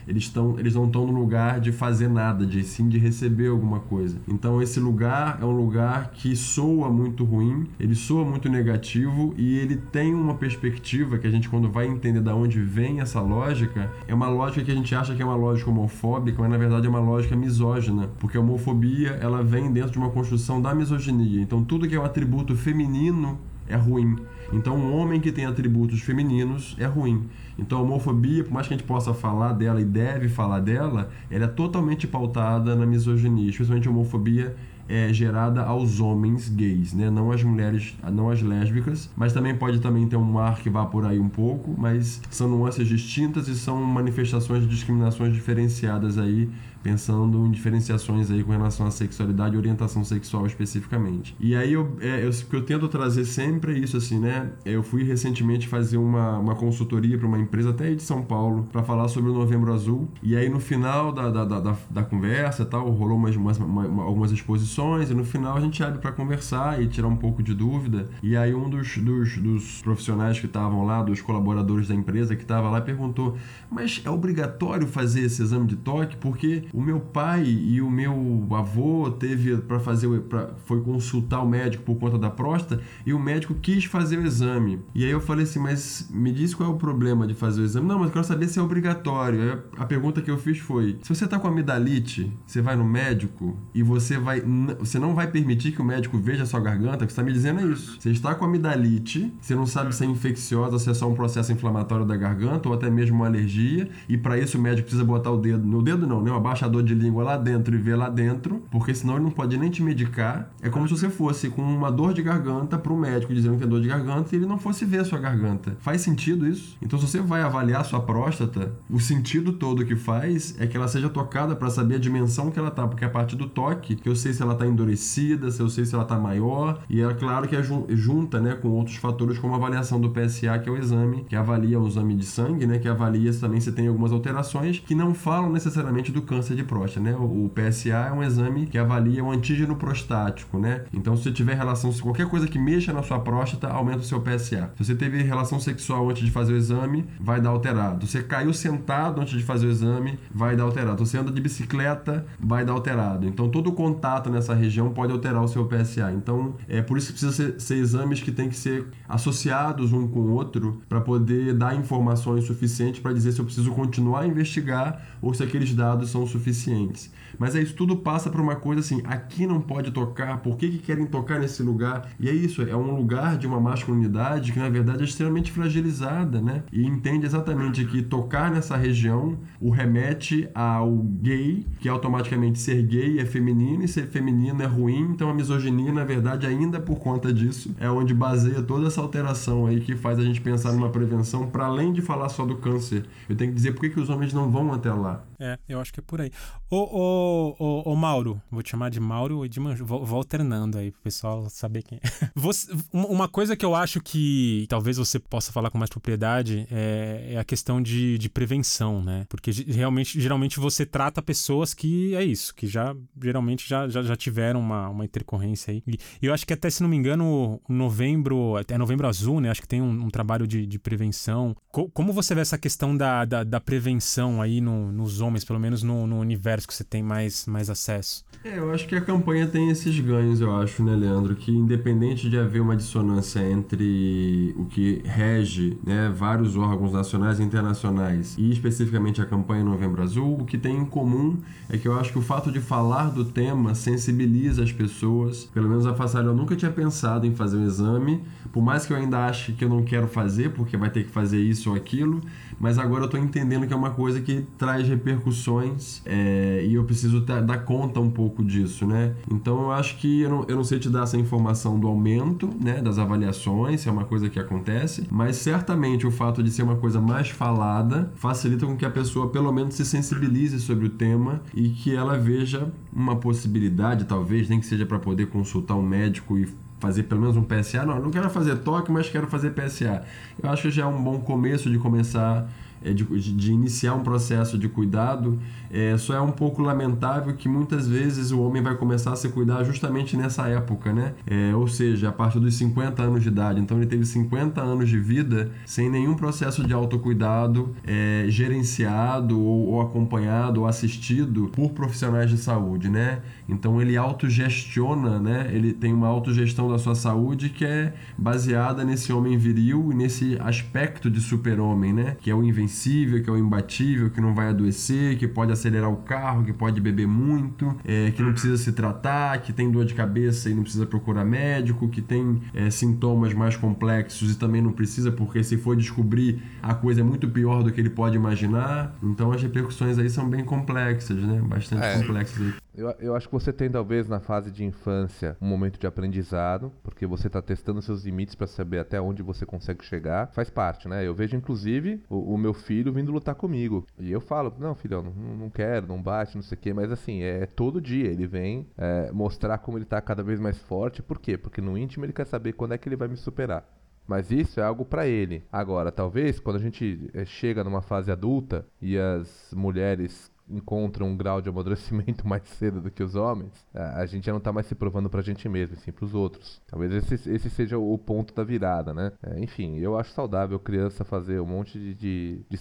eles 0.07 0.25
estão 0.25 0.59
eles 0.59 0.75
não 0.75 0.87
estão 0.87 1.07
no 1.07 1.13
lugar 1.13 1.61
de 1.61 1.73
fazer 1.73 2.09
nada, 2.09 2.47
de 2.47 2.63
sim 2.63 2.89
de 2.89 2.99
receber 2.99 3.49
alguma 3.49 3.81
coisa. 3.81 4.19
Então 4.29 4.61
esse 4.63 4.81
lugar 4.81 5.39
é 5.41 5.45
um 5.45 5.57
lugar 5.57 6.11
que 6.13 6.35
soa 6.37 6.91
muito 6.91 7.25
ruim, 7.25 7.67
ele 7.79 7.95
soa 7.95 8.25
muito 8.25 8.49
negativo 8.49 9.35
e 9.37 9.59
ele 9.59 9.77
tem 9.77 10.15
uma 10.15 10.35
perspectiva 10.35 11.19
que 11.19 11.27
a 11.27 11.31
gente 11.31 11.49
quando 11.49 11.71
vai 11.71 11.87
entender 11.87 12.21
da 12.21 12.35
onde 12.35 12.61
vem 12.61 13.01
essa 13.01 13.21
lógica, 13.21 13.91
é 14.07 14.15
uma 14.15 14.29
lógica 14.29 14.63
que 14.63 14.71
a 14.71 14.75
gente 14.75 14.95
acha 14.95 15.15
que 15.15 15.23
é 15.23 15.25
uma 15.25 15.37
lógica 15.37 15.71
homofóbica, 15.71 16.41
mas 16.41 16.51
na 16.51 16.59
verdade 16.59 16.87
é 16.87 16.91
uma 16.91 17.01
lógica 17.01 17.37
misógina, 17.37 18.09
porque 18.19 18.37
a 18.37 18.41
homofobia 18.41 19.11
ela 19.21 19.43
vem 19.43 19.73
dentro 19.73 19.93
de 19.93 19.99
uma 19.99 20.11
construção 20.11 20.61
da 20.61 20.75
misoginia. 20.75 21.41
Então 21.41 21.65
tudo 21.65 21.89
que 21.89 21.95
é 21.95 22.01
um 22.01 22.05
atributo 22.05 22.57
feminino 22.57 23.39
é 23.69 23.77
ruim. 23.77 24.17
Então, 24.53 24.77
um 24.77 24.97
homem 24.97 25.21
que 25.21 25.31
tem 25.31 25.47
atributos 25.47 26.01
femininos 26.01 26.77
é 26.79 26.87
ruim. 26.87 27.29
Então, 27.59 27.79
a 27.79 27.83
homofobia, 27.83 28.43
por 28.43 28.53
mais 28.53 28.67
que 28.67 28.75
a 28.75 28.77
gente 28.77 28.87
possa 28.87 29.15
falar 29.15 29.53
dela 29.53 29.81
e 29.81 29.85
deve 29.85 30.29
falar 30.29 30.61
dela, 30.61 31.11
ela 31.31 31.45
é 31.45 31.49
totalmente 31.49 32.07
pautada 32.07 32.75
na 32.75 32.87
misoginia, 32.87 33.51
especialmente 33.51 33.87
a 33.87 33.91
homofobia 33.91 34.57
é 34.91 35.13
gerada 35.13 35.63
aos 35.63 36.01
homens 36.01 36.49
gays, 36.49 36.93
né? 36.93 37.09
Não 37.09 37.31
às 37.31 37.45
mulheres, 37.45 37.97
não 38.13 38.29
às 38.29 38.43
lésbicas, 38.43 39.09
mas 39.17 39.33
também 39.33 39.55
pode 39.55 39.79
também 39.79 40.09
ter 40.09 40.17
um 40.17 40.37
ar 40.37 40.59
que 40.59 40.69
vá 40.69 40.85
por 40.85 41.07
aí 41.07 41.21
um 41.21 41.29
pouco, 41.29 41.77
mas 41.79 42.21
são 42.29 42.49
nuances 42.49 42.89
distintas 42.89 43.47
e 43.47 43.55
são 43.55 43.81
manifestações 43.81 44.65
de 44.65 44.69
discriminações 44.69 45.33
diferenciadas 45.33 46.19
aí 46.19 46.51
pensando 46.83 47.47
em 47.47 47.51
diferenciações 47.51 48.31
aí 48.31 48.43
com 48.43 48.53
relação 48.53 48.87
à 48.87 48.91
sexualidade 48.91 49.55
e 49.55 49.59
orientação 49.59 50.05
sexual 50.05 50.47
especificamente. 50.47 51.37
E 51.39 51.55
aí 51.55 51.73
eu, 51.73 51.97
é, 52.01 52.25
eu, 52.25 52.31
que 52.31 52.57
eu 52.57 52.65
tento 52.65 52.89
trazer 52.89 53.25
sempre 53.25 53.75
é 53.75 53.79
isso 53.79 53.97
assim, 53.97 54.19
né? 54.19 54.51
Eu 54.65 54.83
fui 54.83 55.03
recentemente 55.03 55.69
fazer 55.69 55.97
uma, 55.97 56.39
uma 56.39 56.55
consultoria 56.55 57.19
para 57.19 57.27
uma 57.27 57.39
empresa 57.39 57.71
até 57.71 57.87
aí 57.87 57.97
de 57.97 58.03
São 58.03 58.23
Paulo 58.23 58.67
para 58.73 58.83
falar 58.83 59.09
sobre 59.09 59.31
o 59.31 59.35
Novembro 59.35 59.73
Azul. 59.73 60.09
E 60.23 60.37
aí 60.37 60.49
no 60.49 60.61
final 60.61 61.13
da, 61.13 61.31
da, 61.31 61.45
da, 61.45 61.77
da 61.91 62.03
conversa 62.03 62.65
tal, 62.65 62.91
rolou 62.91 63.17
umas, 63.17 63.37
umas 63.37 63.59
uma, 63.59 64.03
algumas 64.03 64.33
exposições 64.33 65.11
e 65.11 65.15
no 65.15 65.25
final 65.25 65.57
a 65.57 65.61
gente 65.61 65.83
abre 65.83 65.99
para 65.99 66.13
conversar 66.13 66.83
e 66.83 66.89
tirar 66.89 67.09
um 67.09 67.17
pouco 67.17 67.43
de 67.43 67.55
dúvida. 67.55 68.09
E 68.23 68.37
aí 68.37 68.55
um 68.55 68.69
dos, 68.69 68.97
dos, 68.99 69.37
dos 69.37 69.83
profissionais 69.83 70.39
que 70.39 70.47
estavam 70.47 70.85
lá, 70.85 71.03
dos 71.03 71.21
colaboradores 71.21 71.89
da 71.89 71.95
empresa 71.95 72.35
que 72.35 72.43
estava 72.43 72.71
lá, 72.71 72.81
perguntou: 72.81 73.37
mas 73.71 74.03
é 74.05 74.11
obrigatório 74.11 74.87
fazer 74.87 75.23
esse 75.23 75.43
exame 75.43 75.67
de 75.67 75.77
toque? 75.77 76.17
Porque 76.17 76.65
o 76.73 76.81
meu 76.81 77.01
pai 77.01 77.45
e 77.45 77.81
o 77.81 77.91
meu 77.91 78.47
avô 78.53 79.11
teve 79.11 79.57
para 79.59 79.79
fazer 79.79 80.09
pra, 80.23 80.51
foi 80.65 80.81
consultar 80.81 81.43
o 81.43 81.49
médico 81.49 81.85
por 81.85 81.97
conta 81.97 82.19
da 82.19 82.31
próstata 82.31 82.83
e 83.05 83.13
o 83.13 83.19
médico 83.19 83.55
quis 83.55 83.85
fazer 83.85 84.19
o 84.19 84.27
exame. 84.27 84.81
E 84.95 85.05
aí 85.05 85.11
eu 85.11 85.21
falei 85.21 85.45
assim, 85.45 85.59
mas 85.59 86.09
me 86.11 86.33
diz 86.33 86.55
qual 86.55 86.71
é 86.71 86.73
o 86.73 86.77
problema 86.77 87.27
de 87.27 87.35
fazer 87.35 87.63
o 87.63 87.65
exame? 87.65 87.87
Não, 87.87 87.99
mas 87.99 88.09
eu 88.09 88.13
quero 88.13 88.25
saber 88.25 88.49
se 88.49 88.59
é 88.59 88.63
obrigatório. 88.63 89.63
A 89.77 89.85
pergunta 89.85 90.21
que 90.21 90.31
eu 90.31 90.39
fiz 90.39 90.59
foi: 90.59 90.99
se 91.03 91.09
você 91.09 91.27
tá 91.27 91.39
com 91.39 91.49
amidalite, 91.49 92.33
você 92.47 92.61
vai 92.61 92.77
no 92.77 92.85
médico 92.85 93.57
e 93.75 93.83
você 93.83 94.19
vai 94.19 94.43
você 94.79 94.99
não 94.99 95.15
vai 95.15 95.27
permitir 95.27 95.73
que 95.73 95.81
o 95.81 95.85
médico 95.85 96.19
veja 96.19 96.43
a 96.43 96.47
sua 96.47 96.61
garganta, 96.61 97.07
que 97.07 97.13
está 97.13 97.23
me 97.23 97.33
dizendo 97.33 97.61
é 97.61 97.65
isso. 97.65 98.01
Você 98.01 98.11
está 98.11 98.35
com 98.35 98.45
amidalite, 98.45 99.33
você 99.41 99.55
não 99.55 99.67
sabe 99.67 99.95
se 99.95 100.05
é 100.05 100.07
infecciosa, 100.07 100.79
se 100.79 100.91
é 100.91 100.95
só 100.95 101.09
um 101.09 101.15
processo 101.15 101.53
inflamatório 101.53 102.05
da 102.05 102.17
garganta 102.17 102.69
ou 102.69 102.75
até 102.75 102.91
mesmo 102.91 103.17
uma 103.17 103.27
alergia, 103.27 103.89
e 104.09 104.17
para 104.17 104.39
isso 104.39 104.59
o 104.59 104.61
médico 104.61 104.83
precisa 104.83 105.05
botar 105.05 105.31
o 105.31 105.37
dedo, 105.37 105.67
no 105.67 105.83
dedo 105.83 106.07
não, 106.07 106.23
né? 106.23 106.31
Um 106.31 106.37
abaixador 106.61 106.83
de 106.83 106.95
língua 106.95 107.25
lá 107.25 107.37
dentro 107.37 107.75
e 107.75 107.79
ver 107.79 107.97
lá 107.97 108.09
dentro, 108.09 108.63
porque 108.71 108.95
senão 108.95 109.15
ele 109.15 109.25
não 109.25 109.31
pode 109.31 109.57
nem 109.57 109.71
te 109.71 109.83
medicar. 109.83 110.51
É 110.61 110.69
como 110.69 110.87
se 110.87 110.97
você 110.97 111.09
fosse 111.09 111.49
com 111.49 111.63
uma 111.63 111.91
dor 111.91 112.13
de 112.13 112.23
garganta 112.23 112.79
para 112.79 112.93
o 112.93 112.99
médico 112.99 113.35
dizendo 113.35 113.57
que 113.57 113.65
é 113.65 113.67
dor 113.67 113.81
de 113.81 113.89
garganta 113.89 114.35
e 114.35 114.39
ele 114.39 114.47
não 114.47 114.59
fosse 114.59 114.85
ver 114.85 115.01
a 115.01 115.05
sua 115.05 115.19
garganta. 115.19 115.77
Faz 115.81 116.03
sentido 116.03 116.47
isso? 116.47 116.77
Então, 116.83 116.99
se 116.99 117.07
você 117.07 117.21
vai 117.21 117.43
avaliar 117.43 117.81
a 117.81 117.85
sua 117.85 118.01
próstata, 118.01 118.73
o 118.91 119.01
sentido 119.01 119.53
todo 119.53 119.85
que 119.85 119.97
faz 119.97 120.55
é 120.59 120.67
que 120.67 120.77
ela 120.77 120.89
seja 120.89 121.09
tocada 121.09 121.57
para 121.57 121.71
saber 121.71 121.97
a 121.97 121.99
dimensão 121.99 122.51
que 122.51 122.59
ela 122.59 122.71
tá, 122.71 122.87
porque 122.87 123.05
é 123.05 123.07
a 123.07 123.11
partir 123.11 123.37
do 123.37 123.49
toque 123.49 123.97
que 123.97 124.09
eu 124.09 124.17
sei 124.17 124.33
se 124.33 124.43
ela 124.43 124.55
tá 124.55 124.67
endurecida, 124.67 125.51
se 125.51 125.61
eu 125.61 125.69
sei 125.69 125.85
se 125.85 125.95
ela 125.95 126.05
tá 126.05 126.19
maior, 126.19 126.83
e 126.89 127.01
é 127.01 127.15
claro 127.15 127.49
que 127.49 127.57
é 127.57 127.63
junta, 127.63 128.41
né, 128.41 128.55
com 128.55 128.69
outros 128.69 128.97
fatores 128.97 129.39
como 129.39 129.55
a 129.55 129.57
avaliação 129.57 130.01
do 130.01 130.11
PSA, 130.11 130.59
que 130.59 130.69
é 130.69 130.73
o 130.73 130.77
exame 130.77 131.25
que 131.29 131.37
avalia 131.37 131.79
o 131.79 131.87
exame 131.87 132.15
de 132.15 132.27
sangue, 132.27 132.67
né, 132.67 132.79
que 132.79 132.89
avalia 132.89 133.31
também 133.35 133.61
se 133.61 133.73
tem 133.73 133.87
algumas 133.87 134.13
alterações 134.13 134.81
que 134.81 134.95
não 134.95 135.15
falam 135.15 135.51
necessariamente 135.51 136.11
do 136.11 136.23
câncer 136.23 136.50
de 136.55 136.65
próstata, 136.65 137.01
né? 137.01 137.15
O 137.15 137.51
PSA 137.55 138.09
é 138.09 138.13
um 138.13 138.23
exame 138.23 138.67
que 138.67 138.79
avalia 138.79 139.25
o 139.25 139.31
antígeno 139.31 139.77
prostático, 139.77 140.59
né? 140.59 140.85
Então, 140.93 141.17
se 141.17 141.25
você 141.25 141.33
tiver 141.33 141.55
relação, 141.55 141.93
se 141.93 142.03
qualquer 142.03 142.29
coisa 142.29 142.47
que 142.47 142.59
mexa 142.59 142.93
na 142.93 143.03
sua 143.03 143.19
próstata, 143.21 143.69
aumenta 143.69 143.99
o 143.99 144.03
seu 144.03 144.21
PSA. 144.21 144.71
Se 144.77 144.85
você 144.85 144.95
teve 144.95 145.23
relação 145.23 145.61
sexual 145.61 146.09
antes 146.09 146.25
de 146.25 146.31
fazer 146.31 146.53
o 146.53 146.57
exame, 146.57 147.07
vai 147.21 147.41
dar 147.41 147.51
alterado. 147.51 148.07
Se 148.07 148.13
você 148.13 148.23
caiu 148.23 148.53
sentado 148.53 149.21
antes 149.21 149.39
de 149.39 149.45
fazer 149.45 149.67
o 149.67 149.71
exame, 149.71 150.19
vai 150.35 150.57
dar 150.57 150.65
alterado. 150.65 151.05
Se 151.05 151.13
você 151.13 151.19
anda 151.19 151.31
de 151.31 151.41
bicicleta, 151.41 152.27
vai 152.39 152.65
dar 152.65 152.73
alterado. 152.73 153.27
Então, 153.27 153.49
todo 153.49 153.73
contato 153.73 154.31
nessa 154.31 154.55
região 154.55 154.91
pode 154.91 155.13
alterar 155.13 155.43
o 155.43 155.49
seu 155.49 155.67
PSA. 155.67 156.13
Então, 156.13 156.55
é 156.69 156.83
por 156.83 156.99
isso 156.99 157.09
que 157.09 157.13
precisa 157.13 157.33
ser, 157.33 157.61
ser 157.61 157.77
exames 157.77 158.21
que 158.21 158.33
têm 158.33 158.49
que 158.49 158.57
ser 158.57 158.87
associados 159.09 159.93
um 159.93 160.07
com 160.07 160.21
o 160.21 160.33
outro 160.33 160.83
para 160.89 161.01
poder 161.01 161.55
dar 161.55 161.75
informações 161.75 162.45
suficientes 162.45 163.01
para 163.01 163.13
dizer 163.13 163.33
se 163.33 163.41
eu 163.41 163.45
preciso 163.45 163.71
continuar 163.73 164.21
a 164.21 164.27
investigar 164.27 165.03
ou 165.21 165.33
se 165.35 165.43
aqueles 165.43 165.75
dados 165.75 166.11
são 166.11 166.27
suficientes 166.27 166.40
suficientes. 166.41 167.11
Mas 167.39 167.55
é 167.55 167.63
isso 167.63 167.75
tudo 167.75 167.97
passa 167.97 168.31
por 168.31 168.41
uma 168.41 168.57
coisa 168.57 168.81
assim, 168.81 169.03
aqui 169.05 169.47
não 169.47 169.61
pode 169.61 169.91
tocar, 169.91 170.39
por 170.39 170.57
que, 170.57 170.69
que 170.69 170.79
querem 170.79 171.07
tocar 171.07 171.39
nesse 171.39 171.63
lugar? 171.63 172.09
E 172.19 172.29
é 172.29 172.33
isso, 172.33 172.63
é 172.63 172.77
um 172.77 172.95
lugar 172.95 173.37
de 173.37 173.47
uma 173.47 173.61
masculinidade 173.61 174.53
que 174.53 174.59
na 174.59 174.69
verdade 174.69 175.03
é 175.03 175.05
extremamente 175.05 175.51
fragilizada, 175.51 176.41
né? 176.41 176.63
E 176.73 176.87
entende 176.87 177.27
exatamente 177.27 177.85
que 177.85 178.03
tocar 178.03 178.51
nessa 178.51 178.77
região 178.77 179.39
o 179.61 179.71
remete 179.71 180.49
ao 180.55 180.97
gay, 180.97 181.67
que 181.81 181.89
automaticamente 181.89 182.59
ser 182.59 182.83
gay 182.83 183.19
é 183.19 183.27
feminino 183.27 183.85
e 183.85 183.89
ser 183.89 184.07
feminino 184.07 184.63
é 184.63 184.67
ruim, 184.67 185.11
então 185.13 185.31
a 185.31 185.35
misoginia 185.35 185.93
na 185.93 186.05
verdade 186.05 186.47
ainda 186.47 186.81
por 186.81 186.99
conta 186.99 187.33
disso 187.33 187.75
é 187.79 187.91
onde 187.91 188.15
baseia 188.15 188.63
toda 188.63 188.87
essa 188.87 189.01
alteração 189.01 189.67
aí 189.67 189.81
que 189.81 189.97
faz 189.97 190.19
a 190.19 190.23
gente 190.23 190.41
pensar 190.41 190.73
numa 190.73 190.91
prevenção 190.91 191.47
para 191.49 191.67
além 191.67 191.93
de 191.93 192.01
falar 192.01 192.29
só 192.29 192.45
do 192.45 192.57
câncer. 192.57 193.05
Eu 193.29 193.37
tenho 193.37 193.51
que 193.51 193.57
dizer 193.57 193.73
por 193.73 193.81
que, 193.81 193.91
que 193.91 194.01
os 194.01 194.11
homens 194.11 194.33
não 194.33 194.51
vão 194.51 194.73
até 194.73 194.93
lá. 194.93 195.25
É, 195.39 195.59
eu 195.69 195.81
acho 195.81 195.93
que 195.93 196.01
é 196.01 196.03
por 196.03 196.21
aí. 196.21 196.31
Ô, 196.71 196.77
ô, 196.77 197.20
ô, 197.59 197.93
ô 197.93 197.97
Mauro, 197.97 198.41
vou 198.51 198.63
te 198.63 198.71
chamar 198.71 198.91
de 198.91 199.01
Mauro 199.01 199.45
e 199.45 199.49
de 199.49 199.59
Manjo. 199.59 199.85
Vou, 199.85 200.05
vou, 200.05 200.19
alternando 200.19 200.79
aí 200.79 200.91
pro 200.91 201.01
pessoal 201.01 201.49
saber 201.49 201.83
quem 201.83 201.99
é. 201.99 202.01
Você, 202.37 202.71
uma 202.93 203.29
coisa 203.29 203.57
que 203.57 203.65
eu 203.65 203.75
acho 203.75 204.01
que 204.01 204.67
talvez 204.69 204.99
você 204.99 205.19
possa 205.19 205.51
falar 205.51 205.71
com 205.71 205.79
mais 205.79 205.91
propriedade 205.91 206.67
é, 206.71 207.33
é 207.33 207.39
a 207.39 207.45
questão 207.45 207.83
de, 207.83 208.19
de 208.19 208.29
prevenção, 208.29 209.03
né? 209.03 209.25
Porque 209.29 209.51
realmente, 209.51 210.21
geralmente 210.21 210.61
você 210.61 210.85
trata 210.85 211.23
pessoas 211.23 211.75
que 211.75 212.15
é 212.15 212.23
isso, 212.23 212.55
que 212.55 212.67
já 212.67 212.95
geralmente 213.21 213.69
já, 213.69 213.89
já, 213.89 214.03
já 214.03 214.17
tiveram 214.17 214.61
uma, 214.61 214.89
uma 214.89 215.05
intercorrência 215.05 215.73
aí. 215.73 215.83
E 216.23 216.27
eu 216.27 216.35
acho 216.35 216.47
que 216.47 216.53
até, 216.53 216.69
se 216.71 216.83
não 216.83 216.89
me 216.89 216.97
engano, 216.97 217.61
novembro, 217.69 218.57
até 218.57 218.77
novembro 218.77 219.09
azul, 219.09 219.41
né? 219.41 219.51
Acho 219.51 219.63
que 219.63 219.69
tem 219.69 219.83
um, 219.83 220.05
um 220.05 220.11
trabalho 220.11 220.47
de, 220.47 220.67
de 220.67 220.79
prevenção. 220.79 221.57
Co 221.71 221.89
como 221.91 222.13
você 222.13 222.35
vê 222.35 222.41
essa 222.41 222.59
questão 222.59 222.97
da, 222.97 223.25
da, 223.25 223.43
da 223.43 223.61
prevenção 223.61 224.41
aí 224.41 224.61
no, 224.61 224.93
nos 224.93 225.21
homens? 225.21 225.31
homens, 225.31 225.45
pelo 225.45 225.59
menos 225.59 225.83
no, 225.83 226.07
no 226.07 226.19
universo 226.19 226.67
que 226.67 226.75
você 226.75 226.85
tem 226.85 227.03
mais, 227.11 227.45
mais 227.47 227.69
acesso. 227.69 228.25
É, 228.43 228.59
eu 228.59 228.73
acho 228.73 228.89
que 228.89 228.95
a 228.95 229.01
campanha 229.03 229.47
tem 229.47 229.69
esses 229.69 229.99
ganhos, 230.01 230.41
eu 230.41 230.57
acho, 230.57 230.83
né, 230.83 230.97
Leandro? 230.97 231.35
Que 231.35 231.53
independente 231.53 232.31
de 232.31 232.39
haver 232.39 232.63
uma 232.63 232.75
dissonância 232.75 233.41
entre 233.41 234.55
o 234.57 234.65
que 234.65 235.03
rege 235.05 235.77
né, 235.85 236.11
vários 236.15 236.57
órgãos 236.57 236.93
nacionais 236.93 237.39
e 237.39 237.43
internacionais 237.43 238.37
e 238.39 238.51
especificamente 238.51 239.21
a 239.21 239.27
campanha 239.27 239.63
Novembro 239.63 240.03
Azul, 240.03 240.39
o 240.41 240.45
que 240.47 240.57
tem 240.57 240.75
em 240.75 240.87
comum 240.87 241.37
é 241.69 241.77
que 241.77 241.87
eu 241.87 241.99
acho 241.99 242.13
que 242.13 242.19
o 242.19 242.23
fato 242.23 242.51
de 242.51 242.61
falar 242.61 243.11
do 243.11 243.27
tema 243.27 243.75
sensibiliza 243.75 244.63
as 244.63 244.73
pessoas. 244.73 245.45
Pelo 245.53 245.69
menos 245.69 245.85
a 245.85 245.95
Façalha 245.95 246.29
eu 246.29 246.35
nunca 246.35 246.57
tinha 246.57 246.71
pensado 246.71 247.27
em 247.27 247.35
fazer 247.35 247.59
um 247.59 247.67
exame, 247.67 248.23
por 248.53 248.63
mais 248.63 248.87
que 248.87 248.93
eu 248.93 248.97
ainda 248.97 249.27
ache 249.27 249.53
que 249.53 249.65
eu 249.65 249.69
não 249.69 249.83
quero 249.83 250.09
fazer, 250.09 250.51
porque 250.53 250.79
vai 250.79 250.89
ter 250.89 251.05
que 251.05 251.11
fazer 251.11 251.41
isso 251.41 251.71
ou 251.71 251.77
aquilo, 251.77 252.23
mas 252.59 252.79
agora 252.79 253.03
eu 253.03 253.07
estou 253.07 253.21
entendendo 253.21 253.67
que 253.67 253.73
é 253.73 253.77
uma 253.77 253.91
coisa 253.91 254.21
que 254.21 254.47
traz 254.57 254.89
repercussões 254.89 256.01
é, 256.07 256.65
e 256.67 256.75
eu 256.75 256.85
preciso 256.85 257.00
dar 257.09 257.59
conta 257.65 258.01
um 258.01 258.11
pouco 258.11 258.45
disso, 258.45 258.87
né? 258.87 259.15
Então 259.31 259.63
eu 259.63 259.73
acho 259.73 259.97
que 259.99 260.23
eu 260.23 260.31
não, 260.31 260.45
eu 260.49 260.57
não 260.57 260.65
sei 260.65 260.79
te 260.79 260.89
dar 260.89 261.05
essa 261.05 261.17
informação 261.17 261.79
do 261.79 261.87
aumento, 261.87 262.49
né, 262.61 262.81
das 262.81 262.99
avaliações, 262.99 263.81
se 263.81 263.89
é 263.89 263.93
uma 263.93 264.05
coisa 264.05 264.29
que 264.29 264.39
acontece, 264.39 265.07
mas 265.11 265.37
certamente 265.37 266.07
o 266.07 266.11
fato 266.11 266.43
de 266.43 266.51
ser 266.51 266.63
uma 266.63 266.77
coisa 266.77 267.01
mais 267.01 267.29
falada 267.29 268.13
facilita 268.17 268.67
com 268.67 268.77
que 268.77 268.85
a 268.85 268.91
pessoa 268.91 269.29
pelo 269.29 269.53
menos 269.53 269.75
se 269.75 269.85
sensibilize 269.85 270.59
sobre 270.61 270.87
o 270.87 270.91
tema 270.91 271.43
e 271.55 271.69
que 271.71 271.95
ela 271.95 272.19
veja 272.19 272.73
uma 272.93 273.17
possibilidade, 273.17 274.05
talvez, 274.05 274.49
nem 274.49 274.61
que 274.61 274.67
seja 274.67 274.87
para 274.87 274.99
poder 274.99 275.27
consultar 275.27 275.75
um 275.75 275.83
médico 275.83 276.39
e 276.39 276.49
fazer 276.81 277.05
pelo 277.05 277.21
menos 277.21 277.37
um 277.37 277.43
PSA. 277.43 277.85
Não, 277.85 278.01
não 278.01 278.11
quero 278.11 278.29
fazer 278.31 278.57
toque, 278.57 278.91
mas 278.91 279.09
quero 279.09 279.27
fazer 279.27 279.51
PSA. 279.51 280.03
Eu 280.43 280.51
acho 280.51 280.63
que 280.63 280.71
já 280.71 280.83
é 280.83 280.87
um 280.87 281.03
bom 281.03 281.21
começo 281.21 281.71
de 281.71 281.79
começar 281.79 282.51
é, 282.83 282.93
de, 282.93 283.05
de, 283.05 283.53
iniciar 283.53 283.95
um 283.95 284.03
processo 284.03 284.59
de 284.59 284.69
cuidado, 284.69 285.39
é, 285.71 285.97
só 285.97 286.15
é 286.15 286.21
um 286.21 286.31
pouco 286.31 286.63
lamentável 286.63 287.35
que 287.35 287.49
muitas 287.49 287.87
vezes 287.87 288.31
o 288.31 288.41
homem 288.41 288.63
vai 288.63 288.77
começar 288.77 289.13
a 289.13 289.17
se 289.17 289.29
cuidar 289.29 289.63
justamente 289.65 290.17
nessa 290.17 290.49
época, 290.49 290.93
né? 290.93 291.15
É, 291.27 291.55
ou 291.55 291.69
seja, 291.69 292.09
a 292.09 292.13
partir 292.13 292.41
dos 292.41 292.55
50 292.57 293.03
anos 293.03 293.23
de 293.23 293.29
idade. 293.29 293.61
Então 293.61 293.77
ele 293.77 293.87
teve 293.87 294.05
50 294.05 294.61
anos 294.61 294.89
de 294.89 294.99
vida 294.99 295.51
sem 295.65 295.89
nenhum 295.89 296.15
processo 296.15 296.67
de 296.67 296.73
autocuidado 296.73 297.75
é, 297.87 298.27
gerenciado 298.29 299.41
ou, 299.41 299.69
ou 299.69 299.81
acompanhado 299.81 300.61
ou 300.61 300.67
assistido 300.67 301.51
por 301.53 301.71
profissionais 301.71 302.31
de 302.31 302.39
saúde, 302.39 302.89
né? 302.89 303.21
Então 303.49 303.81
ele 303.81 303.97
autogestiona, 303.97 305.19
né? 305.19 305.51
Ele 305.53 305.73
tem 305.73 305.93
uma 305.93 306.09
autogestão 306.09 306.69
da 306.69 306.79
sua 306.79 306.95
saúde 306.95 307.49
que 307.49 307.65
é 307.65 307.95
baseada 308.17 308.85
nesse 308.85 309.13
homem 309.13 309.37
viril 309.37 309.91
e 309.93 309.95
nesse 309.95 310.39
aspecto 310.41 311.11
de 311.11 311.21
super-homem, 311.21 311.93
né? 311.93 312.17
Que 312.21 312.31
é 312.31 312.35
o 312.35 312.43
invencível 312.43 313.21
que 313.23 313.29
é 313.29 313.33
o 313.33 313.37
imbatível, 313.37 314.11
que 314.11 314.21
não 314.21 314.35
vai 314.35 314.49
adoecer, 314.49 315.17
que 315.19 315.27
pode 315.27 315.53
acelerar 315.61 315.91
o 315.91 315.99
carro, 315.99 316.45
que 316.45 316.53
pode 316.53 316.81
beber 316.81 317.07
muito, 317.07 317.77
é, 317.85 318.11
que 318.11 318.23
não 318.23 318.33
precisa 318.33 318.57
se 318.57 318.73
tratar, 318.73 319.41
que 319.43 319.53
tem 319.53 319.71
dor 319.71 319.85
de 319.85 319.95
cabeça 319.95 320.49
e 320.49 320.55
não 320.55 320.63
precisa 320.63 320.87
procurar 320.87 321.25
médico, 321.25 321.89
que 321.89 322.01
tem 322.01 322.41
é, 322.55 322.71
sintomas 322.71 323.35
mais 323.35 323.57
complexos 323.57 324.33
e 324.33 324.39
também 324.39 324.63
não 324.63 324.73
precisa, 324.73 325.13
porque 325.13 325.45
se 325.45 325.57
for 325.57 325.77
descobrir 325.77 326.43
a 326.63 326.75
coisa 326.75 327.01
é 327.01 327.05
muito 327.05 327.29
pior 327.29 327.63
do 327.63 327.71
que 327.71 327.81
ele 327.81 327.91
pode 327.91 328.17
imaginar. 328.17 328.97
Então 329.03 329.31
as 329.33 329.43
repercussões 329.43 329.99
aí 329.99 330.09
são 330.09 330.29
bem 330.29 330.45
complexas, 330.45 331.17
né? 331.19 331.41
Bastante 331.47 331.85
é. 331.85 331.99
complexas 331.99 332.41
aí. 332.41 332.55
Eu, 332.75 332.95
eu 333.01 333.17
acho 333.17 333.29
que 333.29 333.33
você 333.33 333.53
tem, 333.53 333.71
talvez, 333.71 334.09
na 334.09 334.21
fase 334.21 334.51
de 334.51 334.65
infância, 334.65 335.37
um 335.41 335.47
momento 335.47 335.79
de 335.79 335.87
aprendizado, 335.87 336.73
porque 336.83 337.07
você 337.07 337.27
está 337.27 337.43
testando 337.43 337.83
seus 337.83 338.05
limites 338.05 338.35
para 338.35 338.47
saber 338.47 338.79
até 338.79 339.01
onde 339.01 339.23
você 339.23 339.45
consegue 339.45 339.85
chegar. 339.85 340.29
Faz 340.33 340.49
parte, 340.51 340.89
né? 340.89 341.07
Eu 341.07 341.15
vejo, 341.15 341.37
inclusive, 341.37 342.03
o, 342.09 342.35
o 342.35 342.39
meu 342.39 342.55
filho 342.55 342.93
vindo 342.93 343.13
lutar 343.13 343.35
comigo. 343.35 343.87
E 343.99 344.11
eu 344.11 344.21
falo, 344.21 344.55
não, 344.59 344.75
filhão, 344.75 345.03
não, 345.03 345.13
não 345.37 345.51
quero, 345.51 345.87
não 345.87 346.01
bate, 346.01 346.37
não 346.37 346.43
sei 346.43 346.57
o 346.57 346.61
quê. 346.61 346.73
Mas, 346.73 346.91
assim, 346.93 347.23
é 347.23 347.47
todo 347.47 347.81
dia. 347.81 348.09
Ele 348.09 348.27
vem 348.27 348.67
é, 348.79 349.11
mostrar 349.11 349.59
como 349.59 349.77
ele 349.77 349.85
está 349.85 350.01
cada 350.01 350.23
vez 350.23 350.39
mais 350.39 350.59
forte. 350.59 351.03
Por 351.03 351.19
quê? 351.19 351.37
Porque 351.37 351.61
no 351.61 351.77
íntimo 351.77 352.05
ele 352.05 352.13
quer 352.13 352.27
saber 352.27 352.53
quando 352.53 352.73
é 352.73 352.79
que 352.79 352.89
ele 352.89 352.97
vai 352.97 353.09
me 353.09 353.17
superar. 353.17 353.65
Mas 354.07 354.33
isso 354.33 354.59
é 354.59 354.65
algo 354.65 354.85
para 354.85 355.07
ele. 355.07 355.45
Agora, 355.53 355.93
talvez 355.93 356.41
quando 356.41 356.57
a 356.57 356.61
gente 356.61 357.09
é, 357.15 357.25
chega 357.25 357.63
numa 357.63 357.81
fase 357.81 358.11
adulta 358.11 358.67
e 358.83 358.99
as 358.99 359.53
mulheres 359.55 360.33
encontra 360.51 361.05
um 361.05 361.17
grau 361.17 361.41
de 361.41 361.49
amadurecimento 361.49 362.27
mais 362.29 362.43
cedo 362.43 362.81
do 362.81 362.91
que 362.91 363.03
os 363.03 363.15
homens, 363.15 363.53
a 363.75 364.07
gente 364.07 364.27
já 364.27 364.33
não 364.33 364.41
tá 364.41 364.53
mais 364.53 364.67
se 364.67 364.75
provando 364.75 365.09
pra 365.09 365.23
gente 365.23 365.49
mesmo, 365.49 365.77
sim 365.77 365.93
pros 365.93 366.15
outros. 366.15 366.61
Talvez 366.67 366.93
esse, 366.93 367.31
esse 367.31 367.51
seja 367.51 367.79
o 367.79 367.97
ponto 367.99 368.35
da 368.35 368.45
virada, 368.45 368.93
né? 368.93 369.13
É, 369.23 369.41
enfim, 369.41 369.79
eu 369.79 369.99
acho 369.99 370.13
saudável 370.13 370.59
criança 370.59 371.05
fazer 371.05 371.41
um 371.41 371.47
monte 371.47 371.79
de, 371.79 371.95
de, 371.95 372.45
de 372.49 372.57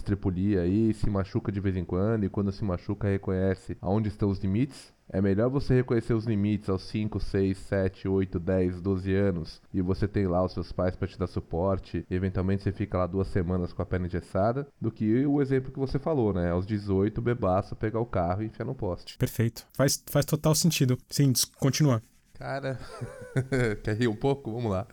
aí, 0.59 0.93
se 0.93 1.09
machuca 1.09 1.51
de 1.51 1.59
vez 1.59 1.75
em 1.75 1.83
quando, 1.83 2.23
e 2.23 2.29
quando 2.29 2.51
se 2.51 2.63
machuca 2.63 3.07
reconhece 3.07 3.77
aonde 3.81 4.09
estão 4.09 4.29
os 4.29 4.39
limites, 4.39 4.93
é 5.09 5.21
melhor 5.21 5.49
você 5.49 5.75
reconhecer 5.75 6.13
os 6.13 6.25
limites 6.25 6.69
aos 6.69 6.83
5, 6.83 7.19
6, 7.19 7.57
7, 7.57 8.07
8, 8.07 8.39
10, 8.39 8.81
12 8.81 9.15
anos 9.15 9.61
e 9.73 9.81
você 9.81 10.07
tem 10.07 10.27
lá 10.27 10.43
os 10.43 10.53
seus 10.53 10.71
pais 10.71 10.95
para 10.95 11.07
te 11.07 11.17
dar 11.17 11.27
suporte, 11.27 12.05
e 12.09 12.15
eventualmente 12.15 12.63
você 12.63 12.71
fica 12.71 12.97
lá 12.97 13.07
duas 13.07 13.27
semanas 13.27 13.73
com 13.73 13.81
a 13.81 13.85
perna 13.85 14.07
engessada, 14.07 14.67
do 14.79 14.91
que 14.91 15.25
o 15.25 15.41
exemplo 15.41 15.71
que 15.71 15.79
você 15.79 15.97
falou, 15.97 16.33
né? 16.33 16.51
Aos 16.51 16.65
18, 16.65 17.21
bebaço, 17.21 17.75
pegar 17.75 17.99
o 17.99 18.05
carro 18.05 18.43
e 18.43 18.45
enfiar 18.45 18.65
no 18.65 18.75
poste. 18.75 19.17
Perfeito. 19.17 19.65
Faz, 19.73 20.03
faz 20.07 20.25
total 20.25 20.55
sentido. 20.55 20.97
Sim, 21.09 21.33
continua. 21.57 22.01
Cara, 22.33 22.79
quer 23.83 23.97
rir 23.97 24.07
um 24.07 24.15
pouco? 24.15 24.51
Vamos 24.51 24.71
lá. 24.71 24.87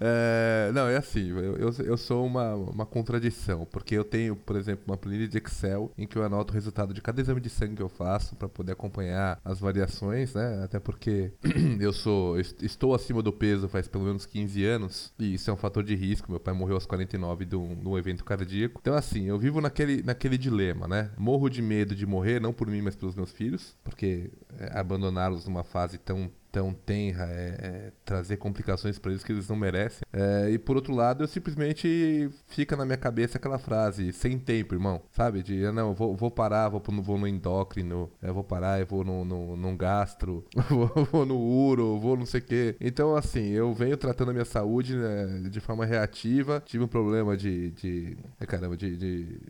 É, 0.00 0.70
não, 0.74 0.88
é 0.88 0.96
assim, 0.96 1.30
eu, 1.30 1.56
eu, 1.56 1.70
eu, 1.84 1.96
sou 1.96 2.26
uma, 2.26 2.54
uma 2.54 2.86
contradição, 2.86 3.66
porque 3.66 3.94
eu 3.94 4.04
tenho, 4.04 4.36
por 4.36 4.56
exemplo, 4.56 4.84
uma 4.86 4.96
planilha 4.96 5.26
de 5.26 5.38
Excel 5.38 5.90
em 5.96 6.06
que 6.06 6.16
eu 6.16 6.22
anoto 6.22 6.52
o 6.52 6.54
resultado 6.54 6.92
de 6.92 7.00
cada 7.00 7.20
exame 7.20 7.40
de 7.40 7.48
sangue 7.48 7.76
que 7.76 7.82
eu 7.82 7.88
faço 7.88 8.36
para 8.36 8.48
poder 8.48 8.72
acompanhar 8.72 9.40
as 9.44 9.60
variações, 9.60 10.34
né? 10.34 10.62
Até 10.64 10.78
porque 10.78 11.32
eu 11.80 11.92
sou 11.92 12.38
estou 12.38 12.94
acima 12.94 13.22
do 13.22 13.32
peso 13.32 13.68
faz 13.68 13.88
pelo 13.88 14.04
menos 14.04 14.26
15 14.26 14.64
anos 14.64 15.12
e 15.18 15.34
isso 15.34 15.50
é 15.50 15.52
um 15.52 15.56
fator 15.56 15.82
de 15.82 15.94
risco. 15.94 16.30
Meu 16.30 16.40
pai 16.40 16.54
morreu 16.54 16.74
aos 16.74 16.86
49 16.86 17.44
de 17.44 17.56
um, 17.56 17.74
de 17.74 17.88
um 17.88 17.96
evento 17.96 18.24
cardíaco. 18.24 18.80
Então, 18.80 18.94
assim, 18.94 19.24
eu 19.24 19.38
vivo 19.38 19.60
naquele, 19.60 20.02
naquele 20.02 20.36
dilema, 20.36 20.86
né? 20.86 21.10
Morro 21.16 21.48
de 21.48 21.62
medo 21.62 21.94
de 21.94 22.06
morrer, 22.06 22.40
não 22.40 22.52
por 22.52 22.68
mim, 22.68 22.82
mas 22.82 22.96
pelos 22.96 23.14
meus 23.14 23.32
filhos, 23.32 23.76
porque 23.82 24.30
é, 24.58 24.78
abandoná-los 24.78 25.46
numa 25.46 25.64
fase 25.64 25.98
tão 25.98 26.30
tão 26.56 26.72
tenra, 26.72 27.24
é, 27.24 27.58
é 27.60 27.92
trazer 28.02 28.38
complicações 28.38 28.98
para 28.98 29.10
eles 29.10 29.22
que 29.22 29.30
eles 29.30 29.46
não 29.46 29.56
merecem. 29.56 30.00
É, 30.10 30.48
e 30.50 30.58
por 30.58 30.74
outro 30.74 30.94
lado, 30.94 31.22
eu 31.22 31.28
simplesmente 31.28 32.30
fica 32.46 32.74
na 32.74 32.86
minha 32.86 32.96
cabeça 32.96 33.36
aquela 33.36 33.58
frase, 33.58 34.10
sem 34.10 34.38
tempo, 34.38 34.74
irmão, 34.74 35.02
sabe? 35.12 35.42
De, 35.42 35.66
ah, 35.66 35.72
não, 35.72 35.92
vou, 35.92 36.16
vou 36.16 36.30
parar, 36.30 36.70
vou, 36.70 36.82
vou 37.02 37.18
no 37.18 37.28
endócrino, 37.28 38.10
eu 38.22 38.32
vou 38.32 38.42
parar, 38.42 38.80
eu 38.80 38.86
vou 38.86 39.04
no, 39.04 39.22
no, 39.22 39.54
no 39.54 39.76
gastro, 39.76 40.46
vou, 40.70 40.88
vou 41.12 41.26
no 41.26 41.36
uro, 41.36 41.98
vou 41.98 42.16
não 42.16 42.24
sei 42.24 42.40
o 42.40 42.44
quê. 42.44 42.74
Então, 42.80 43.14
assim, 43.14 43.50
eu 43.50 43.74
venho 43.74 43.98
tratando 43.98 44.30
a 44.30 44.32
minha 44.32 44.46
saúde 44.46 44.96
né, 44.96 45.50
de 45.50 45.60
forma 45.60 45.84
reativa, 45.84 46.62
tive 46.64 46.84
um 46.84 46.88
problema 46.88 47.36
de, 47.36 47.70
de 47.72 48.16
caramba, 48.46 48.78
de, 48.78 48.96
de 48.96 49.40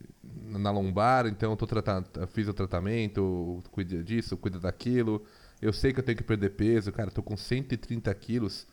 na 0.59 0.73
lombar, 0.73 1.27
então 1.29 1.53
eu 1.53 1.57
tô 1.57 1.69
tratando, 1.69 2.09
fiz 2.29 2.49
o 2.49 2.55
tratamento, 2.55 3.62
cuida 3.71 4.03
disso, 4.03 4.37
cuida 4.37 4.59
daquilo. 4.59 5.23
Eu 5.61 5.73
sei 5.73 5.92
que 5.92 6.01
eu 6.01 6.05
tenho 6.05 6.19
que 6.19 6.25
perder 6.25 6.51
peso, 6.51 6.92
cara, 6.92 7.11
tô 7.11 7.23
com 7.23 7.37
130 7.37 8.14
quilos. 8.14 8.66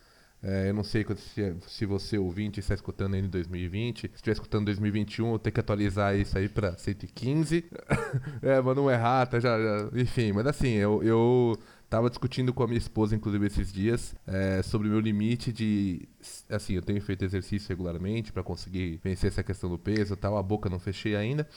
É, 0.46 0.70
eu 0.70 0.74
não 0.74 0.84
sei 0.84 1.06
se, 1.16 1.56
se 1.68 1.86
você 1.86 2.18
ouvinte 2.18 2.60
está 2.60 2.74
escutando 2.74 3.14
ainda 3.14 3.28
em 3.28 3.30
2020. 3.30 4.02
Se 4.02 4.08
estiver 4.16 4.34
escutando 4.34 4.64
em 4.64 4.66
2021, 4.66 5.32
eu 5.32 5.40
tenho 5.40 5.54
que 5.54 5.60
atualizar 5.62 6.18
isso 6.18 6.38
aí 6.38 6.50
para 6.50 6.78
115. 6.78 7.64
é, 8.42 8.62
mas 8.62 8.76
não 8.76 8.92
é 8.92 8.96
rata, 8.96 9.40
já, 9.40 9.58
já, 9.58 9.90
Enfim, 9.94 10.34
mas 10.34 10.46
assim, 10.46 10.74
eu, 10.74 11.02
eu 11.02 11.58
tava 11.90 12.10
discutindo 12.10 12.54
com 12.54 12.62
a 12.62 12.68
minha 12.68 12.78
esposa, 12.78 13.16
inclusive, 13.16 13.46
esses 13.48 13.72
dias, 13.72 14.16
é, 14.28 14.62
sobre 14.64 14.90
o 14.90 14.92
meu 14.92 15.00
limite 15.00 15.54
de. 15.54 16.10
Assim, 16.50 16.74
eu 16.74 16.82
tenho 16.82 17.00
feito 17.02 17.24
exercício 17.24 17.70
regularmente 17.70 18.34
para 18.34 18.44
conseguir 18.44 19.00
vencer 19.02 19.30
essa 19.30 19.44
questão 19.44 19.70
do 19.70 19.80
peso 19.80 20.18
tal. 20.18 20.38
A 20.38 20.44
boca 20.44 20.70
não 20.70 20.80
fechei 20.80 21.16
ainda. 21.16 21.48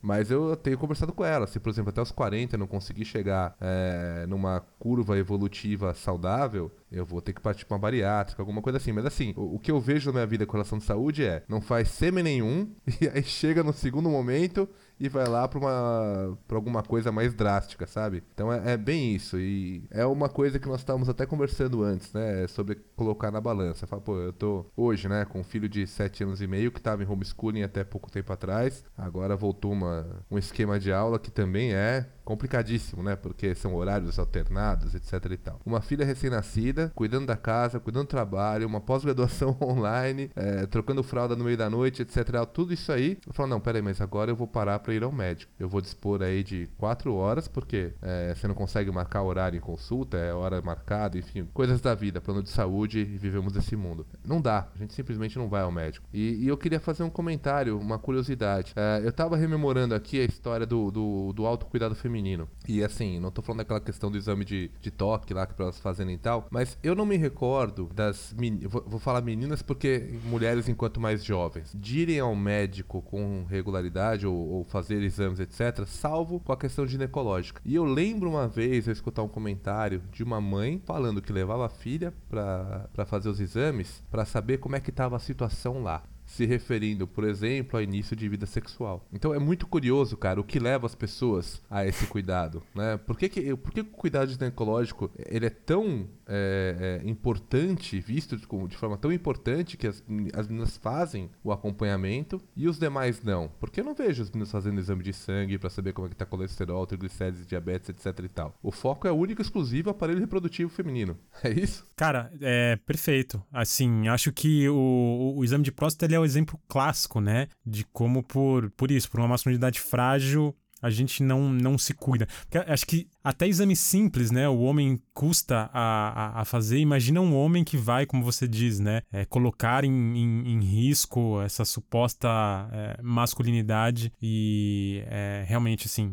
Mas 0.00 0.30
eu 0.30 0.56
tenho 0.56 0.78
conversado 0.78 1.12
com 1.12 1.24
ela. 1.24 1.46
Se, 1.46 1.58
por 1.58 1.70
exemplo, 1.70 1.90
até 1.90 2.00
os 2.00 2.12
40 2.12 2.54
eu 2.54 2.58
não 2.58 2.66
conseguir 2.66 3.04
chegar 3.04 3.56
é, 3.60 4.26
numa 4.28 4.60
curva 4.78 5.18
evolutiva 5.18 5.92
saudável, 5.94 6.70
eu 6.90 7.04
vou 7.04 7.20
ter 7.20 7.32
que 7.32 7.40
partir 7.40 7.66
pra 7.66 7.74
uma 7.74 7.80
bariátrica, 7.80 8.40
alguma 8.40 8.62
coisa 8.62 8.78
assim. 8.78 8.92
Mas 8.92 9.06
assim, 9.06 9.34
o, 9.36 9.56
o, 9.56 9.58
que 9.58 9.70
eu 9.70 9.80
vejo 9.80 10.06
na 10.06 10.14
minha 10.14 10.26
vida 10.26 10.46
com 10.46 10.52
relação 10.52 10.78
de 10.78 10.84
saúde 10.84 11.24
é: 11.24 11.42
não 11.48 11.60
faz 11.60 11.88
sêmen 11.88 12.22
nenhum, 12.22 12.70
e 13.00 13.08
aí 13.08 13.22
chega 13.22 13.62
no 13.62 13.72
segundo 13.72 14.08
momento 14.08 14.68
e 15.00 15.08
vai 15.08 15.26
lá 15.26 15.46
pra, 15.46 15.58
uma, 15.58 16.38
pra 16.46 16.56
alguma 16.56 16.82
coisa 16.82 17.12
mais 17.12 17.34
drástica, 17.34 17.86
sabe? 17.86 18.22
Então 18.34 18.52
é, 18.52 18.72
é 18.72 18.76
bem 18.76 19.14
isso. 19.14 19.38
E 19.38 19.84
é 19.90 20.04
uma 20.04 20.28
coisa 20.28 20.58
que 20.58 20.68
nós 20.68 20.80
estávamos 20.80 21.08
até 21.08 21.26
conversando 21.26 21.82
antes, 21.82 22.12
né? 22.12 22.46
Sobre 22.48 22.76
colocar 22.96 23.30
na 23.30 23.40
balança. 23.40 23.86
Fala, 23.86 24.02
pô, 24.02 24.16
eu 24.18 24.32
tô 24.32 24.66
hoje, 24.76 25.08
né, 25.08 25.24
com 25.24 25.40
um 25.40 25.44
filho 25.44 25.68
de 25.68 25.86
7 25.86 26.24
anos 26.24 26.42
e 26.42 26.46
meio 26.46 26.72
que 26.72 26.80
tava 26.80 27.02
em 27.02 27.06
homeschooling 27.06 27.62
até 27.62 27.84
pouco 27.84 28.10
tempo 28.10 28.32
atrás. 28.32 28.84
Agora 28.96 29.36
voltou 29.36 29.72
uma, 29.72 30.24
um 30.30 30.38
esquema 30.38 30.78
de 30.78 30.92
aula 30.92 31.18
que 31.18 31.30
também 31.30 31.72
é 31.72 32.06
complicadíssimo, 32.28 33.02
né? 33.02 33.16
Porque 33.16 33.54
são 33.54 33.74
horários 33.74 34.18
alternados, 34.18 34.94
etc 34.94 35.32
e 35.32 35.36
tal. 35.38 35.58
Uma 35.64 35.80
filha 35.80 36.04
recém-nascida, 36.04 36.92
cuidando 36.94 37.24
da 37.24 37.38
casa, 37.38 37.80
cuidando 37.80 38.04
do 38.04 38.10
trabalho, 38.10 38.66
uma 38.66 38.82
pós-graduação 38.82 39.56
online, 39.62 40.30
é, 40.36 40.66
trocando 40.66 41.02
fralda 41.02 41.34
no 41.34 41.42
meio 41.42 41.56
da 41.56 41.70
noite, 41.70 42.02
etc. 42.02 42.44
Tudo 42.52 42.74
isso 42.74 42.92
aí. 42.92 43.16
Eu 43.26 43.32
falo, 43.32 43.48
não, 43.48 43.58
peraí, 43.58 43.80
mas 43.80 44.02
agora 44.02 44.30
eu 44.30 44.36
vou 44.36 44.46
parar 44.46 44.78
para 44.80 44.92
ir 44.92 45.02
ao 45.02 45.10
médico. 45.10 45.50
Eu 45.58 45.70
vou 45.70 45.80
dispor 45.80 46.22
aí 46.22 46.44
de 46.44 46.68
quatro 46.76 47.14
horas, 47.14 47.48
porque 47.48 47.94
é, 48.02 48.34
você 48.34 48.46
não 48.46 48.54
consegue 48.54 48.90
marcar 48.90 49.22
horário 49.22 49.56
em 49.56 49.60
consulta, 49.60 50.18
é 50.18 50.34
hora 50.34 50.60
marcada, 50.60 51.16
enfim, 51.16 51.48
coisas 51.54 51.80
da 51.80 51.94
vida, 51.94 52.20
plano 52.20 52.42
de 52.42 52.50
saúde 52.50 52.98
e 52.98 53.04
vivemos 53.04 53.56
esse 53.56 53.74
mundo. 53.74 54.06
Não 54.22 54.38
dá, 54.38 54.68
a 54.74 54.78
gente 54.78 54.92
simplesmente 54.92 55.38
não 55.38 55.48
vai 55.48 55.62
ao 55.62 55.72
médico. 55.72 56.06
E, 56.12 56.44
e 56.44 56.48
eu 56.48 56.58
queria 56.58 56.78
fazer 56.78 57.04
um 57.04 57.10
comentário, 57.10 57.78
uma 57.78 57.98
curiosidade. 57.98 58.74
É, 58.76 59.00
eu 59.02 59.12
tava 59.12 59.34
rememorando 59.34 59.94
aqui 59.94 60.20
a 60.20 60.24
história 60.24 60.66
do, 60.66 60.90
do, 60.90 61.32
do 61.32 61.46
autocuidado 61.46 61.94
feminino 61.94 62.17
E 62.66 62.82
assim, 62.82 63.18
não 63.18 63.30
tô 63.30 63.42
falando 63.42 63.58
daquela 63.58 63.80
questão 63.80 64.10
do 64.10 64.16
exame 64.16 64.44
de, 64.44 64.70
de 64.80 64.90
toque 64.90 65.34
lá 65.34 65.46
que 65.46 65.60
elas 65.60 65.78
fazem 65.78 66.08
e 66.12 66.18
tal, 66.18 66.46
mas 66.50 66.78
eu 66.82 66.94
não 66.94 67.04
me 67.04 67.16
recordo 67.16 67.90
das 67.94 68.34
meninas, 68.38 68.70
vou, 68.70 68.84
vou, 68.86 69.00
falar 69.00 69.20
meninas 69.20 69.62
porque 69.62 70.18
mulheres 70.24 70.68
enquanto 70.68 71.00
mais 71.00 71.24
jovens, 71.24 71.72
de 71.74 72.00
irem 72.00 72.20
ao 72.20 72.34
médico 72.34 73.02
com 73.02 73.44
regularidade 73.48 74.26
ou, 74.26 74.34
ou, 74.34 74.64
fazer 74.64 75.02
exames, 75.02 75.40
etc, 75.40 75.84
salvo 75.86 76.40
com 76.40 76.52
a 76.52 76.56
questão 76.56 76.86
ginecológica. 76.86 77.60
E 77.64 77.74
eu 77.74 77.84
lembro 77.84 78.30
uma 78.30 78.46
vez 78.46 78.86
eu 78.86 78.92
escutar 78.92 79.22
um 79.22 79.28
comentário 79.28 80.02
de 80.12 80.22
uma 80.22 80.40
mãe 80.40 80.80
falando 80.84 81.20
que 81.20 81.32
levava 81.32 81.66
a 81.66 81.68
filha 81.68 82.12
para 82.28 83.06
fazer 83.06 83.28
os 83.28 83.40
exames 83.40 84.02
para 84.10 84.24
saber 84.24 84.58
como 84.58 84.76
é 84.76 84.80
que 84.80 84.90
estava 84.90 85.16
a 85.16 85.20
situação 85.20 85.82
lá 85.82 86.02
se 86.28 86.44
referindo, 86.44 87.06
por 87.06 87.24
exemplo, 87.24 87.78
ao 87.78 87.82
início 87.82 88.14
de 88.14 88.28
vida 88.28 88.44
sexual. 88.44 89.04
Então 89.10 89.32
é 89.32 89.38
muito 89.38 89.66
curioso, 89.66 90.14
cara, 90.14 90.38
o 90.38 90.44
que 90.44 90.58
leva 90.58 90.86
as 90.86 90.94
pessoas 90.94 91.62
a 91.70 91.86
esse 91.86 92.06
cuidado, 92.06 92.62
né? 92.74 92.98
Por 92.98 93.16
que, 93.16 93.30
que, 93.30 93.56
por 93.56 93.72
que 93.72 93.80
o 93.80 93.84
cuidado 93.86 94.30
ginecológico 94.30 95.10
ele 95.26 95.46
é 95.46 95.50
tão 95.50 96.06
é, 96.28 97.00
é, 97.02 97.08
importante, 97.08 97.98
visto 97.98 98.36
de, 98.36 98.46
de, 98.68 98.76
forma 98.76 98.98
tão 98.98 99.12
importante 99.12 99.76
que 99.76 99.86
as, 99.86 100.04
as 100.34 100.46
meninas 100.46 100.76
fazem 100.76 101.30
o 101.42 101.50
acompanhamento 101.50 102.40
e 102.54 102.68
os 102.68 102.78
demais 102.78 103.22
não? 103.22 103.50
Porque 103.58 103.80
eu 103.80 103.84
não 103.84 103.94
vejo 103.94 104.22
as 104.22 104.30
meninas 104.30 104.50
fazendo 104.50 104.78
exame 104.78 105.02
de 105.02 105.12
sangue 105.12 105.58
para 105.58 105.70
saber 105.70 105.92
como 105.92 106.06
é 106.06 106.10
que 106.10 106.16
tá 106.16 106.26
colesterol, 106.26 106.86
triglicérides, 106.86 107.46
diabetes, 107.46 107.88
etc 107.88 108.24
e 108.24 108.28
tal. 108.28 108.54
O 108.62 108.70
foco 108.70 109.08
é 109.08 109.12
único 109.12 109.40
e 109.40 109.44
exclusivo 109.44 109.90
aparelho 109.90 110.20
reprodutivo 110.20 110.70
feminino. 110.70 111.16
É 111.48 111.50
isso? 111.50 111.86
Cara, 111.96 112.32
é 112.40 112.76
perfeito. 112.84 113.40
Assim, 113.52 114.08
acho 114.08 114.32
que 114.32 114.68
o, 114.68 115.34
o 115.36 115.44
exame 115.44 115.62
de 115.62 115.70
próstata 115.70 116.12
é 116.12 116.18
o 116.18 116.24
exemplo 116.24 116.60
clássico, 116.68 117.20
né? 117.20 117.46
De 117.64 117.84
como 117.84 118.24
por, 118.24 118.70
por 118.72 118.90
isso, 118.90 119.08
por 119.08 119.20
uma 119.20 119.28
masculinidade 119.28 119.80
frágil, 119.80 120.54
a 120.82 120.90
gente 120.90 121.22
não, 121.22 121.52
não 121.52 121.76
se 121.76 121.94
cuida. 121.94 122.26
Porque 122.42 122.58
acho 122.58 122.86
que 122.86 123.08
até 123.22 123.46
exame 123.46 123.76
simples, 123.76 124.30
né? 124.30 124.48
O 124.48 124.60
homem 124.60 125.00
custa 125.12 125.70
a, 125.72 126.38
a, 126.38 126.40
a 126.42 126.44
fazer. 126.44 126.78
Imagina 126.78 127.20
um 127.20 127.34
homem 127.34 127.64
que 127.64 127.76
vai, 127.76 128.06
como 128.06 128.24
você 128.24 128.46
diz, 128.46 128.78
né? 128.78 129.02
É, 129.12 129.24
colocar 129.24 129.84
em, 129.84 129.90
em, 129.90 130.52
em, 130.52 130.60
risco 130.60 131.40
essa 131.42 131.64
suposta 131.64 132.28
é, 132.72 132.98
masculinidade 133.02 134.12
e 134.20 135.02
é, 135.06 135.44
realmente, 135.46 135.86
assim, 135.86 136.12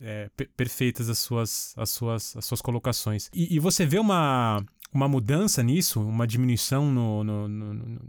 é, 0.00 0.28
perfeitas 0.56 1.08
as 1.08 1.18
suas, 1.18 1.74
as 1.76 1.90
suas, 1.90 2.36
as 2.36 2.44
suas 2.44 2.60
colocações. 2.60 3.30
E, 3.32 3.56
e, 3.56 3.58
você 3.58 3.86
vê 3.86 3.98
uma, 3.98 4.62
uma 4.94 5.08
mudança 5.08 5.60
nisso, 5.60 6.00
uma 6.00 6.24
diminuição 6.24 6.88
no, 6.88 7.24
no, 7.24 7.48
no, 7.48 8.00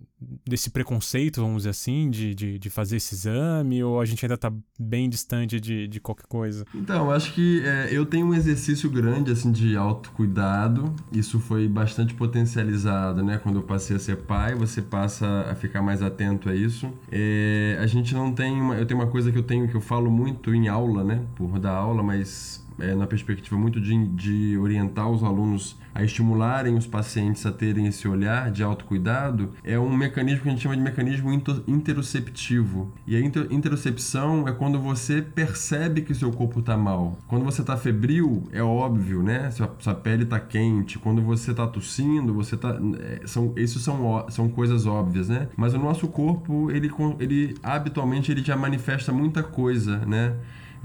desse 0.48 0.70
preconceito, 0.70 1.42
vamos 1.42 1.64
dizer 1.64 1.72
assim, 1.72 2.12
de, 2.12 2.36
de, 2.36 2.60
de, 2.60 2.70
fazer 2.70 2.98
esse 2.98 3.16
exame, 3.16 3.84
ou 3.84 4.00
a 4.00 4.06
gente 4.06 4.24
ainda 4.24 4.36
está 4.36 4.54
bem 4.80 5.10
distante 5.10 5.60
de, 5.60 5.88
de 5.88 6.00
qualquer 6.00 6.28
coisa? 6.28 6.64
Então, 6.76 7.10
acho 7.10 7.34
que 7.34 7.64
é, 7.66 7.90
eu 7.92 8.06
tenho 8.06 8.28
um 8.28 8.36
exercício 8.36 8.88
grande, 8.88 9.32
assim, 9.32 9.52
de 9.52 9.76
autocuidado, 9.76 10.94
isso 11.12 11.40
foi 11.40 11.68
bastante 11.68 12.14
potencializado, 12.14 13.24
né, 13.24 13.40
quando 13.40 13.56
eu 13.56 13.64
passei 13.64 13.96
a 13.96 14.00
ser 14.00 14.18
pai, 14.18 14.54
você 14.54 14.80
passa 14.80 15.26
a 15.50 15.56
ficar 15.56 15.82
mais 15.82 16.04
atento 16.04 16.50
a 16.50 16.56
isso. 16.56 16.94
É, 17.12 17.80
a 17.82 17.88
gente 17.88 18.14
não 18.14 18.32
tem, 18.32 18.62
uma, 18.62 18.76
eu 18.76 18.86
tenho 18.86 19.00
uma 19.00 19.10
coisa 19.10 19.32
que 19.32 19.38
eu 19.40 19.44
tenho, 19.44 19.68
que 19.68 19.76
eu 19.76 19.82
falo 19.82 20.12
muito 20.12 20.54
em 20.54 20.68
aula, 20.68 21.04
né, 21.04 21.24
por 21.36 21.58
dar 21.58 21.74
aula, 21.74 22.04
mas 22.04 22.64
é, 22.80 22.94
na 22.94 23.08
perspectiva 23.08 23.58
muito 23.58 23.82
de, 23.82 24.08
de 24.10 24.58
orientar 24.60 25.10
os 25.10 25.24
alunos 25.24 25.78
a 25.96 26.04
estimularem 26.04 26.76
os 26.76 26.86
pacientes 26.86 27.46
a 27.46 27.54
terem 27.54 27.88
esse 27.88 28.06
olhar 28.06 28.52
de 28.52 28.62
autocuidado, 28.62 29.54
é 29.64 29.80
um 29.80 29.96
mecanismo 29.96 30.42
que 30.44 30.50
a 30.50 30.52
gente 30.52 30.62
chama 30.62 30.76
de 30.76 30.82
mecanismo 30.84 31.32
interoceptivo. 31.66 32.92
E 33.08 33.16
a 33.16 33.20
interocepção 33.22 34.46
é 34.46 34.52
quando 34.52 34.78
você 34.78 35.22
percebe 35.22 36.02
que 36.02 36.14
seu 36.14 36.34
corpo 36.34 36.60
está 36.60 36.76
mal. 36.76 37.18
Quando 37.28 37.46
você 37.46 37.62
está 37.62 37.78
febril, 37.78 38.44
é 38.52 38.62
óbvio, 38.62 39.24
né? 39.24 39.50
Sua, 39.52 39.74
sua 39.80 39.96
pele 39.96 40.24
está 40.24 40.38
quente. 40.38 41.00
Quando 41.00 41.22
você 41.22 41.52
está 41.52 41.66
tossindo, 41.66 42.34
você 42.34 42.56
está... 42.56 42.78
É, 43.00 43.26
são, 43.26 43.54
isso 43.56 43.80
são, 43.80 44.26
são 44.30 44.50
coisas 44.50 44.86
óbvias, 44.86 45.30
né? 45.30 45.48
Mas 45.56 45.74
o 45.74 45.80
nosso 45.80 46.10
corpo, 46.10 46.70
ele, 46.72 46.92
ele 47.20 47.56
habitualmente, 47.64 48.30
ele 48.34 48.44
já 48.44 48.58
manifesta 48.58 49.14
muita 49.14 49.42
coisa, 49.42 50.00
né? 50.00 50.36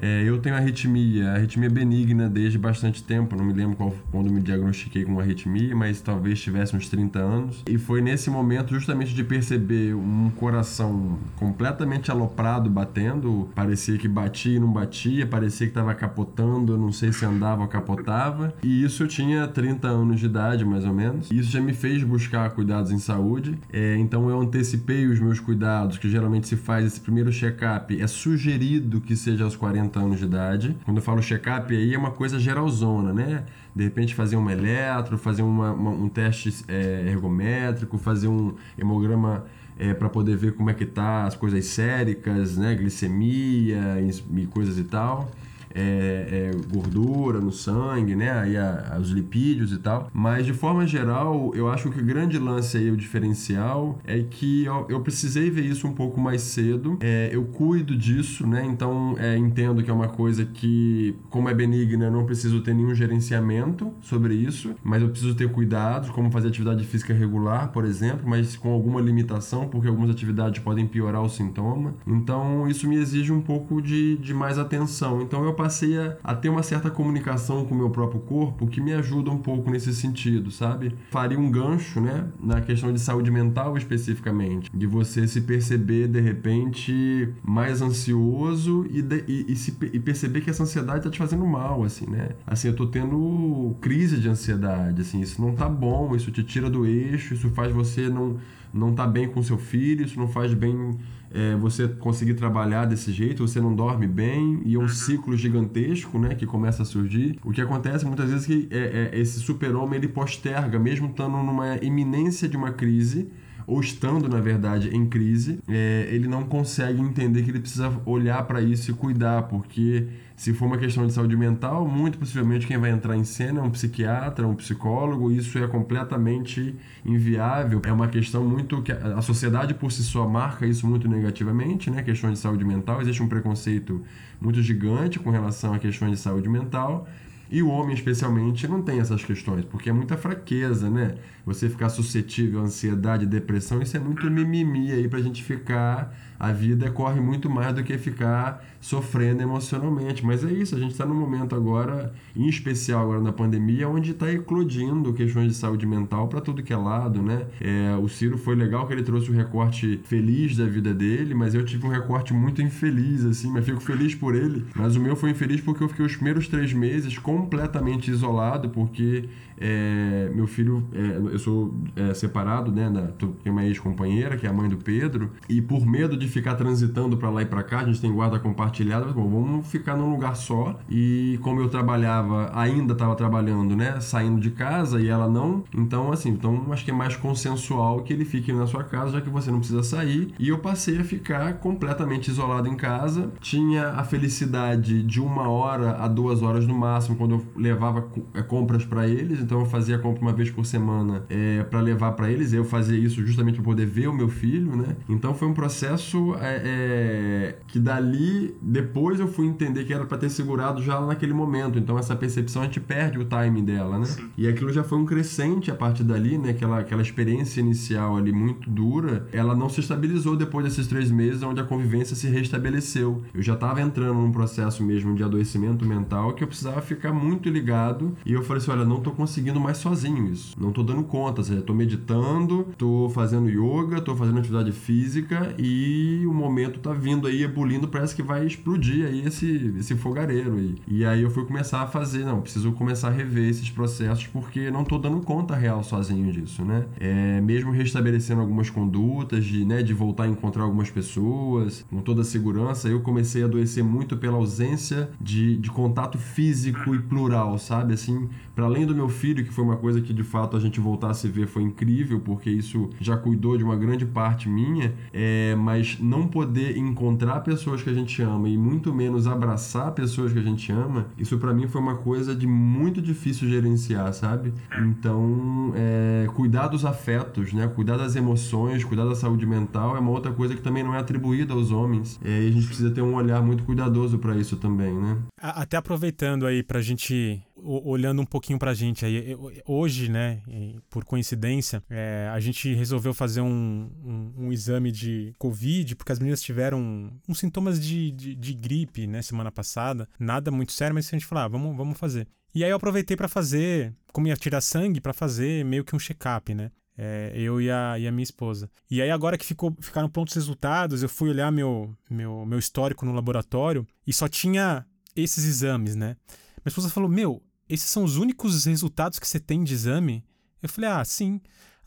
É, 0.00 0.22
eu 0.24 0.38
tenho 0.38 0.56
arritmia, 0.56 1.32
arritmia 1.32 1.68
benigna 1.68 2.28
desde 2.28 2.58
bastante 2.58 3.02
tempo, 3.02 3.36
não 3.36 3.44
me 3.44 3.52
lembro 3.52 3.76
qual, 3.76 3.94
quando 4.10 4.30
me 4.30 4.40
diagnostiquei 4.40 5.04
com 5.04 5.20
arritmia, 5.20 5.76
mas 5.76 6.00
talvez 6.00 6.40
tivesse 6.40 6.74
uns 6.74 6.88
30 6.88 7.18
anos. 7.18 7.62
E 7.68 7.76
foi 7.76 8.00
nesse 8.00 8.30
momento 8.30 8.72
justamente 8.72 9.14
de 9.14 9.22
perceber 9.22 9.94
um 9.94 10.30
coração 10.30 11.18
completamente 11.36 12.10
aloprado 12.10 12.70
batendo, 12.70 13.50
parecia 13.54 13.98
que 13.98 14.08
batia 14.08 14.56
e 14.56 14.58
não 14.58 14.72
batia, 14.72 15.26
parecia 15.26 15.66
que 15.66 15.72
estava 15.72 15.94
capotando, 15.94 16.78
não 16.78 16.92
sei 16.92 17.12
se 17.12 17.26
andava 17.26 17.62
ou 17.62 17.68
capotava. 17.68 18.54
E 18.62 18.82
isso 18.82 19.02
eu 19.02 19.08
tinha 19.08 19.46
30 19.46 19.86
anos 19.86 20.20
de 20.20 20.26
idade, 20.26 20.64
mais 20.64 20.86
ou 20.86 20.94
menos. 20.94 21.30
E 21.30 21.38
isso 21.38 21.50
já 21.50 21.60
me 21.60 21.74
fez 21.74 22.02
buscar 22.02 22.48
cuidados 22.50 22.90
em 22.90 22.98
saúde. 22.98 23.58
É, 23.70 23.96
então 23.98 24.30
eu 24.30 24.40
antecipei 24.40 25.06
os 25.06 25.20
meus 25.20 25.38
cuidados, 25.38 25.98
que 25.98 26.08
geralmente 26.08 26.48
se 26.48 26.56
faz 26.56 26.86
esse 26.86 27.00
primeiro 27.00 27.30
check-up. 27.30 28.00
É 28.00 28.06
sugerido 28.06 29.00
que 29.00 29.14
seja 29.14 29.44
aos 29.44 29.56
40 29.56 29.89
40 29.90 30.00
anos 30.00 30.18
de 30.18 30.24
idade. 30.24 30.76
Quando 30.84 30.98
eu 30.98 31.02
falo 31.02 31.20
check-up, 31.20 31.74
aí 31.74 31.94
é 31.94 31.98
uma 31.98 32.12
coisa 32.12 32.38
geralzona, 32.38 33.12
né? 33.12 33.44
De 33.74 33.84
repente 33.84 34.14
fazer 34.14 34.36
um 34.36 34.48
eletro, 34.48 35.18
fazer 35.18 35.42
uma, 35.42 35.72
uma, 35.72 35.90
um 35.90 36.08
teste 36.08 36.64
é, 36.68 37.04
ergométrico, 37.08 37.98
fazer 37.98 38.28
um 38.28 38.54
hemograma 38.78 39.44
é, 39.78 39.92
para 39.92 40.08
poder 40.08 40.36
ver 40.36 40.54
como 40.54 40.70
é 40.70 40.74
que 40.74 40.86
tá 40.86 41.24
as 41.24 41.34
coisas 41.34 41.64
séricas, 41.66 42.56
né? 42.56 42.74
Glicemia 42.74 44.00
e, 44.00 44.40
e 44.40 44.46
coisas 44.46 44.78
e 44.78 44.84
tal 44.84 45.30
é, 45.74 46.50
é, 46.52 46.72
gordura 46.72 47.40
no 47.40 47.52
sangue, 47.52 48.14
né? 48.14 48.30
Aí 48.30 48.56
a, 48.56 48.98
os 49.00 49.10
lipídios 49.10 49.72
e 49.72 49.78
tal. 49.78 50.10
Mas 50.12 50.46
de 50.46 50.52
forma 50.52 50.86
geral, 50.86 51.52
eu 51.54 51.68
acho 51.68 51.90
que 51.90 52.00
o 52.00 52.04
grande 52.04 52.38
lance 52.38 52.76
aí, 52.76 52.90
o 52.90 52.96
diferencial, 52.96 53.98
é 54.04 54.20
que 54.22 54.64
eu, 54.64 54.86
eu 54.88 55.00
precisei 55.00 55.50
ver 55.50 55.64
isso 55.64 55.86
um 55.86 55.92
pouco 55.92 56.20
mais 56.20 56.42
cedo. 56.42 56.98
É, 57.00 57.30
eu 57.32 57.44
cuido 57.44 57.96
disso, 57.96 58.46
né? 58.46 58.64
Então 58.64 59.14
é, 59.18 59.36
entendo 59.36 59.82
que 59.82 59.90
é 59.90 59.94
uma 59.94 60.08
coisa 60.08 60.44
que, 60.44 61.14
como 61.28 61.48
é 61.48 61.54
benigna, 61.54 62.06
eu 62.06 62.10
não 62.10 62.24
preciso 62.24 62.60
ter 62.60 62.74
nenhum 62.74 62.94
gerenciamento 62.94 63.92
sobre 64.00 64.34
isso, 64.34 64.74
mas 64.82 65.02
eu 65.02 65.08
preciso 65.08 65.34
ter 65.34 65.50
cuidados, 65.50 66.10
como 66.10 66.30
fazer 66.30 66.48
atividade 66.48 66.84
física 66.84 67.14
regular, 67.14 67.70
por 67.72 67.84
exemplo, 67.84 68.28
mas 68.28 68.56
com 68.56 68.72
alguma 68.72 69.00
limitação, 69.00 69.68
porque 69.68 69.88
algumas 69.88 70.10
atividades 70.10 70.62
podem 70.62 70.86
piorar 70.86 71.22
o 71.22 71.28
sintoma. 71.28 71.94
Então 72.06 72.68
isso 72.68 72.88
me 72.88 72.96
exige 72.96 73.32
um 73.32 73.40
pouco 73.40 73.80
de, 73.80 74.16
de 74.16 74.34
mais 74.34 74.58
atenção. 74.58 75.22
Então 75.22 75.44
eu 75.44 75.54
passei 75.60 75.98
a, 75.98 76.16
a, 76.24 76.34
ter 76.34 76.48
uma 76.48 76.62
certa 76.62 76.90
comunicação 76.90 77.66
com 77.66 77.74
o 77.74 77.78
meu 77.78 77.90
próprio 77.90 78.20
corpo 78.20 78.66
que 78.66 78.80
me 78.80 78.94
ajuda 78.94 79.30
um 79.30 79.36
pouco 79.36 79.70
nesse 79.70 79.94
sentido, 79.94 80.50
sabe? 80.50 80.94
Faria 81.10 81.38
um 81.38 81.50
gancho, 81.50 82.00
né, 82.00 82.24
na 82.40 82.62
questão 82.62 82.90
de 82.90 82.98
saúde 82.98 83.30
mental 83.30 83.76
especificamente, 83.76 84.70
de 84.74 84.86
você 84.86 85.28
se 85.28 85.42
perceber 85.42 86.08
de 86.08 86.18
repente 86.18 87.28
mais 87.42 87.82
ansioso 87.82 88.86
e, 88.90 89.02
de, 89.02 89.22
e, 89.28 89.52
e, 89.52 89.56
se, 89.56 89.76
e 89.92 90.00
perceber 90.00 90.40
que 90.40 90.48
essa 90.48 90.62
ansiedade 90.62 91.04
tá 91.04 91.10
te 91.10 91.18
fazendo 91.18 91.44
mal, 91.46 91.84
assim, 91.84 92.08
né? 92.08 92.30
Assim, 92.46 92.68
eu 92.68 92.74
tô 92.74 92.86
tendo 92.86 93.76
crise 93.82 94.16
de 94.18 94.28
ansiedade, 94.28 95.02
assim, 95.02 95.20
isso 95.20 95.42
não 95.42 95.54
tá 95.54 95.68
bom, 95.68 96.16
isso 96.16 96.30
te 96.30 96.42
tira 96.42 96.70
do 96.70 96.86
eixo, 96.86 97.34
isso 97.34 97.50
faz 97.50 97.70
você 97.70 98.08
não 98.08 98.38
não 98.72 98.94
tá 98.94 99.04
bem 99.04 99.28
com 99.28 99.42
seu 99.42 99.58
filho, 99.58 100.04
isso 100.04 100.16
não 100.16 100.28
faz 100.28 100.54
bem 100.54 100.96
é, 101.32 101.54
você 101.56 101.86
conseguir 101.88 102.34
trabalhar 102.34 102.84
desse 102.84 103.12
jeito, 103.12 103.46
você 103.46 103.60
não 103.60 103.74
dorme 103.74 104.06
bem 104.06 104.62
e 104.64 104.74
é 104.74 104.78
um 104.78 104.88
ciclo 104.88 105.36
gigantesco, 105.36 106.18
né, 106.18 106.34
que 106.34 106.46
começa 106.46 106.82
a 106.82 106.86
surgir. 106.86 107.38
O 107.44 107.52
que 107.52 107.60
acontece 107.60 108.04
muitas 108.04 108.30
vezes 108.30 108.44
é 108.44 108.48
que 108.48 108.68
é, 108.70 109.10
é, 109.12 109.20
esse 109.20 109.40
super-homem 109.40 109.98
ele 109.98 110.08
posterga, 110.08 110.78
mesmo 110.78 111.08
estando 111.08 111.36
numa 111.38 111.76
iminência 111.76 112.48
de 112.48 112.56
uma 112.56 112.72
crise, 112.72 113.28
ou 113.66 113.80
estando, 113.80 114.28
na 114.28 114.40
verdade, 114.40 114.88
em 114.92 115.06
crise, 115.06 115.60
é, 115.68 116.08
ele 116.10 116.26
não 116.26 116.42
consegue 116.42 117.00
entender 117.00 117.44
que 117.44 117.50
ele 117.50 117.60
precisa 117.60 118.00
olhar 118.04 118.42
para 118.44 118.60
isso 118.60 118.90
e 118.90 118.94
cuidar, 118.94 119.42
porque 119.42 120.08
se 120.40 120.54
for 120.54 120.64
uma 120.64 120.78
questão 120.78 121.06
de 121.06 121.12
saúde 121.12 121.36
mental, 121.36 121.86
muito 121.86 122.16
possivelmente 122.16 122.66
quem 122.66 122.78
vai 122.78 122.90
entrar 122.90 123.14
em 123.14 123.24
cena 123.24 123.60
é 123.60 123.62
um 123.62 123.68
psiquiatra, 123.68 124.48
um 124.48 124.54
psicólogo, 124.54 125.30
isso 125.30 125.58
é 125.58 125.68
completamente 125.68 126.74
inviável. 127.04 127.82
É 127.84 127.92
uma 127.92 128.08
questão 128.08 128.42
muito 128.42 128.80
que 128.80 128.90
a 128.90 129.20
sociedade 129.20 129.74
por 129.74 129.92
si 129.92 130.02
só 130.02 130.26
marca 130.26 130.66
isso 130.66 130.86
muito 130.86 131.06
negativamente, 131.06 131.90
né? 131.90 132.02
Questões 132.02 132.32
de 132.32 132.38
saúde 132.38 132.64
mental, 132.64 133.02
existe 133.02 133.22
um 133.22 133.28
preconceito 133.28 134.02
muito 134.40 134.62
gigante 134.62 135.18
com 135.18 135.28
relação 135.28 135.74
a 135.74 135.78
questões 135.78 136.12
de 136.12 136.16
saúde 136.16 136.48
mental. 136.48 137.06
E 137.50 137.62
o 137.62 137.68
homem, 137.68 137.94
especialmente, 137.94 138.66
não 138.66 138.80
tem 138.80 138.98
essas 138.98 139.22
questões, 139.22 139.66
porque 139.66 139.90
é 139.90 139.92
muita 139.92 140.16
fraqueza, 140.16 140.88
né? 140.88 141.16
Você 141.44 141.68
ficar 141.68 141.90
suscetível 141.90 142.60
à 142.60 142.62
ansiedade, 142.62 143.26
depressão, 143.26 143.82
isso 143.82 143.94
é 143.94 144.00
muito 144.00 144.30
mimimi 144.30 144.90
aí 144.90 145.06
pra 145.06 145.20
gente 145.20 145.44
ficar 145.44 146.16
a 146.40 146.52
vida 146.52 146.90
corre 146.90 147.20
muito 147.20 147.50
mais 147.50 147.74
do 147.74 147.84
que 147.84 147.98
ficar 147.98 148.64
sofrendo 148.80 149.42
emocionalmente. 149.42 150.24
Mas 150.24 150.42
é 150.42 150.50
isso, 150.50 150.74
a 150.74 150.78
gente 150.78 150.92
está 150.92 151.04
num 151.04 151.14
momento 151.14 151.54
agora, 151.54 152.14
em 152.34 152.48
especial 152.48 153.02
agora 153.02 153.20
na 153.20 153.30
pandemia, 153.30 153.86
onde 153.86 154.12
está 154.12 154.32
eclodindo 154.32 155.12
questões 155.12 155.48
de 155.48 155.54
saúde 155.54 155.86
mental 155.86 156.28
para 156.28 156.40
tudo 156.40 156.62
que 156.62 156.72
é 156.72 156.76
lado, 156.76 157.20
né? 157.20 157.46
É, 157.60 157.94
o 158.00 158.08
Ciro 158.08 158.38
foi 158.38 158.54
legal 158.54 158.86
que 158.86 158.94
ele 158.94 159.02
trouxe 159.02 159.30
o 159.30 159.34
recorte 159.34 160.00
feliz 160.04 160.56
da 160.56 160.64
vida 160.64 160.94
dele, 160.94 161.34
mas 161.34 161.54
eu 161.54 161.62
tive 161.62 161.86
um 161.86 161.90
recorte 161.90 162.32
muito 162.32 162.62
infeliz, 162.62 163.22
assim, 163.26 163.52
mas 163.52 163.66
fico 163.66 163.80
feliz 163.80 164.14
por 164.14 164.34
ele. 164.34 164.64
Mas 164.74 164.96
o 164.96 165.00
meu 165.00 165.14
foi 165.14 165.30
infeliz 165.30 165.60
porque 165.60 165.84
eu 165.84 165.88
fiquei 165.90 166.06
os 166.06 166.16
primeiros 166.16 166.48
três 166.48 166.72
meses 166.72 167.18
completamente 167.18 168.10
isolado, 168.10 168.70
porque 168.70 169.28
é, 169.60 170.30
meu 170.34 170.46
filho, 170.46 170.82
é, 170.94 171.34
eu 171.34 171.38
sou 171.38 171.74
é, 171.94 172.14
separado, 172.14 172.72
né? 172.72 172.88
Da, 172.88 173.08
tenho 173.08 173.36
uma 173.46 173.64
ex-companheira, 173.64 174.38
que 174.38 174.46
é 174.46 174.48
a 174.48 174.52
mãe 174.52 174.70
do 174.70 174.78
Pedro, 174.78 175.30
e 175.50 175.60
por 175.60 175.86
medo 175.86 176.16
de 176.16 176.26
ficar 176.30 176.54
transitando 176.54 177.16
para 177.16 177.30
lá 177.30 177.42
e 177.42 177.46
para 177.46 177.62
cá, 177.62 177.80
a 177.80 177.84
gente 177.84 178.00
tem 178.00 178.12
guarda 178.12 178.38
compartilhada, 178.38 179.06
mas, 179.06 179.14
bom, 179.14 179.28
vamos 179.28 179.66
ficar 179.66 179.96
num 179.96 180.10
lugar 180.10 180.36
só. 180.36 180.78
E 180.88 181.38
como 181.42 181.60
eu 181.60 181.68
trabalhava, 181.68 182.50
ainda 182.54 182.92
estava 182.92 183.14
trabalhando, 183.14 183.76
né? 183.76 184.00
Saindo 184.00 184.40
de 184.40 184.50
casa 184.50 185.00
e 185.00 185.08
ela 185.08 185.28
não, 185.28 185.64
então 185.76 186.12
assim, 186.12 186.30
então 186.30 186.66
acho 186.70 186.84
que 186.84 186.90
é 186.90 186.94
mais 186.94 187.16
consensual 187.16 188.02
que 188.02 188.12
ele 188.12 188.24
fique 188.24 188.52
na 188.52 188.66
sua 188.66 188.84
casa, 188.84 189.12
já 189.12 189.20
que 189.20 189.28
você 189.28 189.50
não 189.50 189.58
precisa 189.58 189.82
sair. 189.82 190.32
E 190.38 190.48
eu 190.48 190.58
passei 190.58 190.98
a 190.98 191.04
ficar 191.04 191.54
completamente 191.54 192.28
isolado 192.28 192.68
em 192.68 192.76
casa. 192.76 193.30
Tinha 193.40 193.88
a 193.90 194.04
felicidade 194.04 195.02
de 195.02 195.20
uma 195.20 195.48
hora 195.48 195.96
a 195.96 196.08
duas 196.08 196.42
horas 196.42 196.66
no 196.66 196.74
máximo 196.74 197.16
quando 197.16 197.34
eu 197.34 197.46
levava 197.56 198.06
é, 198.34 198.42
compras 198.42 198.84
para 198.84 199.08
eles 199.08 199.40
então 199.40 199.60
eu 199.60 199.66
fazia 199.66 199.98
compra 199.98 200.22
uma 200.22 200.32
vez 200.32 200.50
por 200.50 200.64
semana 200.64 201.24
é, 201.28 201.62
para 201.64 201.80
levar 201.80 202.12
para 202.12 202.30
eles. 202.30 202.52
Eu 202.52 202.64
fazia 202.64 202.98
isso 202.98 203.24
justamente 203.26 203.56
para 203.56 203.64
poder 203.64 203.86
ver 203.86 204.08
o 204.08 204.12
meu 204.12 204.28
filho, 204.28 204.76
né? 204.76 204.96
Então 205.08 205.34
foi 205.34 205.48
um 205.48 205.54
processo 205.54 206.19
é, 206.40 206.62
é, 206.64 207.58
que 207.68 207.78
dali 207.78 208.54
depois 208.60 209.20
eu 209.20 209.28
fui 209.28 209.46
entender 209.46 209.84
que 209.84 209.92
era 209.92 210.04
para 210.04 210.18
ter 210.18 210.30
segurado 210.30 210.82
já 210.82 211.00
naquele 211.00 211.32
momento. 211.32 211.78
Então 211.78 211.98
essa 211.98 212.14
percepção 212.16 212.62
a 212.62 212.64
gente 212.66 212.80
perde 212.80 213.18
o 213.18 213.24
timing 213.24 213.64
dela, 213.64 213.98
né? 213.98 214.06
Sim. 214.06 214.30
E 214.36 214.48
aquilo 214.48 214.72
já 214.72 214.82
foi 214.82 214.98
um 214.98 215.04
crescente 215.04 215.70
a 215.70 215.74
partir 215.74 216.04
dali, 216.04 216.38
né? 216.38 216.50
Aquela, 216.50 216.80
aquela 216.80 217.02
experiência 217.02 217.60
inicial 217.60 218.16
ali 218.16 218.32
muito 218.32 218.68
dura, 218.68 219.26
ela 219.32 219.54
não 219.54 219.68
se 219.68 219.80
estabilizou 219.80 220.36
depois 220.36 220.64
desses 220.64 220.86
três 220.86 221.10
meses, 221.10 221.42
onde 221.42 221.60
a 221.60 221.64
convivência 221.64 222.16
se 222.16 222.28
restabeleceu. 222.28 223.22
Eu 223.34 223.42
já 223.42 223.54
estava 223.54 223.80
entrando 223.80 224.14
num 224.14 224.32
processo 224.32 224.82
mesmo 224.82 225.14
de 225.14 225.22
adoecimento 225.22 225.84
mental 225.84 226.32
que 226.34 226.42
eu 226.42 226.48
precisava 226.48 226.80
ficar 226.80 227.12
muito 227.12 227.48
ligado 227.48 228.16
e 228.24 228.32
eu 228.32 228.42
falei 228.42 228.62
assim, 228.62 228.70
olha, 228.70 228.84
não 228.84 229.00
tô 229.00 229.10
conseguindo 229.10 229.60
mais 229.60 229.78
sozinho 229.78 230.30
isso. 230.30 230.54
Não 230.60 230.72
tô 230.72 230.82
dando 230.82 231.02
conta, 231.04 231.42
seja, 231.42 231.62
tô 231.62 231.74
meditando, 231.74 232.66
tô 232.76 233.08
fazendo 233.10 233.48
yoga, 233.48 234.00
tô 234.00 234.14
fazendo 234.14 234.38
atividade 234.38 234.72
física 234.72 235.54
e 235.58 236.09
o 236.26 236.34
momento 236.34 236.78
tá 236.80 236.92
vindo 236.92 237.26
aí 237.26 237.42
ebulindo, 237.42 237.88
parece 237.88 238.14
que 238.14 238.22
vai 238.22 238.46
explodir 238.46 239.06
aí 239.06 239.26
esse, 239.26 239.74
esse 239.78 239.94
fogareiro 239.96 240.56
aí. 240.56 240.76
E 240.86 241.04
aí 241.04 241.22
eu 241.22 241.30
fui 241.30 241.44
começar 241.44 241.82
a 241.82 241.86
fazer, 241.86 242.24
não, 242.24 242.40
preciso 242.40 242.72
começar 242.72 243.08
a 243.08 243.10
rever 243.10 243.48
esses 243.48 243.70
processos 243.70 244.26
porque 244.26 244.70
não 244.70 244.84
tô 244.84 244.98
dando 244.98 245.20
conta 245.20 245.54
real 245.54 245.82
sozinho 245.82 246.32
disso, 246.32 246.64
né? 246.64 246.86
É, 246.98 247.40
mesmo 247.40 247.70
restabelecendo 247.70 248.40
algumas 248.40 248.70
condutas 248.70 249.44
de, 249.44 249.64
né, 249.64 249.82
de 249.82 249.92
voltar 249.92 250.24
a 250.24 250.28
encontrar 250.28 250.64
algumas 250.64 250.90
pessoas, 250.90 251.84
com 251.90 252.00
toda 252.00 252.22
a 252.22 252.24
segurança, 252.24 252.88
eu 252.88 253.00
comecei 253.00 253.42
a 253.42 253.46
adoecer 253.46 253.84
muito 253.84 254.16
pela 254.16 254.36
ausência 254.36 255.10
de, 255.20 255.56
de 255.56 255.70
contato 255.70 256.18
físico 256.18 256.94
e 256.94 256.98
plural, 256.98 257.58
sabe? 257.58 257.94
Assim, 257.94 258.28
para 258.54 258.64
além 258.64 258.86
do 258.86 258.94
meu 258.94 259.08
filho, 259.08 259.44
que 259.44 259.52
foi 259.52 259.64
uma 259.64 259.76
coisa 259.76 260.00
que 260.00 260.12
de 260.12 260.22
fato 260.22 260.56
a 260.56 260.60
gente 260.60 260.80
voltar 260.80 261.10
a 261.10 261.14
se 261.14 261.28
ver 261.28 261.46
foi 261.46 261.62
incrível, 261.62 262.20
porque 262.20 262.50
isso 262.50 262.90
já 263.00 263.16
cuidou 263.16 263.56
de 263.56 263.64
uma 263.64 263.76
grande 263.76 264.04
parte 264.04 264.48
minha, 264.48 264.92
é, 265.12 265.54
mas 265.56 265.98
não 266.00 266.26
poder 266.26 266.76
encontrar 266.76 267.40
pessoas 267.40 267.82
que 267.82 267.90
a 267.90 267.94
gente 267.94 268.20
ama 268.22 268.48
e 268.48 268.56
muito 268.56 268.92
menos 268.92 269.26
abraçar 269.26 269.92
pessoas 269.92 270.32
que 270.32 270.38
a 270.38 270.42
gente 270.42 270.70
ama, 270.72 271.06
isso 271.18 271.38
para 271.38 271.52
mim 271.52 271.66
foi 271.66 271.80
uma 271.80 271.96
coisa 271.96 272.34
de 272.34 272.46
muito 272.46 273.00
difícil 273.00 273.48
gerenciar, 273.48 274.12
sabe? 274.12 274.52
Então, 274.80 275.72
é, 275.74 276.26
cuidar 276.34 276.68
dos 276.68 276.84
afetos, 276.84 277.52
né? 277.52 277.66
Cuidar 277.68 277.96
das 277.96 278.16
emoções, 278.16 278.84
cuidar 278.84 279.04
da 279.04 279.14
saúde 279.14 279.46
mental 279.46 279.96
é 279.96 280.00
uma 280.00 280.10
outra 280.10 280.32
coisa 280.32 280.54
que 280.54 280.62
também 280.62 280.82
não 280.82 280.94
é 280.94 280.98
atribuída 280.98 281.54
aos 281.54 281.70
homens. 281.70 282.18
É, 282.24 282.42
e 282.42 282.48
a 282.48 282.52
gente 282.52 282.66
precisa 282.66 282.90
ter 282.90 283.02
um 283.02 283.14
olhar 283.14 283.42
muito 283.42 283.64
cuidadoso 283.64 284.18
para 284.18 284.36
isso 284.36 284.56
também, 284.56 284.92
né? 284.92 285.18
Até 285.40 285.76
aproveitando 285.76 286.46
aí 286.46 286.62
pra 286.62 286.80
gente 286.80 287.42
olhando 287.62 288.22
um 288.22 288.26
pouquinho 288.26 288.58
pra 288.58 288.74
gente 288.74 289.04
aí, 289.04 289.36
hoje, 289.66 290.10
né, 290.10 290.42
por 290.88 291.04
coincidência, 291.04 291.82
é, 291.88 292.30
a 292.32 292.40
gente 292.40 292.72
resolveu 292.74 293.12
fazer 293.14 293.40
um, 293.40 293.90
um, 294.04 294.46
um, 294.46 294.52
exame 294.52 294.90
de 294.90 295.34
Covid, 295.38 295.96
porque 295.96 296.12
as 296.12 296.18
meninas 296.18 296.42
tiveram 296.42 297.12
uns 297.28 297.38
sintomas 297.38 297.80
de, 297.80 298.10
de, 298.10 298.34
de, 298.34 298.54
gripe, 298.54 299.06
né, 299.06 299.22
semana 299.22 299.50
passada. 299.50 300.08
Nada 300.18 300.50
muito 300.50 300.72
sério, 300.72 300.94
mas 300.94 301.06
a 301.08 301.10
gente 301.10 301.26
falou, 301.26 301.44
ah, 301.44 301.48
vamos, 301.48 301.76
vamos 301.76 301.98
fazer. 301.98 302.26
E 302.54 302.64
aí 302.64 302.70
eu 302.70 302.76
aproveitei 302.76 303.16
para 303.16 303.28
fazer, 303.28 303.94
como 304.12 304.26
ia 304.26 304.36
tirar 304.36 304.60
sangue, 304.60 305.00
para 305.00 305.12
fazer 305.12 305.64
meio 305.64 305.84
que 305.84 305.94
um 305.94 305.98
check-up, 305.98 306.52
né? 306.54 306.70
É, 306.98 307.32
eu 307.34 307.60
e 307.60 307.70
a, 307.70 307.98
e 307.98 308.06
a 308.06 308.12
minha 308.12 308.24
esposa. 308.24 308.68
E 308.90 309.00
aí, 309.00 309.10
agora 309.10 309.38
que 309.38 309.46
ficou, 309.46 309.74
ficaram 309.80 310.08
prontos 310.08 310.32
os 310.32 310.42
resultados, 310.42 311.02
eu 311.02 311.08
fui 311.08 311.30
olhar 311.30 311.50
meu, 311.50 311.96
meu, 312.10 312.44
meu 312.44 312.58
histórico 312.58 313.06
no 313.06 313.14
laboratório 313.14 313.86
e 314.06 314.12
só 314.12 314.28
tinha 314.28 314.84
esses 315.16 315.44
exames, 315.44 315.96
né? 315.96 316.16
Minha 316.64 316.68
esposa 316.68 316.90
falou: 316.90 317.08
Meu, 317.08 317.42
esses 317.70 317.90
são 317.90 318.04
os 318.04 318.16
únicos 318.16 318.64
resultados 318.64 319.18
que 319.18 319.26
você 319.26 319.40
tem 319.40 319.62
de 319.62 319.74
exame? 319.74 320.24
Eu 320.62 320.68
falei, 320.68 320.90
ah, 320.90 321.04
sim. 321.04 321.40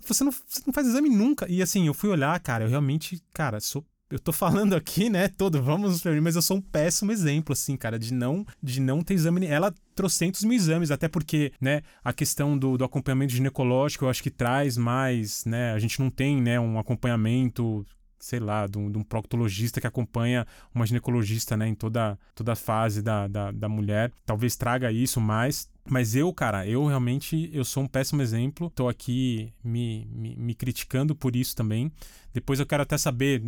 Você 0.06 0.24
não, 0.24 0.32
você 0.32 0.62
não 0.66 0.74
faz 0.74 0.88
exame 0.88 1.10
nunca. 1.10 1.50
E 1.50 1.62
assim, 1.62 1.88
eu 1.88 1.94
fui 1.94 2.10
olhar, 2.10 2.40
cara, 2.40 2.66
eu 2.66 2.70
realmente, 2.70 3.22
cara, 3.34 3.60
sou 3.60 3.86
eu 4.14 4.20
tô 4.20 4.32
falando 4.32 4.76
aqui, 4.76 5.10
né, 5.10 5.28
todo, 5.28 5.60
vamos, 5.60 6.04
mas 6.22 6.36
eu 6.36 6.42
sou 6.42 6.58
um 6.58 6.62
péssimo 6.62 7.12
exemplo, 7.12 7.52
assim, 7.52 7.76
cara, 7.76 7.98
de 7.98 8.14
não, 8.14 8.46
de 8.62 8.80
não 8.80 9.02
ter 9.02 9.16
exame. 9.16 9.48
Ela 9.48 9.74
trocentos 9.96 10.44
mil 10.44 10.56
exames, 10.56 10.92
até 10.92 11.08
porque, 11.08 11.52
né, 11.60 11.82
a 12.04 12.14
questão 12.14 12.56
do, 12.56 12.78
do 12.78 12.84
acompanhamento 12.84 13.34
ginecológico 13.34 14.06
eu 14.06 14.10
acho 14.10 14.22
que 14.22 14.30
traz 14.30 14.78
mais, 14.78 15.44
né, 15.46 15.74
a 15.74 15.80
gente 15.80 16.00
não 16.00 16.12
tem, 16.12 16.40
né, 16.40 16.60
um 16.60 16.78
acompanhamento 16.78 17.84
sei 18.20 18.40
lá, 18.40 18.68
de 18.68 18.78
um, 18.78 18.90
de 18.90 18.98
um, 18.98 19.04
proctologista 19.04 19.82
que 19.82 19.88
acompanha 19.88 20.48
uma 20.74 20.86
ginecologista, 20.86 21.58
né, 21.58 21.68
em 21.68 21.76
toda, 21.76 22.18
toda 22.34 22.54
a 22.54 22.56
fase 22.56 23.02
da, 23.02 23.28
da, 23.28 23.52
da 23.52 23.68
mulher. 23.68 24.14
Talvez 24.26 24.56
traga 24.56 24.92
isso 24.94 25.20
mais. 25.20 25.68
Mas 25.90 26.16
eu, 26.16 26.34
cara, 26.34 26.66
eu 26.68 26.86
realmente 26.86 27.50
eu 27.54 27.66
sou 27.66 27.84
um 27.84 27.88
péssimo 27.88 28.22
exemplo. 28.22 28.72
Tô 28.74 28.88
aqui 28.88 29.54
me, 29.64 30.08
me, 30.12 30.36
me 30.36 30.56
criticando 30.56 31.16
por 31.16 31.36
isso 31.36 31.56
também. 31.56 31.92
Depois 32.34 32.60
eu 32.60 32.66
quero 32.66 32.84
até 32.84 32.98
saber 32.98 33.44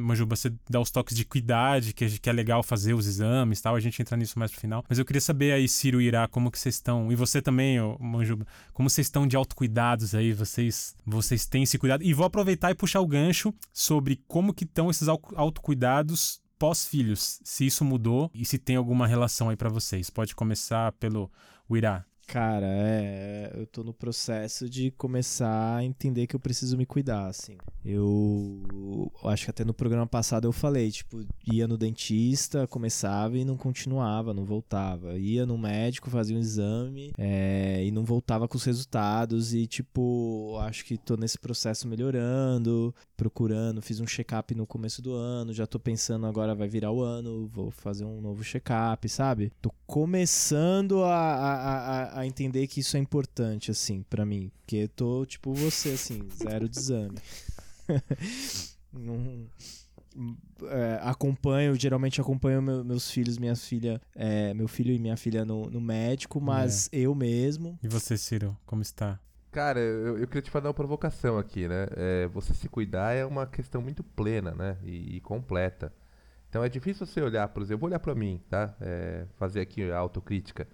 Manjuba, 0.00 0.36
você 0.36 0.52
dá 0.68 0.80
os 0.80 0.90
toques 0.90 1.16
de 1.16 1.24
cuidado, 1.24 1.92
que, 1.92 2.18
que 2.18 2.30
é 2.30 2.32
legal 2.32 2.62
fazer 2.62 2.94
os 2.94 3.06
exames 3.06 3.60
tal, 3.60 3.74
a 3.74 3.80
gente 3.80 4.00
entra 4.00 4.16
nisso 4.16 4.38
mais 4.38 4.50
pro 4.50 4.60
final. 4.60 4.84
Mas 4.88 4.98
eu 4.98 5.04
queria 5.04 5.20
saber 5.20 5.52
aí, 5.52 5.68
Ciro 5.68 6.00
e 6.00 6.06
Irá, 6.06 6.28
como 6.28 6.50
que 6.50 6.58
vocês 6.58 6.76
estão, 6.76 7.10
e 7.10 7.14
você 7.14 7.42
também, 7.42 7.78
Manjuba, 7.98 8.46
como 8.72 8.88
vocês 8.88 9.06
estão 9.06 9.26
de 9.26 9.36
autocuidados 9.36 10.14
aí, 10.14 10.32
vocês, 10.32 10.94
vocês 11.04 11.46
têm 11.46 11.64
esse 11.64 11.78
cuidado. 11.78 12.02
E 12.02 12.14
vou 12.14 12.24
aproveitar 12.24 12.70
e 12.70 12.74
puxar 12.74 13.00
o 13.00 13.06
gancho 13.06 13.52
sobre 13.72 14.22
como 14.26 14.54
que 14.54 14.64
estão 14.64 14.90
esses 14.90 15.08
autocuidados 15.08 16.40
pós-filhos, 16.58 17.40
se 17.42 17.66
isso 17.66 17.84
mudou 17.84 18.30
e 18.34 18.44
se 18.44 18.58
tem 18.58 18.76
alguma 18.76 19.06
relação 19.06 19.48
aí 19.48 19.56
para 19.56 19.70
vocês. 19.70 20.10
Pode 20.10 20.34
começar 20.34 20.92
pelo 20.92 21.30
Irá. 21.76 22.09
Cara, 22.30 22.64
é, 22.64 23.50
eu 23.56 23.66
tô 23.66 23.82
no 23.82 23.92
processo 23.92 24.70
de 24.70 24.92
começar 24.92 25.78
a 25.78 25.84
entender 25.84 26.28
que 26.28 26.36
eu 26.36 26.38
preciso 26.38 26.76
me 26.76 26.86
cuidar, 26.86 27.26
assim. 27.26 27.58
Eu 27.84 29.10
acho 29.24 29.46
que 29.46 29.50
até 29.50 29.64
no 29.64 29.74
programa 29.74 30.06
passado 30.06 30.46
eu 30.46 30.52
falei, 30.52 30.92
tipo, 30.92 31.26
ia 31.52 31.66
no 31.66 31.76
dentista, 31.76 32.68
começava 32.68 33.36
e 33.36 33.44
não 33.44 33.56
continuava, 33.56 34.32
não 34.32 34.44
voltava. 34.44 35.18
Ia 35.18 35.44
no 35.44 35.58
médico, 35.58 36.08
fazia 36.08 36.36
um 36.36 36.38
exame 36.38 37.10
é, 37.18 37.84
e 37.84 37.90
não 37.90 38.04
voltava 38.04 38.46
com 38.46 38.56
os 38.56 38.62
resultados. 38.62 39.52
E, 39.52 39.66
tipo, 39.66 40.56
acho 40.60 40.84
que 40.84 40.96
tô 40.96 41.16
nesse 41.16 41.36
processo 41.36 41.88
melhorando, 41.88 42.94
procurando. 43.16 43.82
Fiz 43.82 43.98
um 43.98 44.06
check-up 44.06 44.54
no 44.54 44.68
começo 44.68 45.02
do 45.02 45.12
ano, 45.12 45.52
já 45.52 45.66
tô 45.66 45.80
pensando 45.80 46.26
agora 46.26 46.54
vai 46.54 46.68
virar 46.68 46.92
o 46.92 47.02
ano, 47.02 47.48
vou 47.48 47.72
fazer 47.72 48.04
um 48.04 48.20
novo 48.20 48.44
check-up, 48.44 49.08
sabe? 49.08 49.50
Tô 49.60 49.72
começando 49.84 51.02
a, 51.02 51.16
a, 51.16 52.19
a 52.19 52.19
a 52.20 52.26
entender 52.26 52.66
que 52.66 52.80
isso 52.80 52.96
é 52.96 53.00
importante, 53.00 53.70
assim, 53.70 54.02
para 54.02 54.24
mim. 54.24 54.50
Porque 54.60 54.76
eu 54.76 54.88
tô, 54.88 55.26
tipo, 55.26 55.52
você, 55.54 55.90
assim, 55.90 56.28
zero 56.30 56.68
de 56.68 56.78
exame. 56.78 57.18
Não, 58.92 59.46
é, 60.68 60.98
acompanho, 61.02 61.74
geralmente 61.74 62.20
acompanho 62.20 62.60
meu, 62.60 62.84
meus 62.84 63.10
filhos, 63.10 63.38
minha 63.38 63.54
filha, 63.54 64.00
é, 64.14 64.52
meu 64.54 64.68
filho 64.68 64.92
e 64.92 64.98
minha 64.98 65.16
filha 65.16 65.44
no, 65.44 65.70
no 65.70 65.80
médico, 65.80 66.40
mas 66.40 66.88
é. 66.92 66.98
eu 66.98 67.14
mesmo. 67.14 67.78
E 67.82 67.88
você, 67.88 68.16
Ciro, 68.16 68.56
como 68.66 68.82
está? 68.82 69.18
Cara, 69.50 69.80
eu, 69.80 70.18
eu 70.18 70.26
queria 70.26 70.42
te 70.42 70.50
fazer 70.50 70.68
uma 70.68 70.74
provocação 70.74 71.38
aqui, 71.38 71.66
né? 71.66 71.86
É, 71.96 72.26
você 72.28 72.54
se 72.54 72.68
cuidar 72.68 73.12
é 73.14 73.24
uma 73.24 73.46
questão 73.46 73.82
muito 73.82 74.02
plena, 74.02 74.52
né? 74.52 74.76
E, 74.84 75.16
e, 75.16 75.20
completa. 75.20 75.92
Então 76.48 76.62
é 76.62 76.68
difícil 76.68 77.06
você 77.06 77.20
olhar, 77.20 77.48
por 77.48 77.62
exemplo, 77.62 77.74
eu 77.74 77.78
vou 77.78 77.88
olhar 77.88 77.98
para 78.00 78.14
mim, 78.14 78.40
tá? 78.48 78.74
É, 78.80 79.26
fazer 79.36 79.60
aqui 79.60 79.90
a 79.90 79.98
autocrítica. 79.98 80.68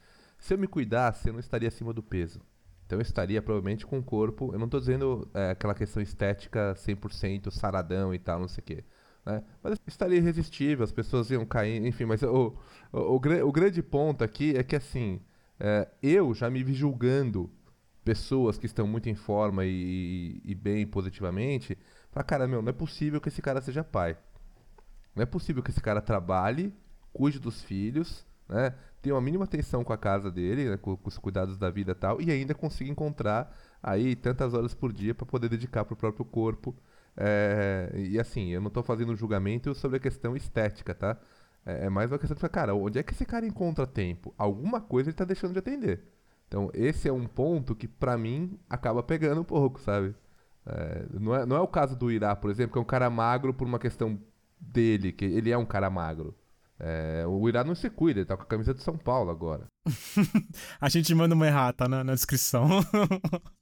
Se 0.47 0.55
eu 0.55 0.59
me 0.59 0.69
cuidasse, 0.69 1.27
eu 1.29 1.33
não 1.33 1.41
estaria 1.41 1.67
acima 1.67 1.93
do 1.93 2.01
peso. 2.01 2.41
Então 2.87 3.01
eu 3.01 3.03
estaria 3.03 3.43
provavelmente 3.43 3.85
com 3.85 3.99
o 3.99 4.03
corpo. 4.03 4.53
Eu 4.53 4.61
não 4.61 4.67
estou 4.67 4.79
dizendo 4.79 5.29
é, 5.35 5.51
aquela 5.51 5.75
questão 5.75 6.01
estética 6.01 6.73
100% 6.77 7.51
saradão 7.51 8.15
e 8.15 8.19
tal, 8.21 8.39
não 8.39 8.47
sei 8.47 8.63
o 8.63 8.65
quê. 8.65 8.85
Né? 9.25 9.43
Mas 9.61 9.77
estaria 9.89 10.19
irresistível, 10.19 10.85
as 10.85 10.93
pessoas 10.93 11.33
iam 11.33 11.45
cair, 11.45 11.85
enfim. 11.85 12.05
Mas 12.05 12.23
o, 12.23 12.57
o, 12.93 12.99
o, 12.99 13.17
o 13.17 13.53
grande 13.53 13.83
ponto 13.83 14.23
aqui 14.23 14.57
é 14.57 14.63
que 14.63 14.77
assim, 14.77 15.21
é, 15.59 15.89
eu 16.01 16.33
já 16.33 16.49
me 16.49 16.63
vi 16.63 16.75
julgando 16.75 17.51
pessoas 18.05 18.57
que 18.57 18.67
estão 18.67 18.87
muito 18.87 19.09
em 19.09 19.17
forma 19.17 19.65
e, 19.67 20.41
e 20.45 20.55
bem 20.55 20.87
positivamente. 20.87 21.77
Falar, 22.13 22.23
cara, 22.23 22.47
meu, 22.47 22.63
não 22.63 22.71
é 22.71 22.73
possível 22.73 23.21
que 23.21 23.31
esse 23.31 23.43
cara 23.43 23.61
seja 23.61 23.83
pai. 23.83 24.17
Não 25.13 25.25
é 25.25 25.27
possível 25.27 25.61
que 25.61 25.73
esse 25.73 25.81
cara 25.81 26.01
trabalhe, 26.01 26.73
cuide 27.13 27.41
dos 27.41 27.65
filhos, 27.65 28.25
né? 28.49 28.75
Tenha 29.03 29.15
uma 29.15 29.21
mínima 29.21 29.45
atenção 29.45 29.85
com 29.85 29.93
a 29.93 29.99
casa 29.99 30.31
dele, 30.31 30.71
né? 30.71 30.77
com, 30.77 30.97
com, 30.97 31.09
os 31.09 31.19
cuidados 31.19 31.57
da 31.57 31.71
vida 31.71 31.93
e 31.93 31.95
tal, 31.95 32.21
e 32.21 32.31
ainda 32.31 32.55
consiga 32.55 32.91
encontrar 32.91 33.55
aí 33.83 34.17
tantas 34.17 34.55
horas 34.55 34.75
por 34.75 34.93
dia 34.93 35.15
para 35.15 35.27
poder 35.27 35.49
dedicar 35.49 35.85
para 35.85 35.95
o 35.95 35.97
próprio 35.97 36.25
corpo. 36.25 36.75
É, 37.17 37.91
e 37.95 38.19
assim, 38.19 38.49
eu 38.51 38.61
não 38.61 38.69
estou 38.69 38.83
fazendo 38.83 39.15
julgamento 39.17 39.75
sobre 39.75 39.97
a 39.97 40.01
questão 40.01 40.37
estética, 40.37 40.95
tá? 40.95 41.17
É, 41.65 41.87
é 41.87 41.89
mais 41.89 42.11
uma 42.11 42.19
questão 42.19 42.37
de 42.37 42.49
cara, 42.49 42.75
onde 42.75 42.99
é 42.99 43.03
que 43.03 43.13
esse 43.13 43.25
cara 43.25 43.47
encontra 43.47 43.87
tempo? 43.87 44.35
Alguma 44.37 44.81
coisa 44.81 45.09
ele 45.09 45.15
está 45.15 45.25
deixando 45.25 45.53
de 45.53 45.59
atender. 45.59 46.03
Então, 46.49 46.71
esse 46.75 47.09
é 47.09 47.13
um 47.13 47.27
ponto 47.27 47.75
que, 47.75 47.89
para 47.89 48.17
mim, 48.17 48.59
acaba 48.71 49.03
pegando 49.03 49.41
um 49.41 49.45
pouco, 49.45 49.81
sabe? 49.81 50.15
É, 50.65 51.07
não, 51.13 51.35
é, 51.35 51.47
não 51.47 51.57
é 51.57 51.61
o 51.61 51.69
caso 51.69 51.97
do 51.97 52.11
Irá, 52.11 52.35
por 52.37 52.51
exemplo, 52.51 52.73
que 52.73 52.79
é 52.79 52.83
um 52.83 52.85
cara 52.85 53.11
magro 53.11 53.53
por 53.55 53.67
uma 53.67 53.79
questão 53.79 54.19
dele, 54.61 55.13
que 55.13 55.25
ele 55.25 55.51
é 55.51 55.59
um 55.59 55.67
cara 55.67 55.91
magro. 55.91 56.35
É, 56.79 57.25
o 57.27 57.49
Irá 57.49 57.65
não 57.65 57.75
se 57.75 57.89
cuida, 57.89 58.21
ele 58.21 58.27
tá 58.27 58.37
com 58.37 58.43
a 58.43 58.47
camisa 58.47 58.75
de 58.75 58.83
São 58.83 58.97
Paulo 58.97 59.31
agora. 59.31 59.67
a 60.81 60.89
gente 60.89 61.15
manda 61.15 61.35
uma 61.35 61.47
errata 61.47 61.89
na, 61.89 62.05
na 62.05 62.15
descrição. 62.15 62.69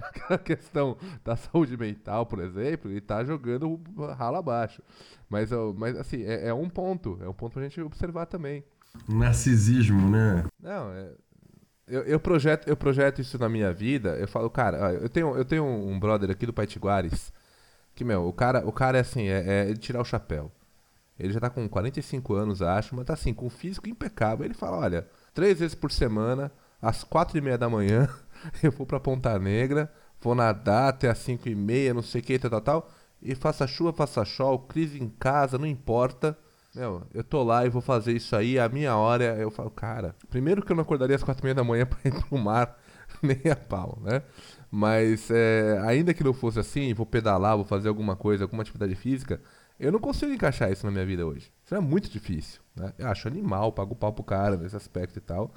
Aquela 0.00 0.38
questão 0.38 0.96
da 1.22 1.36
saúde 1.36 1.76
mental, 1.76 2.24
por 2.24 2.40
exemplo, 2.40 2.90
ele 2.90 3.00
tá 3.00 3.22
jogando 3.22 3.80
rala 4.16 4.38
abaixo. 4.38 4.82
Mas, 5.28 5.50
mas 5.76 5.96
assim, 5.96 6.22
é, 6.22 6.48
é, 6.48 6.54
um 6.54 6.68
ponto. 6.68 7.18
É 7.20 7.28
um 7.28 7.34
ponto 7.34 7.52
pra 7.52 7.62
gente 7.62 7.80
observar 7.80 8.26
também. 8.26 8.64
Narcisismo, 9.08 10.10
né? 10.10 10.44
Não, 10.60 10.90
é, 10.92 11.12
eu, 11.86 12.02
eu, 12.02 12.18
projeto, 12.20 12.66
eu 12.66 12.76
projeto 12.76 13.20
isso 13.20 13.38
na 13.38 13.48
minha 13.48 13.72
vida. 13.72 14.16
Eu 14.16 14.26
falo, 14.26 14.48
cara, 14.48 14.94
eu 14.94 15.08
tenho, 15.08 15.36
eu 15.36 15.44
tenho 15.44 15.64
um 15.64 16.00
brother 16.00 16.30
aqui 16.30 16.46
do 16.46 16.52
Paitiguares 16.52 17.32
que, 17.94 18.04
meu, 18.04 18.26
o 18.26 18.32
cara, 18.32 18.66
o 18.66 18.72
cara 18.72 18.98
é 18.98 19.00
assim, 19.02 19.28
é, 19.28 19.70
é 19.70 19.74
tirar 19.74 20.00
o 20.00 20.04
chapéu. 20.04 20.50
Ele 21.18 21.32
já 21.32 21.40
tá 21.40 21.50
com 21.50 21.68
45 21.68 22.34
anos, 22.34 22.62
acho, 22.62 22.96
mas 22.96 23.04
tá 23.04 23.14
assim, 23.14 23.32
com 23.34 23.48
físico 23.50 23.88
impecável. 23.88 24.44
Ele 24.44 24.54
fala, 24.54 24.78
olha, 24.78 25.06
três 25.34 25.60
vezes 25.60 25.74
por 25.74 25.90
semana, 25.92 26.50
às 26.80 27.04
quatro 27.04 27.36
e 27.38 27.40
meia 27.40 27.58
da 27.58 27.68
manhã, 27.68 28.08
eu 28.62 28.72
vou 28.72 28.86
pra 28.86 28.98
Ponta 29.00 29.38
Negra, 29.38 29.92
vou 30.20 30.34
nadar 30.34 30.88
até 30.88 31.08
às 31.10 31.18
cinco 31.18 31.48
e 31.48 31.54
meia, 31.54 31.94
não 31.94 32.02
sei 32.02 32.20
o 32.20 32.24
que, 32.24 32.38
tal, 32.38 32.50
tal, 32.50 32.60
tal. 32.60 32.90
E 33.22 33.34
faça 33.34 33.66
chuva, 33.66 33.92
faça 33.92 34.24
sol, 34.24 34.58
crise 34.58 35.00
em 35.00 35.08
casa, 35.08 35.56
não 35.58 35.66
importa. 35.66 36.36
Meu, 36.74 37.06
eu 37.12 37.22
tô 37.22 37.42
lá 37.42 37.66
e 37.66 37.68
vou 37.68 37.82
fazer 37.82 38.12
isso 38.12 38.34
aí, 38.34 38.58
a 38.58 38.66
minha 38.68 38.96
hora, 38.96 39.24
eu 39.38 39.50
falo, 39.50 39.70
cara, 39.70 40.16
primeiro 40.30 40.62
que 40.62 40.72
eu 40.72 40.76
não 40.76 40.82
acordaria 40.82 41.14
às 41.14 41.22
quatro 41.22 41.42
e 41.42 41.44
meia 41.44 41.54
da 41.54 41.62
manhã 41.62 41.84
pra 41.86 41.98
ir 42.04 42.12
pro 42.12 42.38
mar, 42.38 42.78
nem 43.22 43.52
a 43.52 43.56
pau, 43.56 43.98
né? 44.02 44.22
Mas 44.70 45.30
é, 45.30 45.78
ainda 45.84 46.14
que 46.14 46.24
não 46.24 46.32
fosse 46.32 46.58
assim, 46.58 46.94
vou 46.94 47.04
pedalar, 47.04 47.56
vou 47.56 47.64
fazer 47.66 47.88
alguma 47.88 48.16
coisa, 48.16 48.44
alguma 48.44 48.62
atividade 48.62 48.94
física, 48.94 49.40
eu 49.78 49.92
não 49.92 49.98
consigo 49.98 50.32
encaixar 50.32 50.70
isso 50.70 50.86
na 50.86 50.92
minha 50.92 51.06
vida 51.06 51.26
hoje. 51.26 51.52
Isso 51.64 51.74
é 51.74 51.80
muito 51.80 52.10
difícil. 52.10 52.60
Né? 52.74 52.92
Eu 52.98 53.08
acho 53.08 53.28
animal, 53.28 53.72
pago 53.72 53.94
pau 53.94 54.12
pro 54.12 54.24
cara 54.24 54.56
nesse 54.56 54.76
aspecto 54.76 55.18
e 55.18 55.22
tal. 55.22 55.54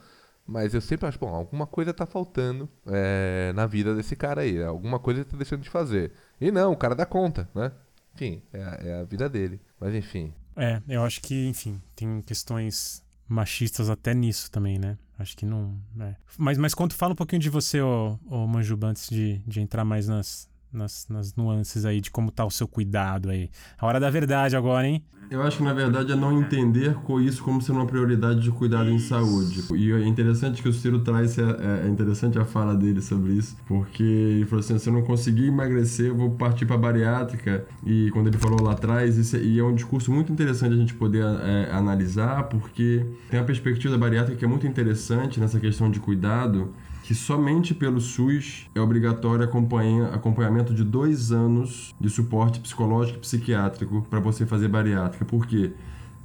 Mas 0.47 0.73
eu 0.73 0.81
sempre 0.81 1.07
acho, 1.07 1.17
bom, 1.17 1.29
alguma 1.29 1.65
coisa 1.65 1.93
tá 1.93 2.05
faltando 2.05 2.69
é, 2.87 3.51
na 3.55 3.65
vida 3.65 3.95
desse 3.95 4.15
cara 4.15 4.41
aí. 4.41 4.61
Alguma 4.63 4.99
coisa 4.99 5.21
ele 5.21 5.29
tá 5.29 5.35
deixando 5.35 5.61
de 5.61 5.69
fazer. 5.69 6.11
E 6.39 6.51
não, 6.51 6.71
o 6.71 6.77
cara 6.77 6.93
dá 6.93 7.05
conta, 7.05 7.49
né? 7.53 7.71
enfim, 8.15 8.41
é, 8.53 8.89
é 8.89 8.99
a 8.99 9.03
vida 9.03 9.29
dele. 9.29 9.59
Mas 9.79 9.93
enfim. 9.93 10.33
É, 10.55 10.81
eu 10.87 11.03
acho 11.03 11.21
que, 11.21 11.47
enfim, 11.47 11.81
tem 11.95 12.21
questões 12.21 13.03
machistas 13.27 13.89
até 13.89 14.13
nisso 14.13 14.49
também, 14.49 14.79
né? 14.79 14.97
Acho 15.19 15.35
que 15.35 15.45
não. 15.45 15.77
É. 15.99 16.15
Mas, 16.37 16.57
mas 16.57 16.73
quando 16.73 16.93
fala 16.93 17.13
um 17.13 17.15
pouquinho 17.15 17.41
de 17.41 17.49
você, 17.49 17.81
ô, 17.81 18.17
ô 18.25 18.47
Manjuba, 18.47 18.87
antes 18.87 19.09
de, 19.09 19.39
de 19.39 19.61
entrar 19.61 19.83
mais 19.83 20.07
nas, 20.07 20.49
nas, 20.71 21.07
nas 21.09 21.35
nuances 21.35 21.85
aí 21.85 22.01
de 22.01 22.11
como 22.11 22.31
tá 22.31 22.45
o 22.45 22.51
seu 22.51 22.67
cuidado 22.67 23.29
aí. 23.29 23.49
A 23.77 23.85
hora 23.85 23.99
da 23.99 24.09
verdade 24.09 24.55
agora, 24.55 24.87
hein? 24.87 25.03
Eu 25.29 25.41
acho 25.41 25.57
que 25.57 25.63
na 25.63 25.73
verdade 25.73 26.11
é 26.11 26.15
não 26.15 26.39
entender 26.39 26.95
isso 27.23 27.43
como 27.43 27.59
sendo 27.59 27.79
uma 27.79 27.87
prioridade 27.87 28.41
de 28.41 28.51
cuidado 28.51 28.89
em 28.89 28.99
saúde. 28.99 29.63
E 29.73 29.91
é 29.91 30.05
interessante 30.05 30.61
que 30.61 30.69
o 30.69 30.73
Ciro 30.73 30.99
traz, 30.99 31.37
é, 31.37 31.83
é 31.85 31.87
interessante 31.87 32.37
a 32.37 32.45
fala 32.45 32.75
dele 32.75 33.01
sobre 33.01 33.33
isso, 33.33 33.57
porque 33.67 34.03
ele 34.03 34.45
falou 34.45 34.59
assim: 34.59 34.77
se 34.77 34.87
eu 34.87 34.93
não 34.93 35.01
conseguir 35.01 35.47
emagrecer, 35.47 36.07
eu 36.07 36.15
vou 36.15 36.29
partir 36.31 36.65
para 36.65 36.77
bariátrica. 36.77 37.65
E 37.83 38.11
quando 38.11 38.27
ele 38.27 38.37
falou 38.37 38.61
lá 38.61 38.73
atrás, 38.73 39.17
isso 39.17 39.35
é, 39.35 39.39
e 39.39 39.57
é 39.57 39.63
um 39.63 39.73
discurso 39.73 40.11
muito 40.11 40.31
interessante 40.31 40.73
a 40.73 40.77
gente 40.77 40.93
poder 40.93 41.23
é, 41.23 41.71
analisar, 41.71 42.43
porque 42.43 43.05
tem 43.29 43.39
a 43.39 43.43
perspectiva 43.43 43.93
da 43.93 43.99
bariátrica 43.99 44.37
que 44.37 44.45
é 44.45 44.47
muito 44.47 44.67
interessante 44.67 45.39
nessa 45.39 45.59
questão 45.59 45.89
de 45.89 45.99
cuidado 45.99 46.71
que 47.05 47.13
somente 47.13 47.75
pelo 47.75 48.01
SUS 48.01 48.67
é 48.73 48.81
obrigatório 48.81 49.45
acompanhamento 49.45 50.73
de 50.73 50.83
dois 50.83 51.31
anos 51.31 51.93
de 51.99 52.09
suporte 52.09 52.59
psicológico 52.59 53.19
e 53.19 53.21
psiquiátrico 53.21 54.01
para 54.09 54.19
você 54.19 54.43
fazer 54.43 54.69
bariátrica. 54.69 55.23
Por 55.23 55.45
quê? 55.45 55.71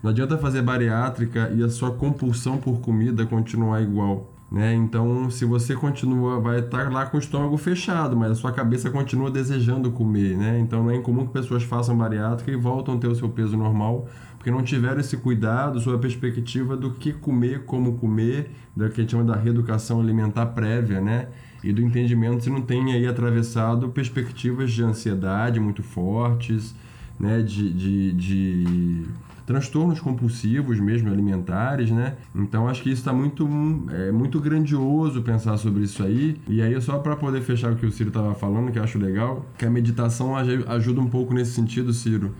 Não 0.02 0.10
adianta 0.10 0.38
fazer 0.38 0.62
bariátrica 0.62 1.52
e 1.54 1.62
a 1.62 1.68
sua 1.68 1.90
compulsão 1.90 2.56
por 2.56 2.80
comida 2.80 3.26
continuar 3.26 3.82
igual. 3.82 4.32
Né? 4.50 4.74
Então, 4.74 5.30
se 5.30 5.44
você 5.44 5.76
continua, 5.76 6.40
vai 6.40 6.60
estar 6.60 6.90
lá 6.90 7.04
com 7.04 7.18
o 7.18 7.20
estômago 7.20 7.58
fechado, 7.58 8.16
mas 8.16 8.32
a 8.32 8.34
sua 8.34 8.50
cabeça 8.50 8.88
continua 8.88 9.30
desejando 9.30 9.92
comer. 9.92 10.34
Né? 10.34 10.60
Então, 10.60 10.82
não 10.82 10.90
é 10.90 10.96
incomum 10.96 11.26
que 11.26 11.32
pessoas 11.34 11.62
façam 11.62 11.94
bariátrica 11.94 12.50
e 12.50 12.56
voltam 12.56 12.94
a 12.94 12.98
ter 12.98 13.06
o 13.06 13.14
seu 13.14 13.28
peso 13.28 13.54
normal 13.54 14.08
porque 14.40 14.50
não 14.50 14.62
tiveram 14.62 14.98
esse 15.00 15.18
cuidado 15.18 15.78
sobre 15.80 15.98
a 15.98 16.00
perspectiva 16.00 16.74
do 16.74 16.92
que 16.92 17.12
comer, 17.12 17.66
como 17.66 17.98
comer, 17.98 18.50
da 18.74 18.88
que 18.88 18.98
a 18.98 19.02
gente 19.02 19.10
chama 19.10 19.22
da 19.22 19.36
reeducação 19.36 20.00
alimentar 20.00 20.46
prévia, 20.46 20.98
né? 20.98 21.28
E 21.62 21.70
do 21.74 21.82
entendimento 21.82 22.42
se 22.42 22.48
não 22.48 22.62
tem 22.62 22.94
aí 22.94 23.06
atravessado 23.06 23.90
perspectivas 23.90 24.72
de 24.72 24.82
ansiedade 24.82 25.60
muito 25.60 25.82
fortes, 25.82 26.74
né? 27.18 27.42
De, 27.42 27.70
de, 27.70 28.12
de 28.12 29.06
transtornos 29.44 30.00
compulsivos 30.00 30.80
mesmo 30.80 31.12
alimentares, 31.12 31.90
né? 31.90 32.16
Então 32.34 32.66
acho 32.66 32.82
que 32.82 32.88
isso 32.88 33.02
está 33.02 33.12
muito 33.12 33.46
é 33.90 34.10
muito 34.10 34.40
grandioso 34.40 35.20
pensar 35.20 35.58
sobre 35.58 35.82
isso 35.82 36.02
aí. 36.02 36.40
E 36.48 36.62
aí 36.62 36.80
só 36.80 36.98
para 36.98 37.14
poder 37.14 37.42
fechar 37.42 37.72
o 37.72 37.76
que 37.76 37.84
o 37.84 37.92
Ciro 37.92 38.08
estava 38.08 38.34
falando, 38.34 38.72
que 38.72 38.78
eu 38.78 38.82
acho 38.82 38.98
legal, 38.98 39.44
que 39.58 39.66
a 39.66 39.70
meditação 39.70 40.34
ajuda 40.34 40.98
um 40.98 41.10
pouco 41.10 41.34
nesse 41.34 41.52
sentido, 41.52 41.92
Ciro 41.92 42.34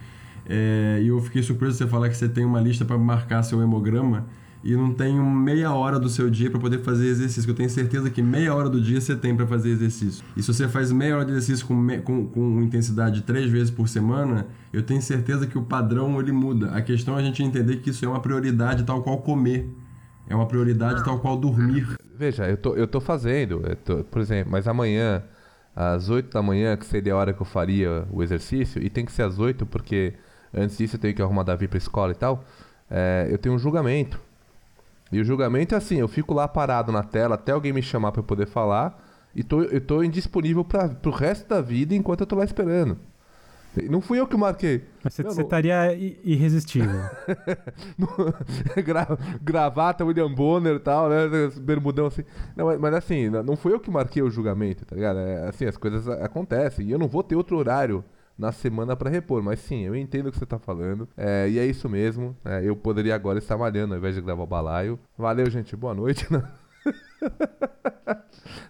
é, 0.46 1.00
e 1.02 1.08
eu 1.08 1.20
fiquei 1.20 1.42
surpreso 1.42 1.78
você 1.78 1.86
falar 1.86 2.08
que 2.08 2.16
você 2.16 2.28
tem 2.28 2.44
uma 2.44 2.60
lista 2.60 2.84
para 2.84 2.98
marcar 2.98 3.42
seu 3.42 3.62
hemograma 3.62 4.26
e 4.62 4.76
não 4.76 4.92
tem 4.92 5.18
meia 5.18 5.72
hora 5.72 5.98
do 5.98 6.08
seu 6.08 6.28
dia 6.28 6.50
para 6.50 6.60
poder 6.60 6.80
fazer 6.80 7.06
exercício. 7.06 7.50
Eu 7.50 7.54
tenho 7.54 7.70
certeza 7.70 8.10
que 8.10 8.22
meia 8.22 8.54
hora 8.54 8.68
do 8.68 8.80
dia 8.80 9.00
você 9.00 9.16
tem 9.16 9.34
para 9.34 9.46
fazer 9.46 9.70
exercício. 9.70 10.22
E 10.36 10.42
se 10.42 10.52
você 10.52 10.68
faz 10.68 10.92
meia 10.92 11.16
hora 11.16 11.24
de 11.24 11.32
exercício 11.32 11.66
com, 11.66 12.00
com, 12.02 12.26
com 12.26 12.62
intensidade 12.62 13.22
três 13.22 13.50
vezes 13.50 13.70
por 13.70 13.88
semana, 13.88 14.46
eu 14.72 14.82
tenho 14.82 15.00
certeza 15.00 15.46
que 15.46 15.56
o 15.56 15.62
padrão 15.62 16.20
ele 16.20 16.32
muda. 16.32 16.72
A 16.72 16.82
questão 16.82 17.16
é 17.16 17.20
a 17.20 17.24
gente 17.24 17.42
entender 17.42 17.76
que 17.78 17.90
isso 17.90 18.04
é 18.04 18.08
uma 18.08 18.20
prioridade 18.20 18.84
tal 18.84 19.02
qual 19.02 19.18
comer. 19.18 19.66
É 20.28 20.34
uma 20.34 20.46
prioridade 20.46 21.02
tal 21.04 21.18
qual 21.18 21.36
dormir. 21.36 21.96
Veja, 22.14 22.48
eu 22.48 22.56
tô, 22.56 22.74
eu 22.74 22.86
tô 22.86 23.00
fazendo, 23.00 23.62
eu 23.66 23.74
tô, 23.76 24.04
por 24.04 24.20
exemplo, 24.20 24.52
mas 24.52 24.68
amanhã, 24.68 25.22
às 25.74 26.10
8 26.10 26.30
da 26.30 26.42
manhã, 26.42 26.76
que 26.76 26.84
seria 26.84 27.14
a 27.14 27.16
hora 27.16 27.32
que 27.32 27.40
eu 27.40 27.46
faria 27.46 28.06
o 28.12 28.22
exercício, 28.22 28.80
e 28.80 28.90
tem 28.90 29.06
que 29.06 29.10
ser 29.10 29.22
às 29.22 29.38
8 29.38 29.64
porque 29.64 30.14
antes 30.54 30.76
disso 30.76 30.96
eu 30.96 31.00
tenho 31.00 31.14
que 31.14 31.22
arrumar 31.22 31.42
Davi 31.42 31.68
pra 31.68 31.78
escola 31.78 32.12
e 32.12 32.14
tal, 32.14 32.44
é, 32.90 33.28
eu 33.30 33.38
tenho 33.38 33.54
um 33.54 33.58
julgamento. 33.58 34.20
E 35.12 35.20
o 35.20 35.24
julgamento 35.24 35.74
é 35.74 35.78
assim, 35.78 35.96
eu 35.96 36.08
fico 36.08 36.32
lá 36.32 36.46
parado 36.46 36.92
na 36.92 37.02
tela 37.02 37.34
até 37.34 37.52
alguém 37.52 37.72
me 37.72 37.82
chamar 37.82 38.12
para 38.12 38.20
eu 38.20 38.24
poder 38.24 38.46
falar 38.46 39.02
e 39.34 39.42
tô, 39.42 39.62
eu 39.62 39.80
tô 39.80 40.02
indisponível 40.02 40.64
para 40.64 40.88
pro 40.88 41.10
resto 41.10 41.48
da 41.48 41.60
vida 41.60 41.94
enquanto 41.94 42.20
eu 42.20 42.26
tô 42.26 42.36
lá 42.36 42.44
esperando. 42.44 42.96
Não 43.88 44.00
fui 44.00 44.18
eu 44.18 44.26
que 44.26 44.36
marquei. 44.36 44.84
Mas 45.02 45.14
você, 45.14 45.22
você 45.22 45.42
estaria 45.42 45.94
irresistível. 46.24 47.00
Gra 48.84 49.06
gravata, 49.40 50.04
William 50.04 50.32
Bonner 50.32 50.74
e 50.74 50.80
tal, 50.80 51.08
né? 51.08 51.28
Bermudão 51.60 52.06
assim. 52.06 52.24
Não, 52.56 52.66
mas, 52.66 52.80
mas, 52.80 52.94
assim, 52.94 53.30
não 53.30 53.56
fui 53.56 53.72
eu 53.72 53.78
que 53.78 53.90
marquei 53.90 54.22
o 54.22 54.30
julgamento, 54.30 54.84
tá 54.84 54.96
ligado? 54.96 55.20
É, 55.20 55.48
assim, 55.48 55.66
as 55.66 55.76
coisas 55.76 56.08
acontecem. 56.08 56.86
E 56.88 56.90
eu 56.90 56.98
não 56.98 57.06
vou 57.06 57.22
ter 57.22 57.36
outro 57.36 57.56
horário 57.56 58.04
na 58.40 58.50
semana 58.50 58.96
para 58.96 59.10
repor. 59.10 59.42
Mas 59.42 59.60
sim, 59.60 59.82
eu 59.82 59.94
entendo 59.94 60.28
o 60.28 60.32
que 60.32 60.38
você 60.38 60.46
tá 60.46 60.58
falando. 60.58 61.06
É, 61.16 61.48
e 61.48 61.58
é 61.58 61.66
isso 61.66 61.88
mesmo. 61.88 62.34
É, 62.44 62.64
eu 62.64 62.74
poderia 62.74 63.14
agora 63.14 63.38
estar 63.38 63.56
malhando 63.58 63.92
ao 63.94 63.98
invés 63.98 64.14
de 64.14 64.20
gravar 64.20 64.42
o 64.42 64.46
balaio. 64.46 64.98
Valeu, 65.16 65.48
gente. 65.50 65.76
Boa 65.76 65.94
noite. 65.94 66.26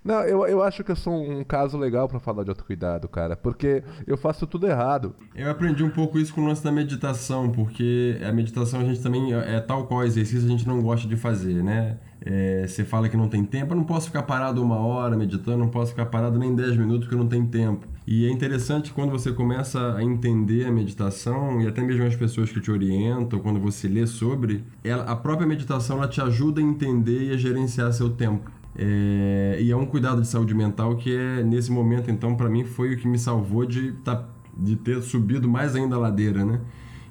Não, 0.04 0.22
eu, 0.22 0.46
eu 0.46 0.62
acho 0.62 0.82
que 0.82 0.90
eu 0.90 0.96
sou 0.96 1.14
um 1.14 1.44
caso 1.44 1.78
legal 1.78 2.08
para 2.08 2.18
falar 2.18 2.42
de 2.42 2.50
autocuidado, 2.50 3.08
cara, 3.08 3.36
porque 3.36 3.84
eu 4.06 4.16
faço 4.16 4.46
tudo 4.46 4.66
errado. 4.66 5.14
Eu 5.34 5.50
aprendi 5.50 5.84
um 5.84 5.90
pouco 5.90 6.18
isso 6.18 6.34
com 6.34 6.40
o 6.40 6.46
lance 6.46 6.64
da 6.64 6.72
meditação, 6.72 7.50
porque 7.50 8.18
a 8.26 8.32
meditação 8.32 8.80
a 8.80 8.84
gente 8.84 9.00
também 9.00 9.32
é 9.32 9.60
tal 9.60 9.86
qual 9.86 10.02
exercício 10.04 10.46
a 10.46 10.50
gente 10.50 10.66
não 10.66 10.82
gosta 10.82 11.06
de 11.06 11.16
fazer, 11.16 11.62
né? 11.62 11.98
É, 12.22 12.66
você 12.66 12.84
fala 12.84 13.08
que 13.08 13.16
não 13.16 13.28
tem 13.28 13.44
tempo, 13.44 13.72
eu 13.72 13.76
não 13.76 13.84
posso 13.84 14.06
ficar 14.06 14.22
parado 14.22 14.62
uma 14.62 14.76
hora 14.76 15.16
meditando, 15.16 15.58
não 15.58 15.68
posso 15.68 15.92
ficar 15.92 16.06
parado 16.06 16.38
nem 16.38 16.54
10 16.54 16.76
minutos 16.76 17.00
porque 17.00 17.14
eu 17.14 17.18
não 17.18 17.28
tenho 17.28 17.46
tempo. 17.46 17.86
E 18.06 18.26
é 18.26 18.30
interessante 18.30 18.92
quando 18.92 19.10
você 19.10 19.32
começa 19.32 19.94
a 19.96 20.02
entender 20.02 20.66
a 20.66 20.72
meditação 20.72 21.62
e 21.62 21.66
até 21.66 21.80
mesmo 21.80 22.04
as 22.04 22.16
pessoas 22.16 22.50
que 22.50 22.60
te 22.60 22.70
orientam, 22.70 23.38
quando 23.38 23.58
você 23.58 23.88
lê 23.88 24.06
sobre, 24.06 24.64
ela, 24.84 25.04
a 25.04 25.16
própria 25.16 25.46
meditação 25.46 25.96
ela 25.96 26.08
te 26.08 26.20
ajuda 26.20 26.60
a 26.60 26.64
entender 26.64 27.28
e 27.28 27.32
a 27.32 27.36
gerenciar 27.36 27.92
seu 27.92 28.10
tempo. 28.10 28.50
É, 28.76 29.58
e 29.60 29.70
é 29.70 29.76
um 29.76 29.86
cuidado 29.86 30.20
de 30.20 30.28
saúde 30.28 30.54
mental 30.54 30.96
que 30.96 31.14
é 31.14 31.42
nesse 31.42 31.72
momento 31.72 32.08
então 32.08 32.36
para 32.36 32.48
mim 32.48 32.62
foi 32.62 32.94
o 32.94 32.96
que 32.96 33.08
me 33.08 33.18
salvou 33.18 33.66
de, 33.66 33.92
tá, 34.04 34.24
de 34.56 34.76
ter 34.76 35.02
subido 35.02 35.48
mais 35.48 35.74
ainda 35.74 35.96
a 35.96 35.98
ladeira, 35.98 36.44
né? 36.44 36.60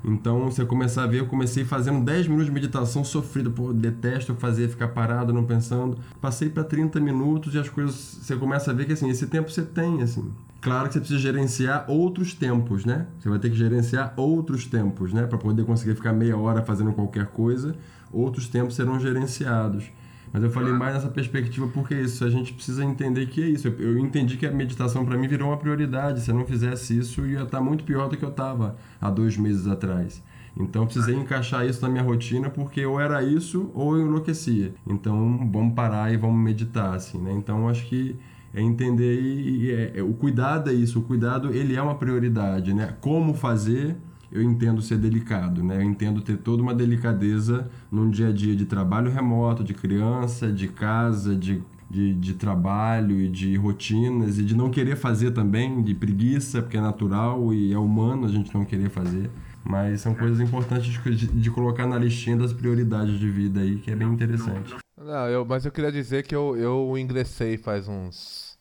Então, 0.04 0.46
você 0.46 0.66
começar 0.66 1.04
a 1.04 1.08
ver, 1.08 1.20
eu 1.20 1.26
comecei 1.26 1.66
fazendo 1.66 2.04
10 2.04 2.28
minutos 2.28 2.48
de 2.48 2.52
meditação 2.52 3.04
sofrida, 3.04 3.50
pô, 3.50 3.74
detesto 3.74 4.34
fazer, 4.36 4.70
ficar 4.70 4.90
parado, 4.90 5.34
não 5.34 5.44
pensando. 5.44 5.98
Passei 6.22 6.50
para 6.50 6.64
30 6.64 7.00
minutos 7.00 7.54
e 7.54 7.60
as 7.60 7.70
coisas, 7.70 7.96
você 8.22 8.36
começa 8.36 8.72
a 8.72 8.74
ver 8.74 8.86
que 8.86 8.94
assim, 8.94 9.10
esse 9.10 9.28
tempo 9.28 9.52
você 9.52 9.64
tem, 9.64 10.02
assim. 10.02 10.32
Claro 10.62 10.88
que 10.88 10.94
você 10.94 11.00
precisa 11.00 11.20
gerenciar 11.20 11.86
outros 11.90 12.34
tempos, 12.34 12.84
né? 12.86 13.08
Você 13.20 13.30
vai 13.30 13.40
ter 13.40 13.50
que 13.50 13.56
gerenciar 13.56 14.14
outros 14.18 14.66
tempos, 14.66 15.14
né, 15.14 15.26
para 15.26 15.38
poder 15.38 15.66
conseguir 15.66 15.96
ficar 15.96 16.14
meia 16.14 16.38
hora 16.38 16.62
fazendo 16.62 16.92
qualquer 16.92 17.28
coisa. 17.28 17.76
Outros 18.12 18.48
tempos 18.48 18.76
serão 18.76 19.00
gerenciados. 19.00 19.86
Mas 20.32 20.44
eu 20.44 20.50
falei 20.50 20.72
mais 20.74 20.94
nessa 20.94 21.10
perspectiva 21.10 21.68
porque 21.68 21.96
isso, 21.96 22.24
a 22.24 22.30
gente 22.30 22.54
precisa 22.54 22.84
entender 22.84 23.28
que 23.28 23.42
é 23.42 23.48
isso. 23.48 23.68
Eu 23.68 23.98
entendi 23.98 24.38
que 24.38 24.46
a 24.46 24.52
meditação 24.52 25.06
para 25.06 25.18
mim 25.18 25.28
virou 25.28 25.50
uma 25.50 25.58
prioridade. 25.58 26.22
Se 26.22 26.32
eu 26.32 26.36
não 26.36 26.46
fizesse 26.46 26.98
isso, 26.98 27.22
eu 27.22 27.30
ia 27.30 27.44
estar 27.44 27.62
muito 27.62 27.84
pior 27.84 28.10
do 28.10 28.18
que 28.18 28.24
eu 28.24 28.30
estava 28.30 28.76
há 29.02 29.10
dois 29.10 29.38
meses 29.38 29.68
atrás. 29.68 30.24
Então 30.58 30.84
eu 30.84 30.86
precisei 30.88 31.16
encaixar 31.16 31.66
isso 31.66 31.82
na 31.82 31.90
minha 31.90 32.04
rotina 32.04 32.50
porque 32.50 32.86
ou 32.86 33.00
era 33.00 33.24
isso 33.24 33.72
ou 33.74 33.98
eu 33.98 34.06
enlouquecia. 34.06 34.74
Então 34.86 35.50
vamos 35.52 35.74
parar 35.74 36.14
e 36.14 36.18
vamos 36.18 36.44
meditar, 36.44 36.96
assim, 36.96 37.18
né? 37.18 37.32
Então 37.34 37.68
acho 37.70 37.86
que 37.88 38.16
é 38.54 38.62
entender 38.62 39.20
e, 39.22 39.66
e 39.66 39.72
é, 39.72 39.92
é, 39.96 40.04
o 40.04 40.14
cuidado 40.14 40.70
é 40.70 40.74
isso. 40.74 41.00
O 41.00 41.04
cuidado 41.04 41.54
ele 41.54 41.76
é 41.76 41.82
uma 41.82 41.96
prioridade, 41.96 42.74
né? 42.74 42.96
Como 43.00 43.34
fazer 43.34 43.96
eu 44.32 44.44
entendo 44.44 44.82
ser 44.82 44.98
delicado, 44.98 45.64
né? 45.64 45.78
Eu 45.78 45.84
entendo 45.84 46.22
ter 46.22 46.38
toda 46.38 46.62
uma 46.62 46.74
delicadeza 46.74 47.70
num 47.92 48.10
dia 48.10 48.30
a 48.30 48.32
dia 48.32 48.56
de 48.56 48.66
trabalho 48.66 49.12
remoto, 49.12 49.64
de 49.64 49.74
criança, 49.74 50.52
de 50.52 50.68
casa, 50.68 51.36
de, 51.36 51.64
de, 51.90 52.14
de 52.14 52.34
trabalho 52.36 53.20
e 53.20 53.28
de 53.28 53.56
rotinas 53.56 54.38
e 54.38 54.44
de 54.44 54.56
não 54.56 54.70
querer 54.70 54.96
fazer 54.96 55.32
também, 55.32 55.82
de 55.82 55.96
preguiça, 55.96 56.62
porque 56.62 56.78
é 56.78 56.82
natural 56.82 57.54
e 57.54 57.74
é 57.74 57.78
humano 57.78 58.26
a 58.26 58.30
gente 58.30 58.54
não 58.54 58.64
querer 58.64 58.90
fazer. 58.90 59.30
Mas 59.64 60.02
são 60.02 60.14
coisas 60.14 60.40
importantes 60.40 60.92
de, 60.92 61.28
de 61.28 61.52
colocar 61.52 61.86
na 61.86 61.98
listinha 61.98 62.38
das 62.38 62.54
prioridades 62.54 63.20
de 63.20 63.30
vida 63.30 63.62
aí, 63.62 63.78
que 63.78 63.92
é 63.92 63.96
bem 63.96 64.08
interessante. 64.08 64.76
Não, 64.98 65.28
eu, 65.28 65.46
mas 65.46 65.66
eu 65.66 65.72
queria 65.72 65.92
dizer 65.92 66.24
que 66.24 66.36
eu, 66.36 66.56
eu 66.56 66.98
ingressei 66.98 67.58
faz 67.58 67.88
uns 67.88 68.58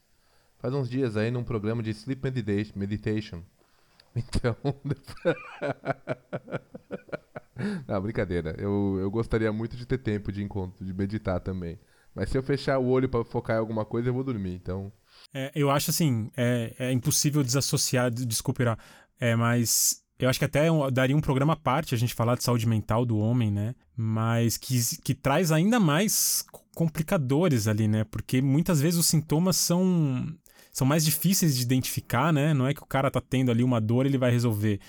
faz 0.59 0.73
uns 0.73 0.89
dias 0.89 1.17
aí 1.17 1.31
num 1.31 1.45
programa 1.45 1.83
de 1.83 1.91
sleep 1.91 2.23
meditation 2.75 3.43
então. 4.19 4.57
Não, 7.87 8.01
brincadeira. 8.01 8.55
Eu, 8.59 8.99
eu 9.01 9.11
gostaria 9.11 9.53
muito 9.53 9.77
de 9.77 9.85
ter 9.85 9.99
tempo 9.99 10.31
de 10.31 10.43
encontro, 10.43 10.85
de 10.85 10.95
meditar 10.95 11.41
também. 11.41 11.79
Mas 12.15 12.31
se 12.31 12.39
eu 12.39 12.43
fechar 12.43 12.79
o 12.79 12.87
olho 12.87 13.09
para 13.09 13.25
focar 13.25 13.57
em 13.57 13.61
alguma 13.61 13.85
coisa, 13.85 14.09
eu 14.09 14.15
vou 14.15 14.25
dormir. 14.25 14.55
Então. 14.55 14.93
É, 15.35 15.51
eu 15.55 15.71
acho 15.71 15.91
assim, 15.91 16.31
é, 16.37 16.75
é 16.79 16.93
impossível 16.93 17.43
desassociar, 17.43 18.11
desculpa, 18.11 18.79
é, 19.21 19.35
mas 19.35 20.03
eu 20.19 20.29
acho 20.29 20.39
que 20.39 20.45
até 20.45 20.67
daria 20.93 21.17
um 21.17 21.21
programa 21.21 21.53
à 21.53 21.57
parte 21.57 21.95
a 21.95 21.99
gente 21.99 22.15
falar 22.15 22.37
de 22.37 22.43
saúde 22.43 22.67
mental 22.67 23.07
do 23.07 23.19
homem, 23.19 23.51
né? 23.51 23.75
Mas 23.97 24.57
que, 24.57 24.79
que 25.03 25.15
traz 25.15 25.53
ainda 25.53 25.79
mais 25.79 26.45
complicadores 26.75 27.69
ali, 27.69 27.87
né? 27.87 28.05
Porque 28.05 28.43
muitas 28.43 28.81
vezes 28.81 28.99
os 28.99 29.07
sintomas 29.07 29.57
são 29.57 30.27
são 30.73 30.87
mais 30.87 31.05
difíceis 31.05 31.57
de 31.57 31.63
identificar, 31.63 32.33
né? 32.33 32.55
Não 32.55 32.67
é 32.67 32.75
que 32.75 32.83
o 32.83 32.87
cara 32.87 33.11
tá 33.11 33.21
tendo 33.21 33.51
ali 33.51 33.63
uma 33.63 33.81
dor, 33.81 34.07
ele 34.07 34.19
vai 34.19 34.31
resolver. 34.31 34.81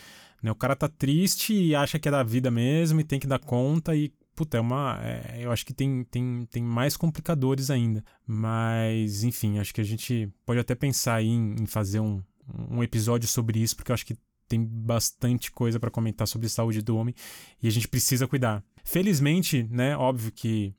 Né? 0.42 0.52
O 0.52 0.56
cara 0.56 0.76
tá 0.76 0.88
triste 0.88 1.54
e 1.54 1.76
acha 1.76 2.00
que 2.00 2.08
é 2.08 2.12
da 2.12 2.24
vida 2.24 2.50
mesmo 2.50 3.00
e 3.00 3.04
tem 3.04 3.20
que 3.20 3.28
dar 3.28 3.40
conta 3.40 3.96
e 3.96 4.12
puta, 4.40 4.58
é 4.58 4.62
uma. 4.62 4.98
É, 5.04 5.40
eu 5.42 5.52
acho 5.52 5.66
que 5.66 5.74
tem, 5.74 6.06
tem, 6.06 6.48
tem 6.50 6.64
mais 6.64 6.96
complicadores 6.96 7.70
ainda. 7.70 8.02
Mas, 8.26 9.24
enfim, 9.26 9.60
acho 9.60 9.74
que 9.74 9.82
a 9.82 9.84
gente 9.84 10.32
pode 10.46 10.60
até 10.62 10.74
pensar 10.76 11.22
em, 11.22 11.56
em 11.60 11.66
fazer 11.66 12.00
um, 12.00 12.24
um 12.70 12.82
episódio 12.82 13.28
sobre 13.28 13.60
isso, 13.60 13.76
porque 13.76 13.92
eu 13.92 13.94
acho 13.94 14.06
que 14.06 14.16
tem 14.48 14.64
bastante 14.64 15.52
coisa 15.52 15.78
para 15.78 15.92
comentar 15.92 16.26
sobre 16.26 16.48
saúde 16.48 16.82
do 16.82 16.96
homem 16.96 17.14
e 17.62 17.68
a 17.68 17.72
gente 17.72 17.88
precisa 17.88 18.28
cuidar. 18.28 18.64
Felizmente, 18.84 19.68
né, 19.70 19.96
óbvio 19.96 20.32
que 20.32 20.74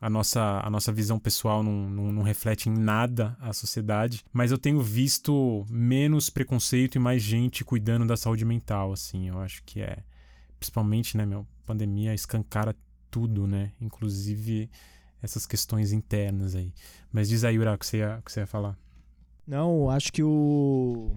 a 0.00 0.10
nossa, 0.10 0.60
a 0.62 0.68
nossa 0.68 0.92
visão 0.92 1.18
pessoal 1.18 1.62
não, 1.62 1.88
não, 1.88 2.12
não, 2.12 2.22
reflete 2.22 2.68
em 2.68 2.72
nada 2.72 3.36
a 3.40 3.52
sociedade, 3.52 4.22
mas 4.32 4.50
eu 4.50 4.58
tenho 4.58 4.80
visto 4.80 5.64
menos 5.70 6.28
preconceito 6.28 6.96
e 6.96 6.98
mais 6.98 7.22
gente 7.22 7.64
cuidando 7.64 8.06
da 8.06 8.16
saúde 8.16 8.44
mental, 8.44 8.92
assim, 8.92 9.28
eu 9.28 9.38
acho 9.40 9.62
que 9.64 9.80
é, 9.80 9.98
principalmente, 10.58 11.16
né, 11.16 11.24
meu, 11.24 11.46
pandemia 11.64 12.14
escancara 12.14 12.76
tudo, 13.10 13.46
né, 13.46 13.72
inclusive 13.80 14.70
essas 15.22 15.46
questões 15.46 15.92
internas 15.92 16.54
aí. 16.54 16.72
Mas 17.10 17.28
diz 17.28 17.42
aí, 17.42 17.58
Ura, 17.58 17.74
o 17.74 17.78
que 17.78 17.86
você 17.86 17.98
ia, 17.98 18.20
que 18.24 18.30
você 18.30 18.40
ia 18.40 18.46
falar. 18.46 18.78
Não, 19.46 19.88
acho 19.88 20.12
que 20.12 20.22
o 20.22 21.16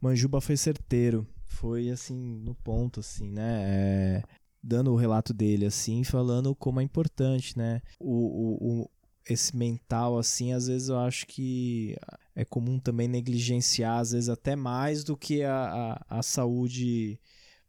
Manjuba 0.00 0.40
foi 0.40 0.56
certeiro, 0.56 1.26
foi, 1.46 1.88
assim, 1.88 2.14
no 2.44 2.54
ponto, 2.54 3.00
assim, 3.00 3.30
né, 3.30 3.62
é 3.64 4.22
dando 4.62 4.92
o 4.92 4.96
relato 4.96 5.32
dele, 5.32 5.66
assim, 5.66 6.04
falando 6.04 6.54
como 6.54 6.80
é 6.80 6.82
importante, 6.82 7.56
né? 7.56 7.80
O, 8.00 8.12
o, 8.12 8.82
o, 8.82 8.90
esse 9.28 9.56
mental, 9.56 10.18
assim, 10.18 10.52
às 10.52 10.66
vezes 10.66 10.88
eu 10.88 10.98
acho 10.98 11.26
que 11.26 11.96
é 12.34 12.44
comum 12.44 12.78
também 12.78 13.08
negligenciar, 13.08 13.98
às 13.98 14.12
vezes 14.12 14.28
até 14.28 14.54
mais 14.56 15.04
do 15.04 15.16
que 15.16 15.42
a, 15.42 16.00
a, 16.08 16.18
a 16.18 16.22
saúde 16.22 17.18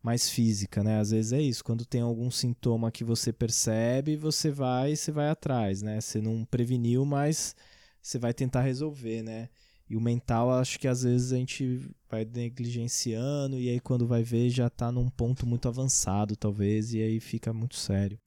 mais 0.01 0.29
física, 0.29 0.83
né? 0.83 0.99
Às 0.99 1.11
vezes 1.11 1.33
é 1.33 1.41
isso, 1.41 1.63
quando 1.63 1.85
tem 1.85 2.01
algum 2.01 2.31
sintoma 2.31 2.91
que 2.91 3.03
você 3.03 3.33
percebe, 3.33 4.15
você 4.15 4.51
vai, 4.51 4.95
você 4.95 5.11
vai 5.11 5.29
atrás, 5.29 5.81
né? 5.81 5.99
Você 5.99 6.21
não 6.21 6.45
preveniu, 6.45 7.05
mas 7.05 7.55
você 8.01 8.17
vai 8.17 8.33
tentar 8.33 8.61
resolver, 8.61 9.21
né? 9.21 9.49
E 9.89 9.95
o 9.95 10.01
mental, 10.01 10.51
acho 10.51 10.79
que 10.79 10.87
às 10.87 11.03
vezes 11.03 11.31
a 11.31 11.37
gente 11.37 11.89
vai 12.09 12.25
negligenciando 12.25 13.57
e 13.57 13.69
aí 13.69 13.79
quando 13.79 14.05
vai 14.05 14.23
ver 14.23 14.49
já 14.49 14.67
está 14.67 14.91
num 14.91 15.09
ponto 15.09 15.45
muito 15.45 15.67
avançado, 15.67 16.35
talvez, 16.35 16.93
e 16.93 17.01
aí 17.01 17.19
fica 17.19 17.53
muito 17.53 17.75
sério. 17.75 18.19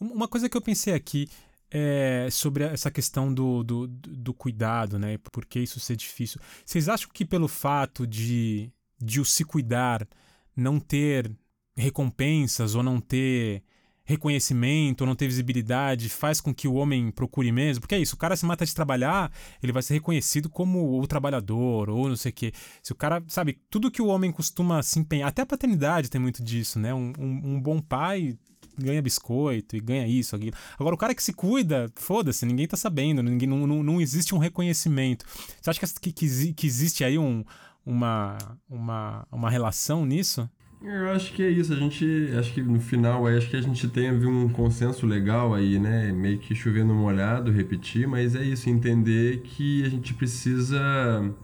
Uma 0.00 0.28
coisa 0.28 0.48
que 0.48 0.56
eu 0.56 0.60
pensei 0.60 0.92
aqui 0.92 1.28
é 1.70 2.28
sobre 2.30 2.64
essa 2.64 2.90
questão 2.90 3.32
do, 3.32 3.62
do, 3.62 3.86
do 3.86 4.34
cuidado, 4.34 4.98
né? 4.98 5.18
Por 5.18 5.44
que 5.44 5.60
isso 5.60 5.80
ser 5.80 5.96
difícil? 5.96 6.40
Vocês 6.64 6.88
acham 6.88 7.08
que 7.12 7.24
pelo 7.24 7.48
fato 7.48 8.06
de, 8.06 8.70
de 9.00 9.20
o 9.20 9.24
se 9.24 9.44
cuidar 9.44 10.06
não 10.54 10.78
ter 10.78 11.30
recompensas 11.76 12.74
ou 12.74 12.82
não 12.82 13.00
ter 13.00 13.62
reconhecimento, 14.06 15.04
não 15.04 15.16
ter 15.16 15.26
visibilidade, 15.26 16.08
faz 16.08 16.40
com 16.40 16.54
que 16.54 16.68
o 16.68 16.74
homem 16.74 17.10
procure 17.10 17.50
mesmo. 17.52 17.80
Porque 17.80 17.96
é 17.96 17.98
isso, 17.98 18.14
o 18.14 18.18
cara 18.18 18.36
se 18.36 18.46
mata 18.46 18.64
de 18.64 18.74
trabalhar, 18.74 19.30
ele 19.62 19.72
vai 19.72 19.82
ser 19.82 19.94
reconhecido 19.94 20.48
como 20.48 20.98
o 20.98 21.06
trabalhador, 21.06 21.90
ou 21.90 22.08
não 22.08 22.16
sei 22.16 22.30
o 22.30 22.34
quê. 22.34 22.52
Se 22.82 22.92
o 22.92 22.94
cara, 22.94 23.22
sabe, 23.26 23.58
tudo 23.68 23.90
que 23.90 24.00
o 24.00 24.06
homem 24.06 24.30
costuma 24.30 24.82
se 24.82 24.98
empenhar, 24.98 25.28
até 25.28 25.42
a 25.42 25.46
paternidade 25.46 26.08
tem 26.08 26.20
muito 26.20 26.42
disso, 26.42 26.78
né? 26.78 26.94
Um, 26.94 27.12
um, 27.18 27.40
um 27.44 27.60
bom 27.60 27.80
pai 27.80 28.38
ganha 28.78 29.02
biscoito 29.02 29.74
e 29.74 29.80
ganha 29.80 30.06
isso, 30.06 30.36
aquilo. 30.36 30.56
Agora, 30.78 30.94
o 30.94 30.98
cara 30.98 31.14
que 31.14 31.22
se 31.22 31.32
cuida, 31.32 31.90
foda-se, 31.96 32.46
ninguém 32.46 32.66
tá 32.66 32.76
sabendo, 32.76 33.22
ninguém, 33.22 33.48
não, 33.48 33.66
não, 33.66 33.82
não 33.82 34.00
existe 34.00 34.34
um 34.34 34.38
reconhecimento. 34.38 35.24
Você 35.60 35.70
acha 35.70 35.80
que, 36.00 36.12
que, 36.12 36.52
que 36.52 36.66
existe 36.66 37.02
aí 37.02 37.18
um, 37.18 37.44
uma, 37.84 38.36
uma, 38.68 39.26
uma 39.32 39.50
relação 39.50 40.04
nisso? 40.04 40.48
Eu 40.88 41.10
acho 41.10 41.32
que 41.32 41.42
é 41.42 41.50
isso, 41.50 41.72
a 41.72 41.76
gente, 41.76 42.06
acho 42.38 42.54
que 42.54 42.62
no 42.62 42.78
final 42.78 43.26
acho 43.26 43.50
que 43.50 43.56
a 43.56 43.60
gente 43.60 43.88
teve 43.88 44.24
um 44.24 44.48
consenso 44.48 45.04
legal 45.04 45.52
aí, 45.52 45.80
né? 45.80 46.12
Meio 46.12 46.38
que 46.38 46.54
chovendo 46.54 46.94
molhado, 46.94 47.50
repetir, 47.50 48.06
mas 48.06 48.36
é 48.36 48.44
isso, 48.44 48.70
entender 48.70 49.40
que 49.40 49.84
a 49.84 49.88
gente 49.88 50.14
precisa 50.14 50.78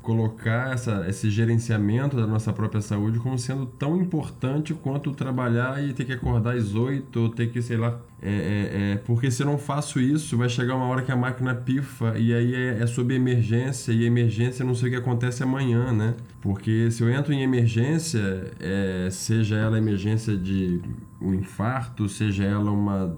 colocar 0.00 0.72
essa, 0.72 1.04
esse 1.08 1.28
gerenciamento 1.28 2.16
da 2.16 2.24
nossa 2.24 2.52
própria 2.52 2.80
saúde 2.80 3.18
como 3.18 3.36
sendo 3.36 3.66
tão 3.66 3.96
importante 3.96 4.74
quanto 4.74 5.10
trabalhar 5.10 5.82
e 5.82 5.92
ter 5.92 6.04
que 6.04 6.12
acordar 6.12 6.54
às 6.54 6.76
oito, 6.76 7.22
ou 7.22 7.28
ter 7.28 7.50
que, 7.50 7.60
sei 7.60 7.76
lá, 7.76 8.00
é, 8.24 8.30
é, 8.30 8.92
é, 8.92 8.96
porque 8.98 9.32
se 9.32 9.42
eu 9.42 9.46
não 9.48 9.58
faço 9.58 9.98
isso, 9.98 10.36
vai 10.36 10.48
chegar 10.48 10.76
uma 10.76 10.86
hora 10.86 11.02
que 11.02 11.10
a 11.10 11.16
máquina 11.16 11.56
pifa 11.56 12.16
e 12.16 12.32
aí 12.32 12.54
é, 12.54 12.78
é 12.80 12.86
sob 12.86 13.12
emergência 13.12 13.90
e 13.90 14.04
emergência 14.04 14.64
não 14.64 14.76
sei 14.76 14.88
o 14.88 14.92
que 14.92 14.96
acontece 14.98 15.42
amanhã, 15.42 15.92
né? 15.92 16.14
Porque 16.40 16.88
se 16.92 17.02
eu 17.02 17.10
entro 17.10 17.32
em 17.32 17.42
emergência, 17.42 18.52
é, 18.60 19.08
seja 19.10 19.56
ela 19.56 19.76
emergência 19.76 20.36
de 20.36 20.80
um 21.20 21.34
infarto, 21.34 22.08
seja 22.08 22.44
ela 22.44 22.70
uma, 22.70 23.16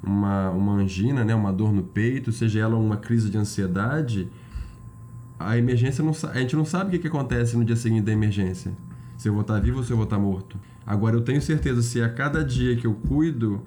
uma, 0.00 0.50
uma 0.50 0.72
angina, 0.74 1.24
né? 1.24 1.34
uma 1.34 1.52
dor 1.52 1.72
no 1.72 1.82
peito, 1.82 2.30
seja 2.30 2.60
ela 2.60 2.76
uma 2.76 2.96
crise 2.96 3.28
de 3.30 3.36
ansiedade, 3.36 4.30
a 5.36 5.58
emergência 5.58 6.04
não 6.04 6.12
a 6.30 6.38
gente 6.38 6.54
não 6.54 6.64
sabe 6.64 6.88
o 6.88 6.90
que, 6.92 7.00
que 7.00 7.08
acontece 7.08 7.56
no 7.56 7.64
dia 7.64 7.74
seguinte 7.74 8.04
da 8.04 8.12
emergência. 8.12 8.72
Se 9.16 9.28
eu 9.28 9.32
vou 9.32 9.42
estar 9.42 9.58
vivo 9.58 9.78
ou 9.78 9.82
se 9.82 9.92
eu 9.92 9.96
vou 9.96 10.04
estar 10.04 10.18
morto. 10.18 10.56
Agora 10.86 11.16
eu 11.16 11.22
tenho 11.22 11.42
certeza 11.42 11.82
se 11.82 12.00
a 12.00 12.08
cada 12.08 12.44
dia 12.44 12.76
que 12.76 12.86
eu 12.86 12.94
cuido 12.94 13.66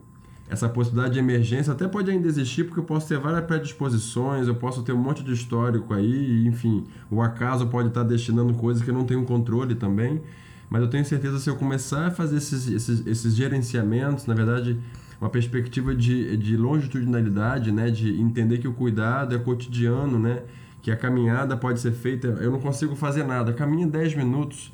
essa 0.49 0.69
possibilidade 0.69 1.15
de 1.15 1.19
emergência 1.19 1.73
até 1.73 1.87
pode 1.87 2.09
ainda 2.09 2.27
existir, 2.27 2.63
porque 2.63 2.79
eu 2.79 2.83
posso 2.83 3.07
ter 3.07 3.19
várias 3.19 3.45
predisposições, 3.45 4.47
eu 4.47 4.55
posso 4.55 4.81
ter 4.81 4.93
um 4.93 4.97
monte 4.97 5.23
de 5.23 5.33
histórico 5.33 5.93
aí, 5.93 6.47
enfim, 6.47 6.85
o 7.11 7.21
acaso 7.21 7.67
pode 7.67 7.89
estar 7.89 8.03
destinando 8.03 8.53
coisas 8.53 8.81
que 8.81 8.89
eu 8.89 8.93
não 8.93 9.05
tenho 9.05 9.23
controle 9.25 9.75
também. 9.75 10.21
Mas 10.69 10.81
eu 10.81 10.89
tenho 10.89 11.05
certeza 11.05 11.39
se 11.39 11.49
eu 11.49 11.55
começar 11.55 12.07
a 12.07 12.11
fazer 12.11 12.37
esses, 12.37 12.67
esses, 12.67 13.07
esses 13.07 13.35
gerenciamentos, 13.35 14.25
na 14.25 14.33
verdade, 14.33 14.79
uma 15.19 15.29
perspectiva 15.29 15.95
de, 15.95 16.35
de 16.37 16.57
longitudinalidade, 16.57 17.71
né, 17.71 17.89
de 17.89 18.19
entender 18.19 18.57
que 18.57 18.67
o 18.67 18.73
cuidado 18.73 19.35
é 19.35 19.39
cotidiano, 19.39 20.19
né, 20.19 20.43
que 20.81 20.91
a 20.91 20.95
caminhada 20.95 21.55
pode 21.57 21.79
ser 21.79 21.91
feita, 21.91 22.27
eu 22.27 22.51
não 22.51 22.59
consigo 22.59 22.95
fazer 22.95 23.23
nada, 23.23 23.53
caminha 23.53 23.87
10 23.87 24.15
minutos, 24.15 24.71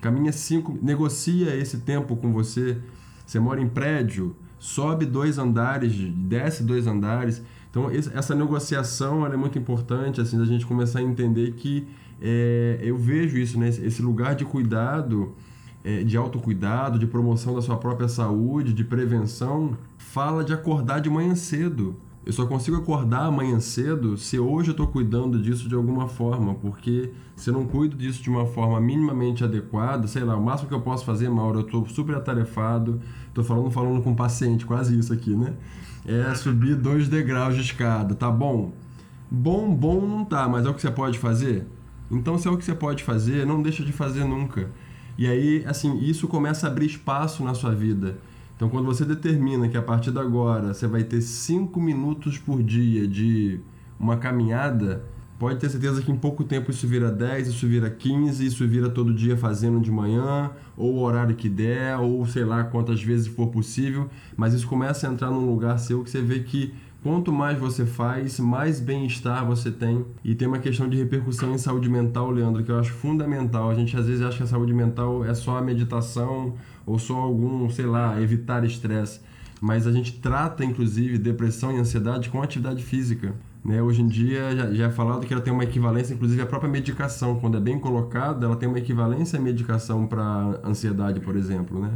caminha 0.00 0.32
5, 0.32 0.78
negocia 0.82 1.54
esse 1.56 1.78
tempo 1.78 2.16
com 2.16 2.32
você. 2.32 2.78
Você 3.24 3.38
mora 3.38 3.60
em 3.60 3.68
prédio, 3.68 4.36
sobe 4.64 5.04
dois 5.04 5.36
andares, 5.36 5.92
desce 5.92 6.62
dois 6.62 6.86
andares. 6.86 7.42
Então, 7.70 7.90
essa 7.90 8.34
negociação 8.34 9.26
é 9.26 9.36
muito 9.36 9.58
importante, 9.58 10.22
assim, 10.22 10.38
da 10.38 10.46
gente 10.46 10.64
começar 10.64 11.00
a 11.00 11.02
entender 11.02 11.52
que 11.52 11.86
é, 12.18 12.78
eu 12.80 12.96
vejo 12.96 13.36
isso, 13.36 13.58
né? 13.58 13.68
Esse 13.68 14.00
lugar 14.00 14.34
de 14.34 14.46
cuidado, 14.46 15.34
é, 15.84 16.02
de 16.02 16.16
autocuidado, 16.16 16.98
de 16.98 17.06
promoção 17.06 17.54
da 17.54 17.60
sua 17.60 17.76
própria 17.76 18.08
saúde, 18.08 18.72
de 18.72 18.82
prevenção, 18.82 19.76
fala 19.98 20.42
de 20.42 20.54
acordar 20.54 20.98
de 20.98 21.10
manhã 21.10 21.34
cedo. 21.34 21.94
Eu 22.26 22.32
só 22.32 22.46
consigo 22.46 22.78
acordar 22.78 23.26
amanhã 23.26 23.60
cedo 23.60 24.16
se 24.16 24.38
hoje 24.38 24.70
eu 24.70 24.72
estou 24.72 24.86
cuidando 24.86 25.38
disso 25.38 25.68
de 25.68 25.74
alguma 25.74 26.08
forma, 26.08 26.54
porque 26.54 27.10
se 27.36 27.50
eu 27.50 27.54
não 27.54 27.66
cuido 27.66 27.96
disso 27.96 28.22
de 28.22 28.30
uma 28.30 28.46
forma 28.46 28.80
minimamente 28.80 29.44
adequada, 29.44 30.06
sei 30.06 30.24
lá, 30.24 30.34
o 30.34 30.42
máximo 30.42 30.68
que 30.68 30.74
eu 30.74 30.80
posso 30.80 31.04
fazer, 31.04 31.28
Mauro, 31.28 31.60
eu 31.60 31.66
estou 31.66 31.86
super 31.86 32.16
atarefado, 32.16 32.98
estou 33.28 33.44
falando, 33.44 33.70
falando 33.70 34.02
com 34.02 34.12
o 34.12 34.16
paciente, 34.16 34.64
quase 34.64 34.98
isso 34.98 35.12
aqui, 35.12 35.36
né? 35.36 35.52
É 36.06 36.34
subir 36.34 36.76
dois 36.76 37.08
degraus 37.08 37.54
de 37.54 37.60
escada, 37.60 38.14
tá 38.14 38.30
bom? 38.30 38.72
Bom, 39.30 39.74
bom 39.74 40.06
não 40.06 40.24
tá, 40.24 40.48
mas 40.48 40.64
é 40.64 40.70
o 40.70 40.74
que 40.74 40.80
você 40.80 40.90
pode 40.90 41.18
fazer? 41.18 41.66
Então, 42.10 42.38
se 42.38 42.48
é 42.48 42.50
o 42.50 42.56
que 42.56 42.64
você 42.64 42.74
pode 42.74 43.04
fazer, 43.04 43.46
não 43.46 43.60
deixa 43.60 43.84
de 43.84 43.92
fazer 43.92 44.24
nunca. 44.24 44.70
E 45.18 45.26
aí, 45.26 45.62
assim, 45.66 45.98
isso 45.98 46.26
começa 46.26 46.66
a 46.66 46.70
abrir 46.70 46.86
espaço 46.86 47.44
na 47.44 47.52
sua 47.52 47.74
vida. 47.74 48.16
Então, 48.56 48.68
quando 48.68 48.86
você 48.86 49.04
determina 49.04 49.68
que 49.68 49.76
a 49.76 49.82
partir 49.82 50.12
de 50.12 50.18
agora 50.18 50.72
você 50.72 50.86
vai 50.86 51.02
ter 51.02 51.20
5 51.20 51.80
minutos 51.80 52.38
por 52.38 52.62
dia 52.62 53.06
de 53.06 53.60
uma 53.98 54.16
caminhada, 54.16 55.04
pode 55.38 55.58
ter 55.58 55.68
certeza 55.68 56.00
que 56.00 56.12
em 56.12 56.16
pouco 56.16 56.44
tempo 56.44 56.70
isso 56.70 56.86
vira 56.86 57.10
10, 57.10 57.48
isso 57.48 57.66
vira 57.66 57.90
15, 57.90 58.46
isso 58.46 58.66
vira 58.66 58.88
todo 58.88 59.12
dia 59.12 59.36
fazendo 59.36 59.80
de 59.80 59.90
manhã, 59.90 60.52
ou 60.76 60.94
o 60.94 61.00
horário 61.02 61.34
que 61.34 61.48
der, 61.48 61.98
ou 61.98 62.24
sei 62.26 62.44
lá 62.44 62.62
quantas 62.64 63.02
vezes 63.02 63.26
for 63.26 63.48
possível, 63.48 64.08
mas 64.36 64.54
isso 64.54 64.68
começa 64.68 65.08
a 65.08 65.12
entrar 65.12 65.30
num 65.30 65.50
lugar 65.50 65.78
seu 65.78 66.04
que 66.04 66.10
você 66.10 66.22
vê 66.22 66.40
que 66.40 66.72
Quanto 67.04 67.30
mais 67.30 67.58
você 67.58 67.84
faz, 67.84 68.40
mais 68.40 68.80
bem-estar 68.80 69.44
você 69.44 69.70
tem. 69.70 70.06
E 70.24 70.34
tem 70.34 70.48
uma 70.48 70.58
questão 70.58 70.88
de 70.88 70.96
repercussão 70.96 71.54
em 71.54 71.58
saúde 71.58 71.86
mental, 71.86 72.30
Leandro, 72.30 72.64
que 72.64 72.72
eu 72.72 72.78
acho 72.78 72.92
fundamental. 72.94 73.68
A 73.68 73.74
gente 73.74 73.94
às 73.94 74.06
vezes 74.06 74.22
acha 74.24 74.38
que 74.38 74.42
a 74.42 74.46
saúde 74.46 74.72
mental 74.72 75.22
é 75.22 75.34
só 75.34 75.58
a 75.58 75.60
meditação 75.60 76.54
ou 76.86 76.98
só 76.98 77.14
algum, 77.16 77.68
sei 77.68 77.84
lá, 77.84 78.18
evitar 78.22 78.64
estresse. 78.64 79.20
Mas 79.60 79.86
a 79.86 79.92
gente 79.92 80.18
trata, 80.18 80.64
inclusive, 80.64 81.18
depressão 81.18 81.76
e 81.76 81.78
ansiedade 81.78 82.30
com 82.30 82.42
atividade 82.42 82.82
física. 82.82 83.34
Né? 83.62 83.82
Hoje 83.82 84.00
em 84.00 84.08
dia 84.08 84.56
já, 84.56 84.72
já 84.72 84.86
é 84.86 84.90
falado 84.90 85.26
que 85.26 85.34
ela 85.34 85.42
tem 85.42 85.52
uma 85.52 85.64
equivalência, 85.64 86.14
inclusive 86.14 86.40
a 86.40 86.46
própria 86.46 86.70
medicação, 86.70 87.38
quando 87.38 87.58
é 87.58 87.60
bem 87.60 87.78
colocada, 87.78 88.46
ela 88.46 88.56
tem 88.56 88.66
uma 88.66 88.78
equivalência 88.78 89.38
à 89.38 89.42
medicação 89.42 90.06
para 90.06 90.58
ansiedade, 90.64 91.20
por 91.20 91.36
exemplo. 91.36 91.78
Né? 91.78 91.90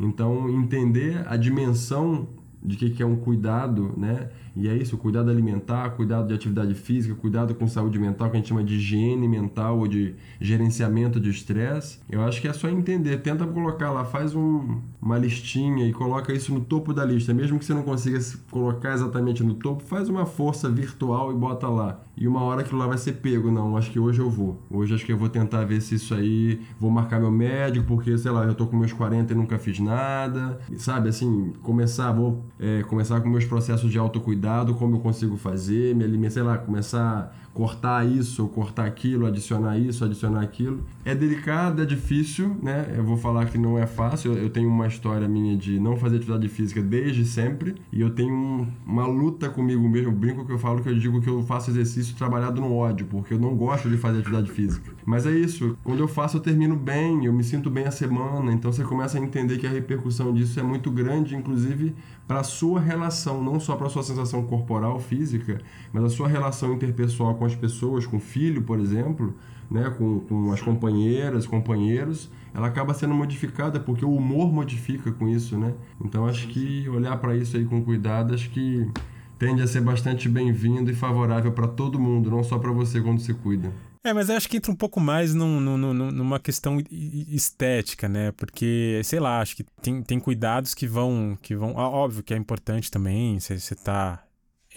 Então, 0.00 0.50
entender 0.50 1.24
a 1.28 1.36
dimensão 1.36 2.26
de 2.62 2.76
que, 2.76 2.90
que 2.90 3.02
é 3.02 3.06
um 3.06 3.16
cuidado, 3.16 3.94
né? 3.96 4.28
E 4.58 4.68
é 4.68 4.74
isso, 4.74 4.98
cuidado 4.98 5.30
alimentar, 5.30 5.90
cuidado 5.90 6.26
de 6.26 6.34
atividade 6.34 6.74
física, 6.74 7.14
cuidado 7.14 7.54
com 7.54 7.68
saúde 7.68 7.96
mental, 7.96 8.28
que 8.28 8.36
a 8.36 8.40
gente 8.40 8.48
chama 8.48 8.64
de 8.64 8.74
higiene 8.74 9.28
mental 9.28 9.78
ou 9.78 9.86
de 9.86 10.16
gerenciamento 10.40 11.20
de 11.20 11.30
estresse. 11.30 12.00
Eu 12.10 12.22
acho 12.22 12.40
que 12.40 12.48
é 12.48 12.52
só 12.52 12.68
entender, 12.68 13.18
tenta 13.18 13.46
colocar 13.46 13.92
lá, 13.92 14.04
faz 14.04 14.34
um, 14.34 14.80
uma 15.00 15.16
listinha 15.16 15.86
e 15.86 15.92
coloca 15.92 16.32
isso 16.32 16.52
no 16.52 16.60
topo 16.60 16.92
da 16.92 17.04
lista. 17.04 17.32
Mesmo 17.32 17.56
que 17.56 17.64
você 17.64 17.72
não 17.72 17.84
consiga 17.84 18.18
colocar 18.50 18.94
exatamente 18.94 19.44
no 19.44 19.54
topo, 19.54 19.84
faz 19.84 20.08
uma 20.08 20.26
força 20.26 20.68
virtual 20.68 21.30
e 21.30 21.36
bota 21.36 21.68
lá. 21.68 22.00
E 22.20 22.26
uma 22.26 22.42
hora 22.42 22.62
aquilo 22.62 22.78
lá 22.78 22.86
vai 22.88 22.98
ser 22.98 23.12
pego. 23.12 23.50
Não, 23.50 23.76
acho 23.76 23.92
que 23.92 23.98
hoje 23.98 24.18
eu 24.18 24.28
vou. 24.28 24.60
Hoje 24.68 24.92
acho 24.92 25.06
que 25.06 25.12
eu 25.12 25.16
vou 25.16 25.28
tentar 25.28 25.64
ver 25.64 25.80
se 25.80 25.94
isso 25.94 26.12
aí. 26.14 26.60
Vou 26.78 26.90
marcar 26.90 27.20
meu 27.20 27.30
médico, 27.30 27.86
porque, 27.86 28.18
sei 28.18 28.32
lá, 28.32 28.44
eu 28.44 28.56
tô 28.56 28.66
com 28.66 28.76
meus 28.76 28.92
40 28.92 29.32
e 29.32 29.36
nunca 29.36 29.56
fiz 29.56 29.78
nada. 29.78 30.58
Sabe, 30.78 31.08
assim, 31.08 31.52
começar, 31.62 32.10
vou 32.10 32.44
é, 32.58 32.82
começar 32.82 33.20
com 33.20 33.28
meus 33.28 33.44
processos 33.44 33.90
de 33.90 33.98
autocuidado, 33.98 34.47
como 34.74 34.96
eu 34.96 35.00
consigo 35.00 35.36
fazer, 35.36 35.94
me 35.94 36.04
alimentar, 36.04 36.34
sei 36.34 36.42
lá, 36.42 36.58
começar 36.58 37.47
cortar 37.58 38.06
isso, 38.06 38.46
cortar 38.46 38.84
aquilo, 38.84 39.26
adicionar 39.26 39.76
isso, 39.76 40.04
adicionar 40.04 40.42
aquilo. 40.42 40.84
É 41.04 41.12
delicado, 41.12 41.82
é 41.82 41.84
difícil, 41.84 42.56
né? 42.62 42.94
Eu 42.96 43.02
vou 43.02 43.16
falar 43.16 43.46
que 43.46 43.58
não 43.58 43.76
é 43.76 43.84
fácil. 43.84 44.34
Eu 44.34 44.48
tenho 44.48 44.68
uma 44.68 44.86
história 44.86 45.26
minha 45.26 45.56
de 45.56 45.80
não 45.80 45.96
fazer 45.96 46.18
atividade 46.18 46.48
física 46.48 46.80
desde 46.80 47.24
sempre 47.24 47.74
e 47.92 48.00
eu 48.00 48.10
tenho 48.10 48.32
um, 48.32 48.68
uma 48.86 49.08
luta 49.08 49.48
comigo 49.48 49.88
mesmo. 49.88 50.10
Eu 50.10 50.12
brinco 50.12 50.46
que 50.46 50.52
eu 50.52 50.58
falo 50.58 50.80
que 50.80 50.88
eu 50.88 50.96
digo 50.96 51.20
que 51.20 51.28
eu 51.28 51.42
faço 51.42 51.72
exercício 51.72 52.14
trabalhado 52.14 52.60
no 52.60 52.72
ódio, 52.76 53.06
porque 53.06 53.34
eu 53.34 53.40
não 53.40 53.56
gosto 53.56 53.90
de 53.90 53.96
fazer 53.96 54.20
atividade 54.20 54.52
física. 54.52 54.92
Mas 55.04 55.26
é 55.26 55.32
isso. 55.32 55.76
Quando 55.82 55.98
eu 55.98 56.06
faço, 56.06 56.36
eu 56.36 56.40
termino 56.40 56.76
bem, 56.76 57.24
eu 57.24 57.32
me 57.32 57.42
sinto 57.42 57.68
bem 57.68 57.86
a 57.86 57.90
semana. 57.90 58.52
Então 58.52 58.70
você 58.70 58.84
começa 58.84 59.18
a 59.18 59.20
entender 59.20 59.58
que 59.58 59.66
a 59.66 59.70
repercussão 59.70 60.32
disso 60.32 60.60
é 60.60 60.62
muito 60.62 60.92
grande, 60.92 61.34
inclusive 61.34 61.92
para 62.28 62.44
sua 62.44 62.78
relação, 62.78 63.42
não 63.42 63.58
só 63.58 63.74
para 63.74 63.88
sua 63.88 64.02
sensação 64.02 64.44
corporal, 64.44 65.00
física, 65.00 65.62
mas 65.90 66.04
a 66.04 66.10
sua 66.10 66.28
relação 66.28 66.74
interpessoal 66.74 67.34
com 67.34 67.47
as 67.48 67.56
pessoas, 67.56 68.06
com 68.06 68.18
o 68.18 68.20
filho, 68.20 68.62
por 68.62 68.78
exemplo, 68.78 69.34
né, 69.70 69.90
com, 69.96 70.20
com 70.20 70.52
as 70.52 70.60
companheiras, 70.60 71.46
companheiros, 71.46 72.30
ela 72.54 72.68
acaba 72.68 72.94
sendo 72.94 73.14
modificada 73.14 73.78
porque 73.78 74.04
o 74.04 74.14
humor 74.14 74.52
modifica 74.52 75.12
com 75.12 75.28
isso, 75.28 75.58
né? 75.58 75.74
Então 76.02 76.26
acho 76.26 76.48
que 76.48 76.88
olhar 76.88 77.16
para 77.18 77.36
isso 77.36 77.56
aí 77.56 77.64
com 77.64 77.84
cuidado, 77.84 78.34
acho 78.34 78.48
que 78.50 78.90
tende 79.38 79.62
a 79.62 79.66
ser 79.66 79.80
bastante 79.80 80.28
bem-vindo 80.28 80.90
e 80.90 80.94
favorável 80.94 81.52
para 81.52 81.68
todo 81.68 82.00
mundo, 82.00 82.30
não 82.30 82.42
só 82.42 82.58
para 82.58 82.72
você 82.72 83.00
quando 83.00 83.20
se 83.20 83.34
cuida. 83.34 83.72
É, 84.04 84.12
mas 84.12 84.28
eu 84.28 84.36
acho 84.36 84.48
que 84.48 84.56
entra 84.56 84.72
um 84.72 84.76
pouco 84.76 85.00
mais 85.00 85.34
num, 85.34 85.60
num, 85.60 85.92
numa 85.92 86.38
questão 86.38 86.82
estética, 86.90 88.08
né? 88.08 88.32
Porque, 88.32 89.00
sei 89.04 89.20
lá, 89.20 89.40
acho 89.40 89.56
que 89.56 89.64
tem, 89.82 90.02
tem 90.02 90.18
cuidados 90.18 90.74
que 90.74 90.86
vão. 90.86 91.36
que 91.42 91.54
vão 91.54 91.74
Óbvio 91.74 92.22
que 92.22 92.32
é 92.32 92.36
importante 92.36 92.90
também, 92.90 93.38
você, 93.38 93.58
você 93.58 93.74
tá 93.74 94.24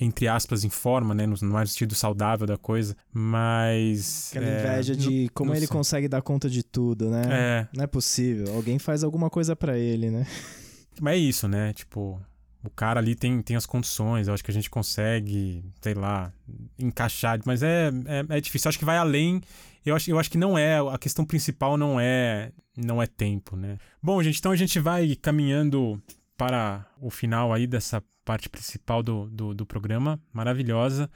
entre 0.01 0.27
aspas, 0.27 0.63
em 0.63 0.69
forma, 0.69 1.13
né? 1.13 1.27
No, 1.27 1.35
no 1.41 1.53
mais 1.53 1.71
sentido 1.71 1.93
saudável 1.93 2.47
da 2.47 2.57
coisa, 2.57 2.95
mas... 3.13 4.31
Aquela 4.31 4.47
é, 4.47 4.59
inveja 4.59 4.95
de 4.95 5.29
como 5.29 5.51
ele 5.53 5.67
sei. 5.67 5.67
consegue 5.67 6.07
dar 6.07 6.23
conta 6.23 6.49
de 6.49 6.63
tudo, 6.63 7.09
né? 7.09 7.21
É. 7.29 7.67
Não 7.77 7.83
é 7.83 7.87
possível. 7.87 8.53
Alguém 8.55 8.79
faz 8.79 9.03
alguma 9.03 9.29
coisa 9.29 9.55
para 9.55 9.77
ele, 9.77 10.09
né? 10.09 10.25
Mas 10.99 11.13
é 11.13 11.17
isso, 11.17 11.47
né? 11.47 11.71
Tipo, 11.73 12.19
o 12.63 12.69
cara 12.71 12.99
ali 12.99 13.13
tem, 13.13 13.41
tem 13.43 13.55
as 13.55 13.67
condições, 13.67 14.27
eu 14.27 14.33
acho 14.33 14.43
que 14.43 14.49
a 14.49 14.53
gente 14.53 14.71
consegue, 14.71 15.63
sei 15.79 15.93
lá, 15.93 16.33
encaixar, 16.79 17.39
mas 17.45 17.61
é, 17.61 17.91
é, 18.05 18.37
é, 18.37 18.41
difícil. 18.41 18.67
Eu 18.67 18.69
acho 18.69 18.79
que 18.79 18.85
vai 18.85 18.97
além. 18.97 19.39
Eu 19.85 19.95
acho, 19.95 20.09
eu 20.09 20.17
acho 20.17 20.31
que 20.31 20.37
não 20.37 20.57
é. 20.57 20.79
A 20.79 20.97
questão 20.97 21.23
principal 21.23 21.77
não 21.77 21.99
é 21.99 22.51
não 22.75 23.01
é 23.01 23.05
tempo, 23.05 23.55
né? 23.55 23.77
Bom, 24.01 24.21
gente, 24.23 24.39
então 24.39 24.51
a 24.51 24.55
gente 24.55 24.79
vai 24.79 25.15
caminhando 25.15 26.01
para 26.41 26.87
o 26.99 27.11
final 27.11 27.53
aí 27.53 27.67
dessa 27.67 28.03
parte 28.25 28.49
principal 28.49 29.03
do, 29.03 29.29
do, 29.29 29.53
do 29.53 29.63
programa, 29.63 30.19
maravilhosa. 30.33 31.07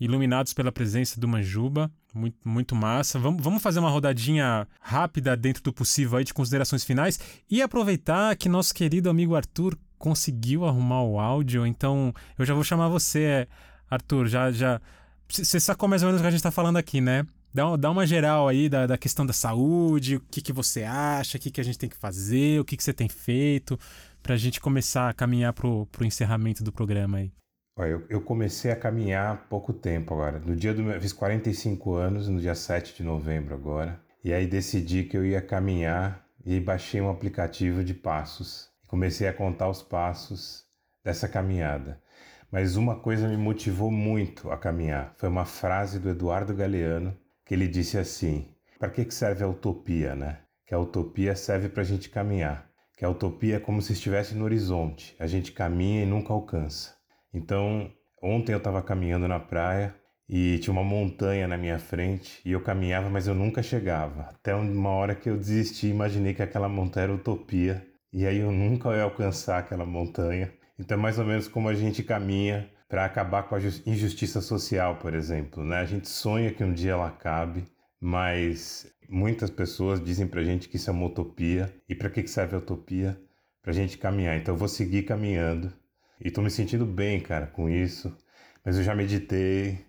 Iluminados 0.00 0.54
pela 0.54 0.72
presença 0.72 1.20
do 1.20 1.28
Manjuba, 1.28 1.92
muito, 2.14 2.48
muito 2.48 2.74
massa. 2.74 3.18
Vamos, 3.18 3.44
vamos 3.44 3.62
fazer 3.62 3.78
uma 3.78 3.90
rodadinha 3.90 4.66
rápida 4.80 5.36
dentro 5.36 5.62
do 5.62 5.70
possível 5.70 6.16
aí 6.16 6.24
de 6.24 6.32
considerações 6.32 6.82
finais 6.82 7.20
e 7.50 7.60
aproveitar 7.60 8.34
que 8.36 8.48
nosso 8.48 8.72
querido 8.72 9.10
amigo 9.10 9.36
Arthur 9.36 9.76
conseguiu 9.98 10.64
arrumar 10.64 11.02
o 11.02 11.20
áudio, 11.20 11.66
então 11.66 12.14
eu 12.38 12.46
já 12.46 12.54
vou 12.54 12.64
chamar 12.64 12.88
você, 12.88 13.46
Arthur, 13.90 14.28
já 14.28 14.50
já 14.50 14.80
você 15.28 15.60
sacou 15.60 15.90
mais 15.90 16.02
ou 16.02 16.06
menos 16.06 16.22
o 16.22 16.24
que 16.24 16.28
a 16.28 16.30
gente 16.30 16.38
está 16.38 16.50
falando 16.50 16.78
aqui, 16.78 17.02
né? 17.02 17.26
Dá, 17.52 17.76
dá 17.76 17.90
uma 17.90 18.06
geral 18.06 18.48
aí 18.48 18.68
da, 18.68 18.86
da 18.86 18.96
questão 18.96 19.26
da 19.26 19.32
saúde, 19.32 20.16
o 20.16 20.20
que, 20.20 20.40
que 20.40 20.52
você 20.52 20.84
acha, 20.84 21.36
o 21.36 21.40
que, 21.40 21.50
que 21.50 21.60
a 21.60 21.64
gente 21.64 21.78
tem 21.78 21.88
que 21.88 21.96
fazer, 21.96 22.60
o 22.60 22.64
que, 22.64 22.76
que 22.76 22.82
você 22.82 22.92
tem 22.92 23.08
feito, 23.08 23.78
para 24.22 24.34
a 24.34 24.38
gente 24.38 24.60
começar 24.60 25.08
a 25.08 25.14
caminhar 25.14 25.52
pro, 25.52 25.86
pro 25.86 26.04
encerramento 26.04 26.62
do 26.62 26.72
programa 26.72 27.18
aí. 27.18 27.32
Eu, 27.78 28.04
eu 28.10 28.20
comecei 28.20 28.70
a 28.70 28.76
caminhar 28.76 29.32
há 29.32 29.36
pouco 29.36 29.72
tempo 29.72 30.12
agora. 30.12 30.38
No 30.38 30.54
dia 30.54 30.74
do 30.74 30.82
meu. 30.82 31.00
Fiz 31.00 31.12
45 31.12 31.94
anos, 31.94 32.28
no 32.28 32.38
dia 32.38 32.54
7 32.54 32.94
de 32.96 33.02
novembro 33.02 33.54
agora. 33.54 33.98
E 34.22 34.34
aí 34.34 34.46
decidi 34.46 35.04
que 35.04 35.16
eu 35.16 35.24
ia 35.24 35.40
caminhar 35.40 36.26
e 36.44 36.60
baixei 36.60 37.00
um 37.00 37.08
aplicativo 37.08 37.82
de 37.82 37.94
passos 37.94 38.70
comecei 38.90 39.28
a 39.28 39.32
contar 39.32 39.68
os 39.68 39.80
passos 39.80 40.64
dessa 41.04 41.28
caminhada. 41.28 42.02
Mas 42.50 42.74
uma 42.74 42.98
coisa 42.98 43.28
me 43.28 43.36
motivou 43.36 43.88
muito 43.88 44.50
a 44.50 44.58
caminhar. 44.58 45.14
Foi 45.16 45.28
uma 45.28 45.44
frase 45.44 46.00
do 46.00 46.10
Eduardo 46.10 46.52
Galeano 46.52 47.16
que 47.46 47.54
ele 47.54 47.68
disse 47.68 47.96
assim: 47.96 48.52
Para 48.80 48.90
que 48.90 49.08
serve 49.12 49.44
a 49.44 49.48
utopia, 49.48 50.16
né? 50.16 50.40
Que 50.66 50.74
a 50.74 50.78
utopia 50.78 51.36
serve 51.36 51.68
para 51.68 51.82
a 51.82 51.86
gente 51.86 52.10
caminhar. 52.10 52.68
Que 53.00 53.06
a 53.06 53.08
utopia 53.08 53.56
é 53.56 53.58
como 53.58 53.80
se 53.80 53.94
estivesse 53.94 54.34
no 54.34 54.44
horizonte. 54.44 55.16
A 55.18 55.26
gente 55.26 55.52
caminha 55.52 56.02
e 56.02 56.06
nunca 56.06 56.34
alcança. 56.34 56.94
Então, 57.32 57.90
ontem 58.22 58.52
eu 58.52 58.58
estava 58.58 58.82
caminhando 58.82 59.26
na 59.26 59.40
praia 59.40 59.94
e 60.28 60.58
tinha 60.58 60.70
uma 60.70 60.84
montanha 60.84 61.48
na 61.48 61.56
minha 61.56 61.78
frente 61.78 62.42
e 62.44 62.52
eu 62.52 62.60
caminhava, 62.60 63.08
mas 63.08 63.26
eu 63.26 63.34
nunca 63.34 63.62
chegava. 63.62 64.24
Até 64.24 64.54
uma 64.54 64.90
hora 64.90 65.14
que 65.14 65.30
eu 65.30 65.38
desisti, 65.38 65.86
imaginei 65.86 66.34
que 66.34 66.42
aquela 66.42 66.68
montanha 66.68 67.04
era 67.04 67.14
utopia 67.14 67.82
e 68.12 68.26
aí 68.26 68.36
eu 68.36 68.52
nunca 68.52 68.94
ia 68.94 69.04
alcançar 69.04 69.60
aquela 69.60 69.86
montanha. 69.86 70.52
Então 70.78 70.98
é 70.98 71.00
mais 71.00 71.18
ou 71.18 71.24
menos 71.24 71.48
como 71.48 71.70
a 71.70 71.74
gente 71.74 72.02
caminha 72.02 72.70
para 72.86 73.06
acabar 73.06 73.44
com 73.44 73.54
a 73.54 73.60
injustiça 73.86 74.42
social, 74.42 74.96
por 74.96 75.14
exemplo. 75.14 75.64
Né? 75.64 75.78
A 75.78 75.86
gente 75.86 76.06
sonha 76.06 76.52
que 76.52 76.62
um 76.62 76.74
dia 76.74 76.92
ela 76.92 77.08
acabe, 77.08 77.64
mas 78.00 78.86
muitas 79.08 79.50
pessoas 79.50 80.02
dizem 80.02 80.26
para 80.26 80.40
a 80.40 80.44
gente 80.44 80.68
que 80.68 80.76
isso 80.76 80.88
é 80.88 80.92
uma 80.92 81.06
utopia. 81.06 81.72
E 81.88 81.94
para 81.94 82.08
que 82.08 82.26
serve 82.26 82.54
a 82.54 82.58
utopia? 82.58 83.20
Para 83.62 83.72
a 83.72 83.74
gente 83.74 83.98
caminhar. 83.98 84.36
Então 84.38 84.54
eu 84.54 84.58
vou 84.58 84.68
seguir 84.68 85.02
caminhando. 85.02 85.72
E 86.18 86.28
estou 86.28 86.42
me 86.42 86.50
sentindo 86.50 86.86
bem, 86.86 87.20
cara, 87.20 87.46
com 87.46 87.68
isso. 87.68 88.16
Mas 88.64 88.76
eu 88.76 88.82
já 88.82 88.94
meditei. 88.94 89.84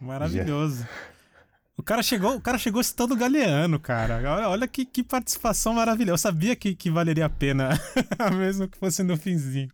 Maravilhoso. 0.00 0.86
O 1.76 1.82
cara 1.82 2.02
chegou, 2.02 2.34
o 2.36 2.40
cara 2.40 2.58
chegou 2.58 2.82
citando 2.82 3.16
Galeano, 3.16 3.78
cara. 3.78 4.16
Olha, 4.16 4.48
olha 4.48 4.68
que, 4.68 4.84
que 4.84 5.02
participação 5.02 5.74
maravilhosa. 5.74 6.14
Eu 6.14 6.18
sabia 6.18 6.56
que, 6.56 6.74
que 6.74 6.90
valeria 6.90 7.26
a 7.26 7.30
pena, 7.30 7.70
mesmo 8.36 8.66
que 8.66 8.76
fosse 8.76 9.04
no 9.04 9.16
finzinho. 9.16 9.70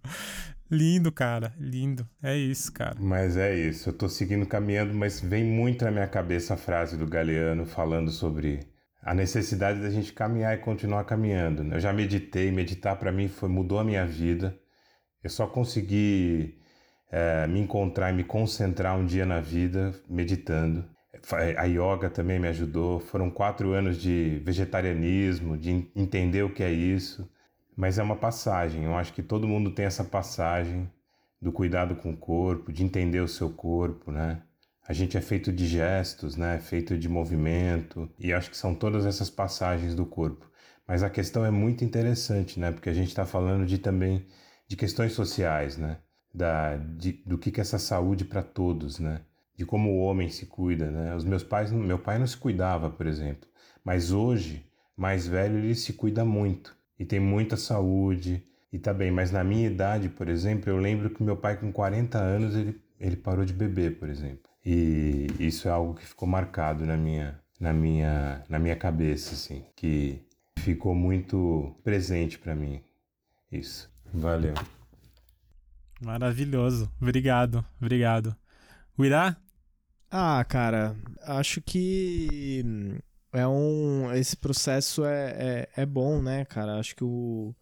Lindo, 0.74 1.12
cara, 1.12 1.54
lindo. 1.56 2.04
É 2.20 2.36
isso, 2.36 2.72
cara. 2.72 2.96
Mas 2.98 3.36
é 3.36 3.54
isso. 3.54 3.90
Eu 3.90 3.92
tô 3.92 4.08
seguindo 4.08 4.44
caminhando, 4.44 4.92
mas 4.92 5.20
vem 5.20 5.44
muito 5.44 5.84
na 5.84 5.90
minha 5.92 6.08
cabeça 6.08 6.54
a 6.54 6.56
frase 6.56 6.96
do 6.96 7.06
Galeano 7.06 7.64
falando 7.64 8.10
sobre 8.10 8.58
a 9.00 9.14
necessidade 9.14 9.80
da 9.80 9.88
gente 9.88 10.12
caminhar 10.12 10.52
e 10.52 10.58
continuar 10.58 11.04
caminhando. 11.04 11.62
Né? 11.62 11.76
Eu 11.76 11.80
já 11.80 11.92
meditei, 11.92 12.50
meditar 12.50 12.96
para 12.96 13.12
mim 13.12 13.28
foi 13.28 13.48
mudou 13.48 13.78
a 13.78 13.84
minha 13.84 14.04
vida. 14.04 14.58
Eu 15.22 15.30
só 15.30 15.46
consegui 15.46 16.58
é, 17.08 17.46
me 17.46 17.60
encontrar 17.60 18.10
e 18.10 18.16
me 18.16 18.24
concentrar 18.24 18.98
um 18.98 19.06
dia 19.06 19.24
na 19.24 19.40
vida 19.40 19.94
meditando. 20.10 20.84
A 21.56 21.64
yoga 21.66 22.10
também 22.10 22.40
me 22.40 22.48
ajudou. 22.48 22.98
Foram 22.98 23.30
quatro 23.30 23.70
anos 23.70 23.96
de 23.96 24.42
vegetarianismo, 24.44 25.56
de 25.56 25.88
entender 25.94 26.42
o 26.42 26.52
que 26.52 26.64
é 26.64 26.72
isso. 26.72 27.30
Mas 27.76 27.98
é 27.98 28.02
uma 28.02 28.16
passagem. 28.16 28.84
Eu 28.84 28.96
acho 28.96 29.12
que 29.12 29.22
todo 29.22 29.48
mundo 29.48 29.70
tem 29.70 29.84
essa 29.84 30.04
passagem 30.04 30.90
do 31.40 31.52
cuidado 31.52 31.96
com 31.96 32.12
o 32.12 32.16
corpo, 32.16 32.72
de 32.72 32.84
entender 32.84 33.20
o 33.20 33.28
seu 33.28 33.50
corpo, 33.50 34.10
né? 34.10 34.42
A 34.86 34.92
gente 34.92 35.16
é 35.16 35.20
feito 35.20 35.52
de 35.52 35.66
gestos, 35.66 36.36
né? 36.36 36.58
Feito 36.60 36.98
de 36.98 37.08
movimento. 37.08 38.10
E 38.18 38.32
acho 38.32 38.50
que 38.50 38.56
são 38.56 38.74
todas 38.74 39.06
essas 39.06 39.30
passagens 39.30 39.94
do 39.94 40.06
corpo. 40.06 40.50
Mas 40.86 41.02
a 41.02 41.10
questão 41.10 41.44
é 41.44 41.50
muito 41.50 41.84
interessante, 41.84 42.60
né? 42.60 42.70
Porque 42.72 42.90
a 42.90 42.94
gente 42.94 43.08
está 43.08 43.26
falando 43.26 43.66
de 43.66 43.78
também 43.78 44.26
de 44.68 44.76
questões 44.76 45.12
sociais, 45.12 45.76
né? 45.76 45.98
Da, 46.32 46.76
de, 46.76 47.12
do 47.26 47.38
que, 47.38 47.50
que 47.50 47.60
é 47.60 47.62
essa 47.62 47.78
saúde 47.78 48.24
para 48.24 48.42
todos, 48.42 48.98
né? 48.98 49.22
de 49.56 49.64
como 49.64 49.90
o 49.90 49.98
homem 50.00 50.28
se 50.28 50.46
cuida, 50.46 50.90
né? 50.90 51.14
Os 51.14 51.24
meus 51.24 51.44
pais, 51.44 51.70
meu 51.70 51.98
pai 51.98 52.18
não 52.18 52.26
se 52.26 52.36
cuidava, 52.36 52.90
por 52.90 53.06
exemplo, 53.06 53.48
mas 53.84 54.10
hoje, 54.10 54.68
mais 54.96 55.26
velho, 55.26 55.58
ele 55.58 55.74
se 55.74 55.92
cuida 55.92 56.24
muito 56.24 56.76
e 56.98 57.04
tem 57.04 57.20
muita 57.20 57.56
saúde 57.56 58.42
e 58.72 58.78
tá 58.78 58.92
bem. 58.92 59.10
Mas 59.10 59.30
na 59.30 59.44
minha 59.44 59.66
idade, 59.66 60.08
por 60.08 60.28
exemplo, 60.28 60.70
eu 60.70 60.78
lembro 60.78 61.10
que 61.10 61.22
meu 61.22 61.36
pai 61.36 61.56
com 61.56 61.72
40 61.72 62.18
anos 62.18 62.54
ele, 62.54 62.80
ele 62.98 63.16
parou 63.16 63.44
de 63.44 63.52
beber, 63.52 63.98
por 63.98 64.08
exemplo. 64.08 64.50
E 64.64 65.26
isso 65.38 65.68
é 65.68 65.70
algo 65.70 65.94
que 65.94 66.06
ficou 66.06 66.26
marcado 66.26 66.86
na 66.86 66.96
minha 66.96 67.38
na 67.60 67.72
minha 67.72 68.42
na 68.48 68.58
minha 68.58 68.76
cabeça, 68.76 69.34
assim, 69.34 69.64
que 69.76 70.26
ficou 70.58 70.94
muito 70.94 71.76
presente 71.84 72.38
para 72.38 72.54
mim. 72.54 72.82
Isso. 73.52 73.90
Valeu. 74.12 74.54
Maravilhoso. 76.00 76.90
Obrigado, 77.00 77.64
obrigado. 77.80 78.36
O 78.96 79.04
Irá? 79.04 79.36
Ah, 80.10 80.44
cara, 80.44 80.96
acho 81.22 81.60
que 81.60 82.62
é 83.34 83.46
um. 83.46 84.12
Esse 84.14 84.36
processo 84.36 85.04
é, 85.04 85.68
é, 85.76 85.82
é 85.82 85.86
bom, 85.86 86.22
né, 86.22 86.44
cara? 86.44 86.78
Acho 86.78 86.94
que 86.96 87.04
o 87.04 87.54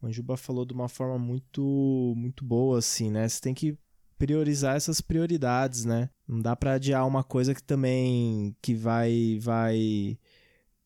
Manjuba 0.00 0.36
falou 0.36 0.64
de 0.64 0.72
uma 0.72 0.88
forma 0.88 1.18
muito, 1.18 2.14
muito 2.16 2.44
boa, 2.44 2.78
assim, 2.78 3.10
né? 3.10 3.28
Você 3.28 3.40
tem 3.40 3.54
que 3.54 3.76
priorizar 4.18 4.76
essas 4.76 5.00
prioridades, 5.00 5.84
né? 5.84 6.08
Não 6.26 6.40
dá 6.40 6.56
para 6.56 6.74
adiar 6.74 7.06
uma 7.06 7.24
coisa 7.24 7.54
que 7.54 7.62
também 7.62 8.56
que 8.62 8.74
vai 8.74 9.38
vai 9.40 10.18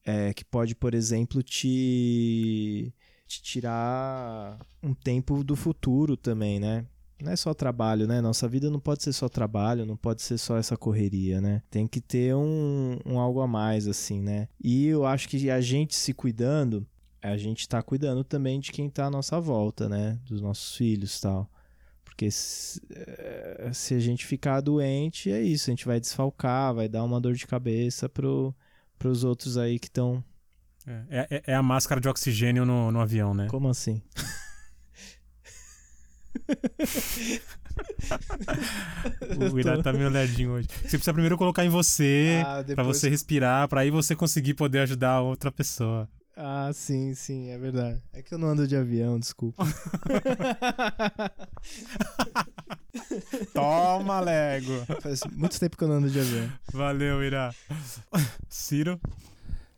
é, 0.05 0.33
que 0.35 0.45
pode, 0.45 0.75
por 0.75 0.95
exemplo, 0.95 1.43
te, 1.43 2.93
te 3.27 3.43
tirar 3.43 4.59
um 4.83 4.95
tempo 4.95 5.45
do 5.45 5.55
futuro 5.55 6.17
também, 6.17 6.59
né? 6.59 6.87
Não 7.25 7.33
é 7.33 7.37
só 7.37 7.53
trabalho, 7.55 8.07
né? 8.07 8.21
Nossa 8.21 8.49
vida 8.49 8.71
não 8.71 8.81
pode 8.81 9.03
ser 9.03 9.13
só 9.13 9.29
trabalho, 9.29 9.87
não 9.87 9.97
pode 9.97 10.23
ser 10.23 10.39
só 10.39 10.57
essa 10.57 10.77
correria, 10.77 11.41
né? 11.41 11.63
Tem 11.71 11.87
que 11.87 12.01
ter 12.01 12.35
um, 12.35 12.99
um 13.05 13.19
algo 13.19 13.41
a 13.41 13.47
mais, 13.47 13.87
assim, 13.87 14.21
né? 14.21 14.49
E 14.63 14.87
eu 14.87 15.05
acho 15.05 15.29
que 15.29 15.51
a 15.51 15.61
gente 15.61 15.95
se 15.95 16.13
cuidando, 16.13 16.87
a 17.23 17.37
gente 17.37 17.69
tá 17.69 17.83
cuidando 17.83 18.25
também 18.25 18.59
de 18.59 18.73
quem 18.73 18.89
tá 18.89 19.07
à 19.07 19.11
nossa 19.11 19.41
volta, 19.41 19.89
né? 19.89 20.19
Dos 20.25 20.41
nossos 20.41 20.77
filhos 20.77 21.19
e 21.19 21.21
tal. 21.21 21.51
Porque 22.05 22.31
se, 22.31 22.81
eh, 22.91 23.71
se, 23.73 23.95
a 23.95 23.99
gente 23.99 24.27
ficar 24.27 24.61
doente, 24.61 25.31
é 25.31 25.41
isso, 25.41 25.71
a 25.71 25.73
gente 25.73 25.87
vai 25.87 26.01
desfalcar, 26.01 26.75
vai 26.75 26.89
dar 26.89 27.05
uma 27.05 27.21
dor 27.21 27.35
de 27.35 27.47
cabeça 27.47 28.09
pro, 28.09 28.55
pros 28.99 29.25
outros 29.25 29.57
aí 29.57 29.79
que 29.79 29.87
estão. 29.87 30.23
É, 30.87 31.27
é, 31.31 31.43
é, 31.47 31.55
a 31.55 31.63
máscara 31.63 32.01
de 32.01 32.09
oxigênio 32.09 32.65
no, 32.65 32.91
no 32.91 33.01
avião, 33.01 33.33
né? 33.33 33.47
Como 33.49 33.69
assim? 33.69 34.03
o 39.53 39.59
Irá 39.59 39.83
tá 39.83 39.93
meio 39.93 40.09
olhadinho 40.09 40.53
hoje. 40.53 40.69
Você 40.69 40.91
precisa 40.91 41.13
primeiro 41.13 41.37
colocar 41.37 41.65
em 41.65 41.69
você, 41.69 42.43
ah, 42.45 42.63
depois... 42.63 42.75
para 42.75 42.85
você 42.85 43.09
respirar, 43.09 43.69
para 43.69 43.83
aí 43.83 43.91
você 43.91 44.15
conseguir 44.17 44.55
poder 44.55 44.81
ajudar 44.81 45.13
a 45.13 45.21
outra 45.21 45.51
pessoa. 45.53 46.09
Ah, 46.37 46.71
sim, 46.73 47.15
sim, 47.15 47.51
é 47.51 47.59
verdade. 47.59 48.01
É 48.13 48.23
que 48.23 48.33
eu 48.33 48.39
não 48.39 48.49
ando 48.49 48.67
de 48.67 48.75
avião, 48.75 49.19
desculpa. 49.19 49.63
Toma, 53.53 54.21
Lego. 54.21 54.73
Faz 55.03 55.21
muito 55.33 55.61
tempo 55.61 55.77
que 55.77 55.85
eu 55.85 55.89
não 55.89 55.97
ando 55.97 56.09
de 56.09 56.19
avião. 56.19 56.51
Valeu, 56.73 57.23
Irá. 57.23 57.55
Ciro? 58.49 58.99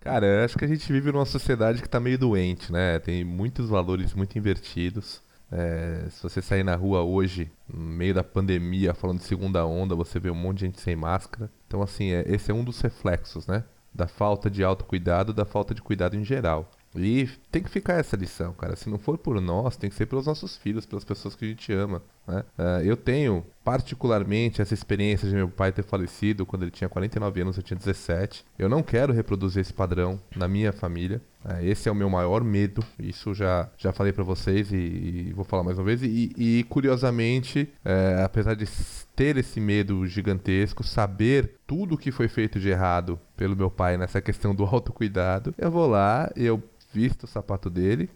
Cara, 0.00 0.26
eu 0.26 0.44
acho 0.44 0.56
que 0.56 0.64
a 0.64 0.68
gente 0.68 0.92
vive 0.92 1.10
numa 1.10 1.24
sociedade 1.24 1.82
que 1.82 1.88
tá 1.88 1.98
meio 1.98 2.18
doente, 2.18 2.70
né? 2.70 2.98
Tem 2.98 3.24
muitos 3.24 3.68
valores 3.68 4.14
muito 4.14 4.38
invertidos. 4.38 5.20
É, 5.54 6.06
se 6.08 6.22
você 6.22 6.40
sair 6.40 6.64
na 6.64 6.74
rua 6.74 7.02
hoje, 7.02 7.52
no 7.68 7.78
meio 7.78 8.14
da 8.14 8.24
pandemia, 8.24 8.94
falando 8.94 9.18
de 9.18 9.24
segunda 9.24 9.66
onda, 9.66 9.94
você 9.94 10.18
vê 10.18 10.30
um 10.30 10.34
monte 10.34 10.60
de 10.60 10.66
gente 10.66 10.80
sem 10.80 10.96
máscara. 10.96 11.50
Então, 11.66 11.82
assim, 11.82 12.10
é, 12.10 12.24
esse 12.26 12.50
é 12.50 12.54
um 12.54 12.64
dos 12.64 12.80
reflexos, 12.80 13.46
né? 13.46 13.62
Da 13.92 14.08
falta 14.08 14.50
de 14.50 14.64
autocuidado, 14.64 15.34
da 15.34 15.44
falta 15.44 15.74
de 15.74 15.82
cuidado 15.82 16.16
em 16.16 16.24
geral. 16.24 16.70
E 16.96 17.28
tem 17.50 17.62
que 17.62 17.68
ficar 17.68 17.94
essa 17.94 18.16
lição, 18.16 18.54
cara. 18.54 18.76
Se 18.76 18.88
não 18.88 18.98
for 18.98 19.18
por 19.18 19.40
nós, 19.42 19.76
tem 19.76 19.90
que 19.90 19.96
ser 19.96 20.06
pelos 20.06 20.26
nossos 20.26 20.56
filhos, 20.56 20.86
pelas 20.86 21.04
pessoas 21.04 21.36
que 21.36 21.44
a 21.44 21.48
gente 21.48 21.70
ama. 21.72 22.02
Né? 22.26 22.44
Uh, 22.58 22.82
eu 22.84 22.96
tenho 22.96 23.44
particularmente 23.64 24.60
essa 24.60 24.74
experiência 24.74 25.28
de 25.28 25.34
meu 25.34 25.48
pai 25.48 25.70
ter 25.70 25.84
falecido 25.84 26.44
quando 26.44 26.62
ele 26.62 26.70
tinha 26.70 26.88
49 26.88 27.40
anos, 27.40 27.56
eu 27.56 27.62
tinha 27.62 27.76
17. 27.76 28.44
Eu 28.58 28.68
não 28.68 28.82
quero 28.82 29.12
reproduzir 29.12 29.60
esse 29.60 29.72
padrão 29.72 30.20
na 30.36 30.48
minha 30.48 30.72
família. 30.72 31.20
Uh, 31.44 31.64
esse 31.64 31.88
é 31.88 31.92
o 31.92 31.94
meu 31.94 32.08
maior 32.08 32.42
medo. 32.42 32.84
Isso 32.98 33.34
já, 33.34 33.68
já 33.76 33.92
falei 33.92 34.12
para 34.12 34.24
vocês 34.24 34.72
e, 34.72 34.76
e, 34.76 35.32
vou 35.34 35.44
falar 35.44 35.62
mais 35.62 35.78
uma 35.78 35.84
vez. 35.84 36.02
E, 36.02 36.32
e 36.36 36.64
curiosamente, 36.68 37.68
uh, 37.84 38.24
apesar 38.24 38.54
de 38.54 38.66
ter 39.14 39.36
esse 39.36 39.60
medo 39.60 40.06
gigantesco, 40.06 40.82
saber 40.82 41.56
tudo 41.66 41.94
o 41.94 41.98
que 41.98 42.10
foi 42.10 42.28
feito 42.28 42.58
de 42.58 42.68
errado 42.68 43.18
pelo 43.36 43.56
meu 43.56 43.70
pai 43.70 43.96
nessa 43.96 44.20
questão 44.20 44.54
do 44.54 44.64
autocuidado, 44.64 45.54
eu 45.58 45.70
vou 45.70 45.86
lá, 45.86 46.30
eu 46.36 46.62
visto 46.92 47.24
o 47.24 47.26
sapato 47.26 47.70
dele 47.70 48.10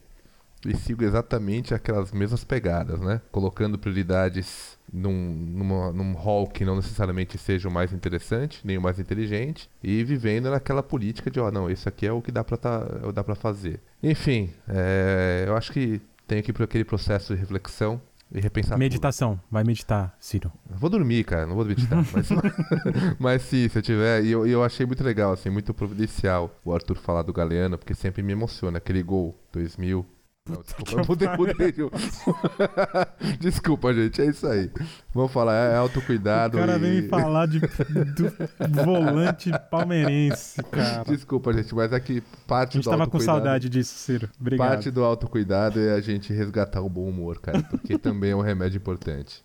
e 0.70 0.76
sigo 0.76 1.04
exatamente 1.04 1.74
aquelas 1.74 2.12
mesmas 2.12 2.44
pegadas, 2.44 3.00
né? 3.00 3.20
Colocando 3.30 3.78
prioridades 3.78 4.76
num, 4.92 5.12
numa, 5.12 5.92
num 5.92 6.12
hall 6.12 6.46
que 6.46 6.64
não 6.64 6.76
necessariamente 6.76 7.38
seja 7.38 7.68
o 7.68 7.72
mais 7.72 7.92
interessante, 7.92 8.60
nem 8.64 8.78
o 8.78 8.82
mais 8.82 8.98
inteligente, 8.98 9.68
e 9.82 10.02
vivendo 10.04 10.50
naquela 10.50 10.82
política 10.82 11.30
de, 11.30 11.40
ó, 11.40 11.48
oh, 11.48 11.50
não, 11.50 11.70
isso 11.70 11.88
aqui 11.88 12.06
é 12.06 12.12
o 12.12 12.22
que 12.22 12.32
dá 12.32 12.44
pra, 12.44 12.56
tá, 12.56 12.86
é 13.02 13.12
dá 13.12 13.24
pra 13.24 13.34
fazer. 13.34 13.80
Enfim, 14.02 14.50
é, 14.68 15.44
eu 15.46 15.56
acho 15.56 15.72
que 15.72 16.00
tem 16.26 16.38
aqui 16.38 16.52
por 16.52 16.62
aquele 16.62 16.84
processo 16.84 17.34
de 17.34 17.40
reflexão 17.40 18.00
e 18.32 18.40
repensar 18.40 18.76
Meditação. 18.76 19.36
Tudo. 19.36 19.44
Vai 19.50 19.62
meditar, 19.62 20.16
Ciro. 20.18 20.52
Eu 20.68 20.76
vou 20.76 20.90
dormir, 20.90 21.24
cara. 21.24 21.46
Não 21.46 21.54
vou 21.54 21.64
meditar. 21.64 22.04
mas, 22.12 22.28
mas 23.18 23.42
sim, 23.42 23.68
se 23.68 23.78
eu 23.78 23.82
tiver... 23.82 24.24
E 24.24 24.32
eu, 24.32 24.44
eu 24.46 24.64
achei 24.64 24.84
muito 24.84 25.04
legal, 25.04 25.32
assim, 25.32 25.48
muito 25.48 25.72
providencial 25.72 26.52
o 26.64 26.74
Arthur 26.74 26.96
falar 26.96 27.22
do 27.22 27.32
Galeano, 27.32 27.78
porque 27.78 27.94
sempre 27.94 28.22
me 28.22 28.32
emociona. 28.32 28.78
Aquele 28.78 29.02
gol 29.02 29.38
2000 29.52 29.98
não, 29.98 30.15
desculpa, 30.46 30.92
eu 30.92 31.04
mudei, 31.06 31.28
mudei. 31.36 31.74
desculpa, 33.40 33.92
gente, 33.92 34.22
é 34.22 34.26
isso 34.26 34.46
aí. 34.46 34.70
Vamos 35.12 35.32
falar, 35.32 35.54
é 35.54 35.76
autocuidado. 35.76 36.56
O 36.56 36.60
cara 36.60 36.76
e... 36.76 36.78
vem 36.78 37.02
me 37.02 37.08
falar 37.08 37.46
de, 37.46 37.58
do 37.58 38.84
volante 38.84 39.50
palmeirense, 39.70 40.62
cara. 40.64 41.04
Desculpa, 41.04 41.52
gente, 41.52 41.74
mas 41.74 41.92
é 41.92 41.98
que 41.98 42.22
parte 42.46 42.72
do 42.72 42.78
A 42.78 42.82
gente 42.82 42.90
tava 42.90 43.10
com 43.10 43.18
saudade 43.18 43.68
disso, 43.68 43.94
Ciro. 43.94 44.28
Obrigado. 44.40 44.68
Parte 44.68 44.90
do 44.90 45.02
autocuidado 45.02 45.80
é 45.80 45.94
a 45.94 46.00
gente 46.00 46.32
resgatar 46.32 46.80
o 46.80 46.88
bom 46.88 47.08
humor, 47.08 47.40
cara, 47.40 47.62
porque 47.62 47.98
também 47.98 48.30
é 48.30 48.36
um 48.36 48.42
remédio 48.42 48.76
importante. 48.76 49.44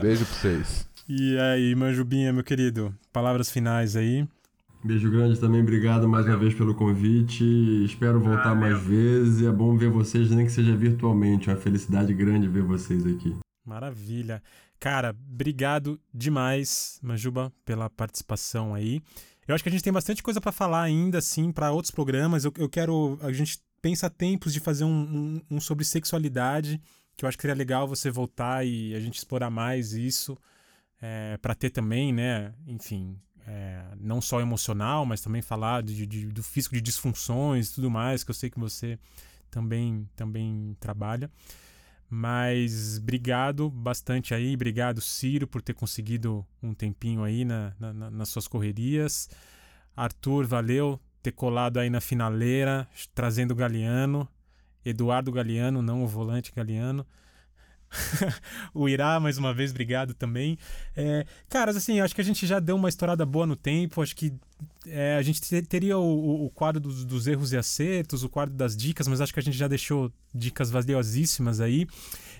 Beijo 0.00 0.24
pra 0.24 0.34
vocês. 0.34 0.88
E 1.08 1.36
aí, 1.38 1.74
Manjubinha, 1.74 2.32
meu 2.32 2.44
querido, 2.44 2.94
palavras 3.12 3.50
finais 3.50 3.96
aí. 3.96 4.28
Beijo 4.82 5.10
grande 5.10 5.38
também, 5.38 5.60
obrigado 5.60 6.08
mais 6.08 6.24
uma 6.24 6.38
vez 6.38 6.54
pelo 6.54 6.74
convite. 6.74 7.44
Espero 7.84 8.18
voltar 8.18 8.54
mais 8.54 8.80
vezes. 8.82 9.46
É 9.46 9.52
bom 9.52 9.76
ver 9.76 9.90
vocês, 9.90 10.30
nem 10.30 10.46
que 10.46 10.52
seja 10.52 10.74
virtualmente. 10.74 11.50
É 11.50 11.52
uma 11.52 11.60
felicidade 11.60 12.14
grande 12.14 12.48
ver 12.48 12.62
vocês 12.62 13.04
aqui. 13.06 13.36
Maravilha. 13.62 14.42
Cara, 14.80 15.14
obrigado 15.30 16.00
demais, 16.14 16.98
Manjuba, 17.02 17.52
pela 17.62 17.90
participação 17.90 18.74
aí. 18.74 19.02
Eu 19.46 19.54
acho 19.54 19.62
que 19.62 19.68
a 19.68 19.72
gente 19.72 19.84
tem 19.84 19.92
bastante 19.92 20.22
coisa 20.22 20.40
para 20.40 20.50
falar 20.50 20.82
ainda, 20.82 21.18
assim, 21.18 21.52
para 21.52 21.70
outros 21.70 21.90
programas. 21.90 22.46
Eu, 22.46 22.52
eu, 22.56 22.68
quero. 22.68 23.18
A 23.20 23.30
gente 23.32 23.58
pensa 23.82 24.08
tempos 24.08 24.50
de 24.54 24.60
fazer 24.60 24.84
um, 24.84 25.42
um, 25.50 25.56
um 25.56 25.60
sobre 25.60 25.84
sexualidade, 25.84 26.80
que 27.16 27.24
eu 27.26 27.28
acho 27.28 27.36
que 27.36 27.42
seria 27.42 27.54
legal 27.54 27.86
você 27.86 28.10
voltar 28.10 28.66
e 28.66 28.94
a 28.94 29.00
gente 29.00 29.18
explorar 29.18 29.50
mais 29.50 29.92
isso. 29.92 30.38
É, 31.02 31.38
para 31.38 31.54
ter 31.54 31.70
também, 31.70 32.12
né? 32.12 32.54
Enfim, 32.66 33.18
é, 33.46 33.82
não 34.00 34.20
só 34.20 34.40
emocional, 34.40 35.04
mas 35.04 35.20
também 35.20 35.42
falar 35.42 35.82
de, 35.82 36.06
de, 36.06 36.26
do 36.26 36.42
físico 36.42 36.74
de 36.74 36.80
disfunções 36.80 37.70
e 37.70 37.74
tudo 37.74 37.90
mais, 37.90 38.24
que 38.24 38.30
eu 38.30 38.34
sei 38.34 38.50
que 38.50 38.58
você 38.58 38.98
também, 39.50 40.08
também 40.16 40.76
trabalha. 40.80 41.30
Mas 42.08 42.98
obrigado 42.98 43.70
bastante 43.70 44.34
aí, 44.34 44.54
obrigado 44.54 45.00
Ciro 45.00 45.46
por 45.46 45.62
ter 45.62 45.74
conseguido 45.74 46.44
um 46.60 46.74
tempinho 46.74 47.22
aí 47.22 47.44
na, 47.44 47.72
na, 47.78 48.10
nas 48.10 48.28
suas 48.28 48.48
correrias. 48.48 49.28
Arthur, 49.96 50.46
valeu 50.46 51.00
ter 51.22 51.32
colado 51.32 51.78
aí 51.78 51.90
na 51.90 52.00
finaleira, 52.00 52.88
trazendo 53.14 53.52
o 53.52 53.54
Galeano. 53.54 54.28
Eduardo 54.84 55.30
Galeano, 55.30 55.82
não 55.82 56.02
o 56.02 56.06
volante 56.06 56.52
Galeano. 56.54 57.06
o 58.72 58.88
Irá, 58.88 59.18
mais 59.18 59.38
uma 59.38 59.52
vez, 59.52 59.70
obrigado 59.70 60.14
também. 60.14 60.58
É, 60.96 61.26
caras, 61.48 61.76
assim, 61.76 62.00
acho 62.00 62.14
que 62.14 62.20
a 62.20 62.24
gente 62.24 62.46
já 62.46 62.60
deu 62.60 62.76
uma 62.76 62.88
estourada 62.88 63.26
boa 63.26 63.46
no 63.46 63.56
tempo. 63.56 64.02
Acho 64.02 64.14
que 64.14 64.32
é, 64.86 65.16
a 65.16 65.22
gente 65.22 65.40
teria 65.62 65.98
o, 65.98 66.46
o 66.46 66.50
quadro 66.50 66.80
dos, 66.80 67.04
dos, 67.04 67.26
erros 67.26 67.52
e 67.52 67.56
acertos, 67.56 68.22
o 68.22 68.28
quadro 68.28 68.54
das 68.54 68.76
dicas, 68.76 69.08
mas 69.08 69.20
acho 69.20 69.32
que 69.32 69.40
a 69.40 69.42
gente 69.42 69.56
já 69.56 69.68
deixou 69.68 70.12
dicas 70.34 70.70
valiosíssimas 70.70 71.60
aí. 71.60 71.86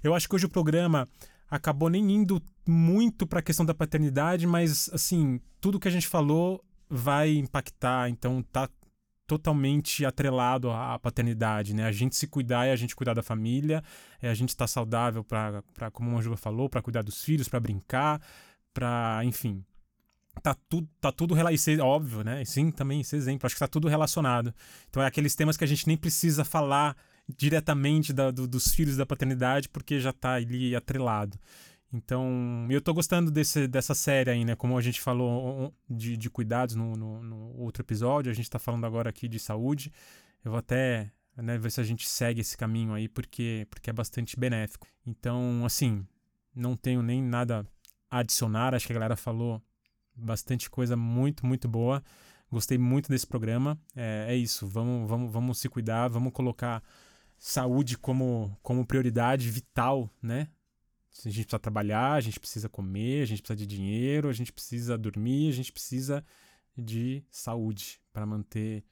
Eu 0.02 0.14
acho 0.14 0.28
que 0.28 0.34
hoje 0.34 0.46
o 0.46 0.50
programa 0.50 1.08
acabou 1.50 1.88
nem 1.88 2.10
indo 2.12 2.40
muito 2.66 3.26
para 3.26 3.40
a 3.40 3.42
questão 3.42 3.66
da 3.66 3.74
paternidade, 3.74 4.46
mas, 4.46 4.88
assim, 4.92 5.40
tudo 5.60 5.80
que 5.80 5.88
a 5.88 5.90
gente 5.90 6.06
falou 6.06 6.64
vai 6.88 7.36
impactar. 7.36 8.08
Então, 8.08 8.42
tá 8.52 8.68
totalmente 9.30 10.04
atrelado 10.04 10.72
à 10.72 10.98
paternidade, 10.98 11.72
né? 11.72 11.84
A 11.84 11.92
gente 11.92 12.16
se 12.16 12.26
cuidar 12.26 12.66
é 12.66 12.72
a 12.72 12.76
gente 12.76 12.96
cuidar 12.96 13.14
da 13.14 13.22
família, 13.22 13.80
é 14.20 14.28
a 14.28 14.34
gente 14.34 14.48
estar 14.48 14.64
tá 14.64 14.66
saudável 14.66 15.22
para, 15.22 15.62
como 15.92 16.18
a 16.18 16.20
Juba 16.20 16.36
falou, 16.36 16.68
para 16.68 16.82
cuidar 16.82 17.02
dos 17.02 17.22
filhos, 17.22 17.48
para 17.48 17.60
brincar, 17.60 18.20
para, 18.74 19.20
enfim, 19.22 19.64
tá 20.42 20.52
tudo 20.68 20.88
tá 21.00 21.12
tudo 21.12 21.32
relacionado, 21.32 21.80
óbvio, 21.86 22.24
né? 22.24 22.44
sim, 22.44 22.72
também 22.72 23.02
esse 23.02 23.14
exemplo, 23.14 23.46
acho 23.46 23.54
que 23.54 23.60
tá 23.60 23.68
tudo 23.68 23.86
relacionado. 23.86 24.52
Então 24.88 25.00
é 25.00 25.06
aqueles 25.06 25.36
temas 25.36 25.56
que 25.56 25.62
a 25.62 25.68
gente 25.68 25.86
nem 25.86 25.96
precisa 25.96 26.44
falar 26.44 26.96
diretamente 27.28 28.12
da, 28.12 28.32
do, 28.32 28.48
dos 28.48 28.74
filhos 28.74 28.96
da 28.96 29.06
paternidade 29.06 29.68
porque 29.68 30.00
já 30.00 30.12
tá 30.12 30.32
ali 30.32 30.74
atrelado. 30.74 31.38
Então, 31.92 32.66
eu 32.70 32.80
tô 32.80 32.94
gostando 32.94 33.30
desse, 33.30 33.66
dessa 33.66 33.94
série 33.94 34.30
aí, 34.30 34.44
né? 34.44 34.54
Como 34.54 34.78
a 34.78 34.80
gente 34.80 35.00
falou 35.00 35.74
de, 35.88 36.16
de 36.16 36.30
cuidados 36.30 36.76
no, 36.76 36.94
no, 36.94 37.22
no 37.22 37.56
outro 37.58 37.82
episódio, 37.82 38.30
a 38.30 38.34
gente 38.34 38.48
tá 38.48 38.60
falando 38.60 38.86
agora 38.86 39.10
aqui 39.10 39.28
de 39.28 39.40
saúde. 39.40 39.92
Eu 40.44 40.52
vou 40.52 40.58
até 40.58 41.10
né, 41.36 41.58
ver 41.58 41.70
se 41.70 41.80
a 41.80 41.84
gente 41.84 42.08
segue 42.08 42.40
esse 42.40 42.56
caminho 42.56 42.92
aí, 42.94 43.08
porque, 43.08 43.66
porque 43.68 43.90
é 43.90 43.92
bastante 43.92 44.38
benéfico. 44.38 44.86
Então, 45.04 45.64
assim, 45.64 46.06
não 46.54 46.76
tenho 46.76 47.02
nem 47.02 47.20
nada 47.20 47.66
a 48.08 48.18
adicionar. 48.18 48.74
Acho 48.74 48.86
que 48.86 48.92
a 48.92 48.94
galera 48.94 49.16
falou 49.16 49.60
bastante 50.14 50.70
coisa 50.70 50.96
muito, 50.96 51.44
muito 51.44 51.68
boa. 51.68 52.02
Gostei 52.52 52.78
muito 52.78 53.08
desse 53.08 53.26
programa. 53.26 53.76
É, 53.96 54.26
é 54.28 54.36
isso. 54.36 54.66
Vamos, 54.66 55.08
vamos, 55.08 55.32
vamos 55.32 55.58
se 55.58 55.68
cuidar, 55.68 56.08
vamos 56.08 56.32
colocar 56.32 56.82
saúde 57.36 57.98
como, 57.98 58.56
como 58.62 58.86
prioridade 58.86 59.50
vital, 59.50 60.08
né? 60.22 60.48
A 61.18 61.28
gente 61.28 61.44
precisa 61.44 61.58
trabalhar, 61.58 62.12
a 62.12 62.20
gente 62.20 62.40
precisa 62.40 62.68
comer, 62.68 63.22
a 63.22 63.26
gente 63.26 63.42
precisa 63.42 63.56
de 63.56 63.66
dinheiro, 63.66 64.28
a 64.28 64.32
gente 64.32 64.52
precisa 64.52 64.96
dormir, 64.96 65.48
a 65.48 65.52
gente 65.52 65.72
precisa 65.72 66.24
de 66.76 67.22
saúde 67.30 68.00
para 68.12 68.24
manter 68.24 68.84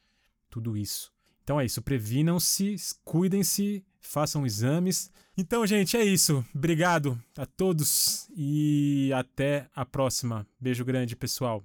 tudo 0.50 0.76
isso. 0.76 1.12
Então 1.42 1.58
é 1.58 1.64
isso, 1.64 1.80
previnam-se, 1.80 2.76
cuidem-se, 3.04 3.82
façam 4.00 4.44
exames. 4.44 5.10
Então, 5.36 5.66
gente, 5.66 5.96
é 5.96 6.04
isso. 6.04 6.44
Obrigado 6.54 7.18
a 7.36 7.46
todos 7.46 8.28
e 8.36 9.10
até 9.14 9.68
a 9.74 9.86
próxima. 9.86 10.46
Beijo 10.60 10.84
grande, 10.84 11.16
pessoal. 11.16 11.64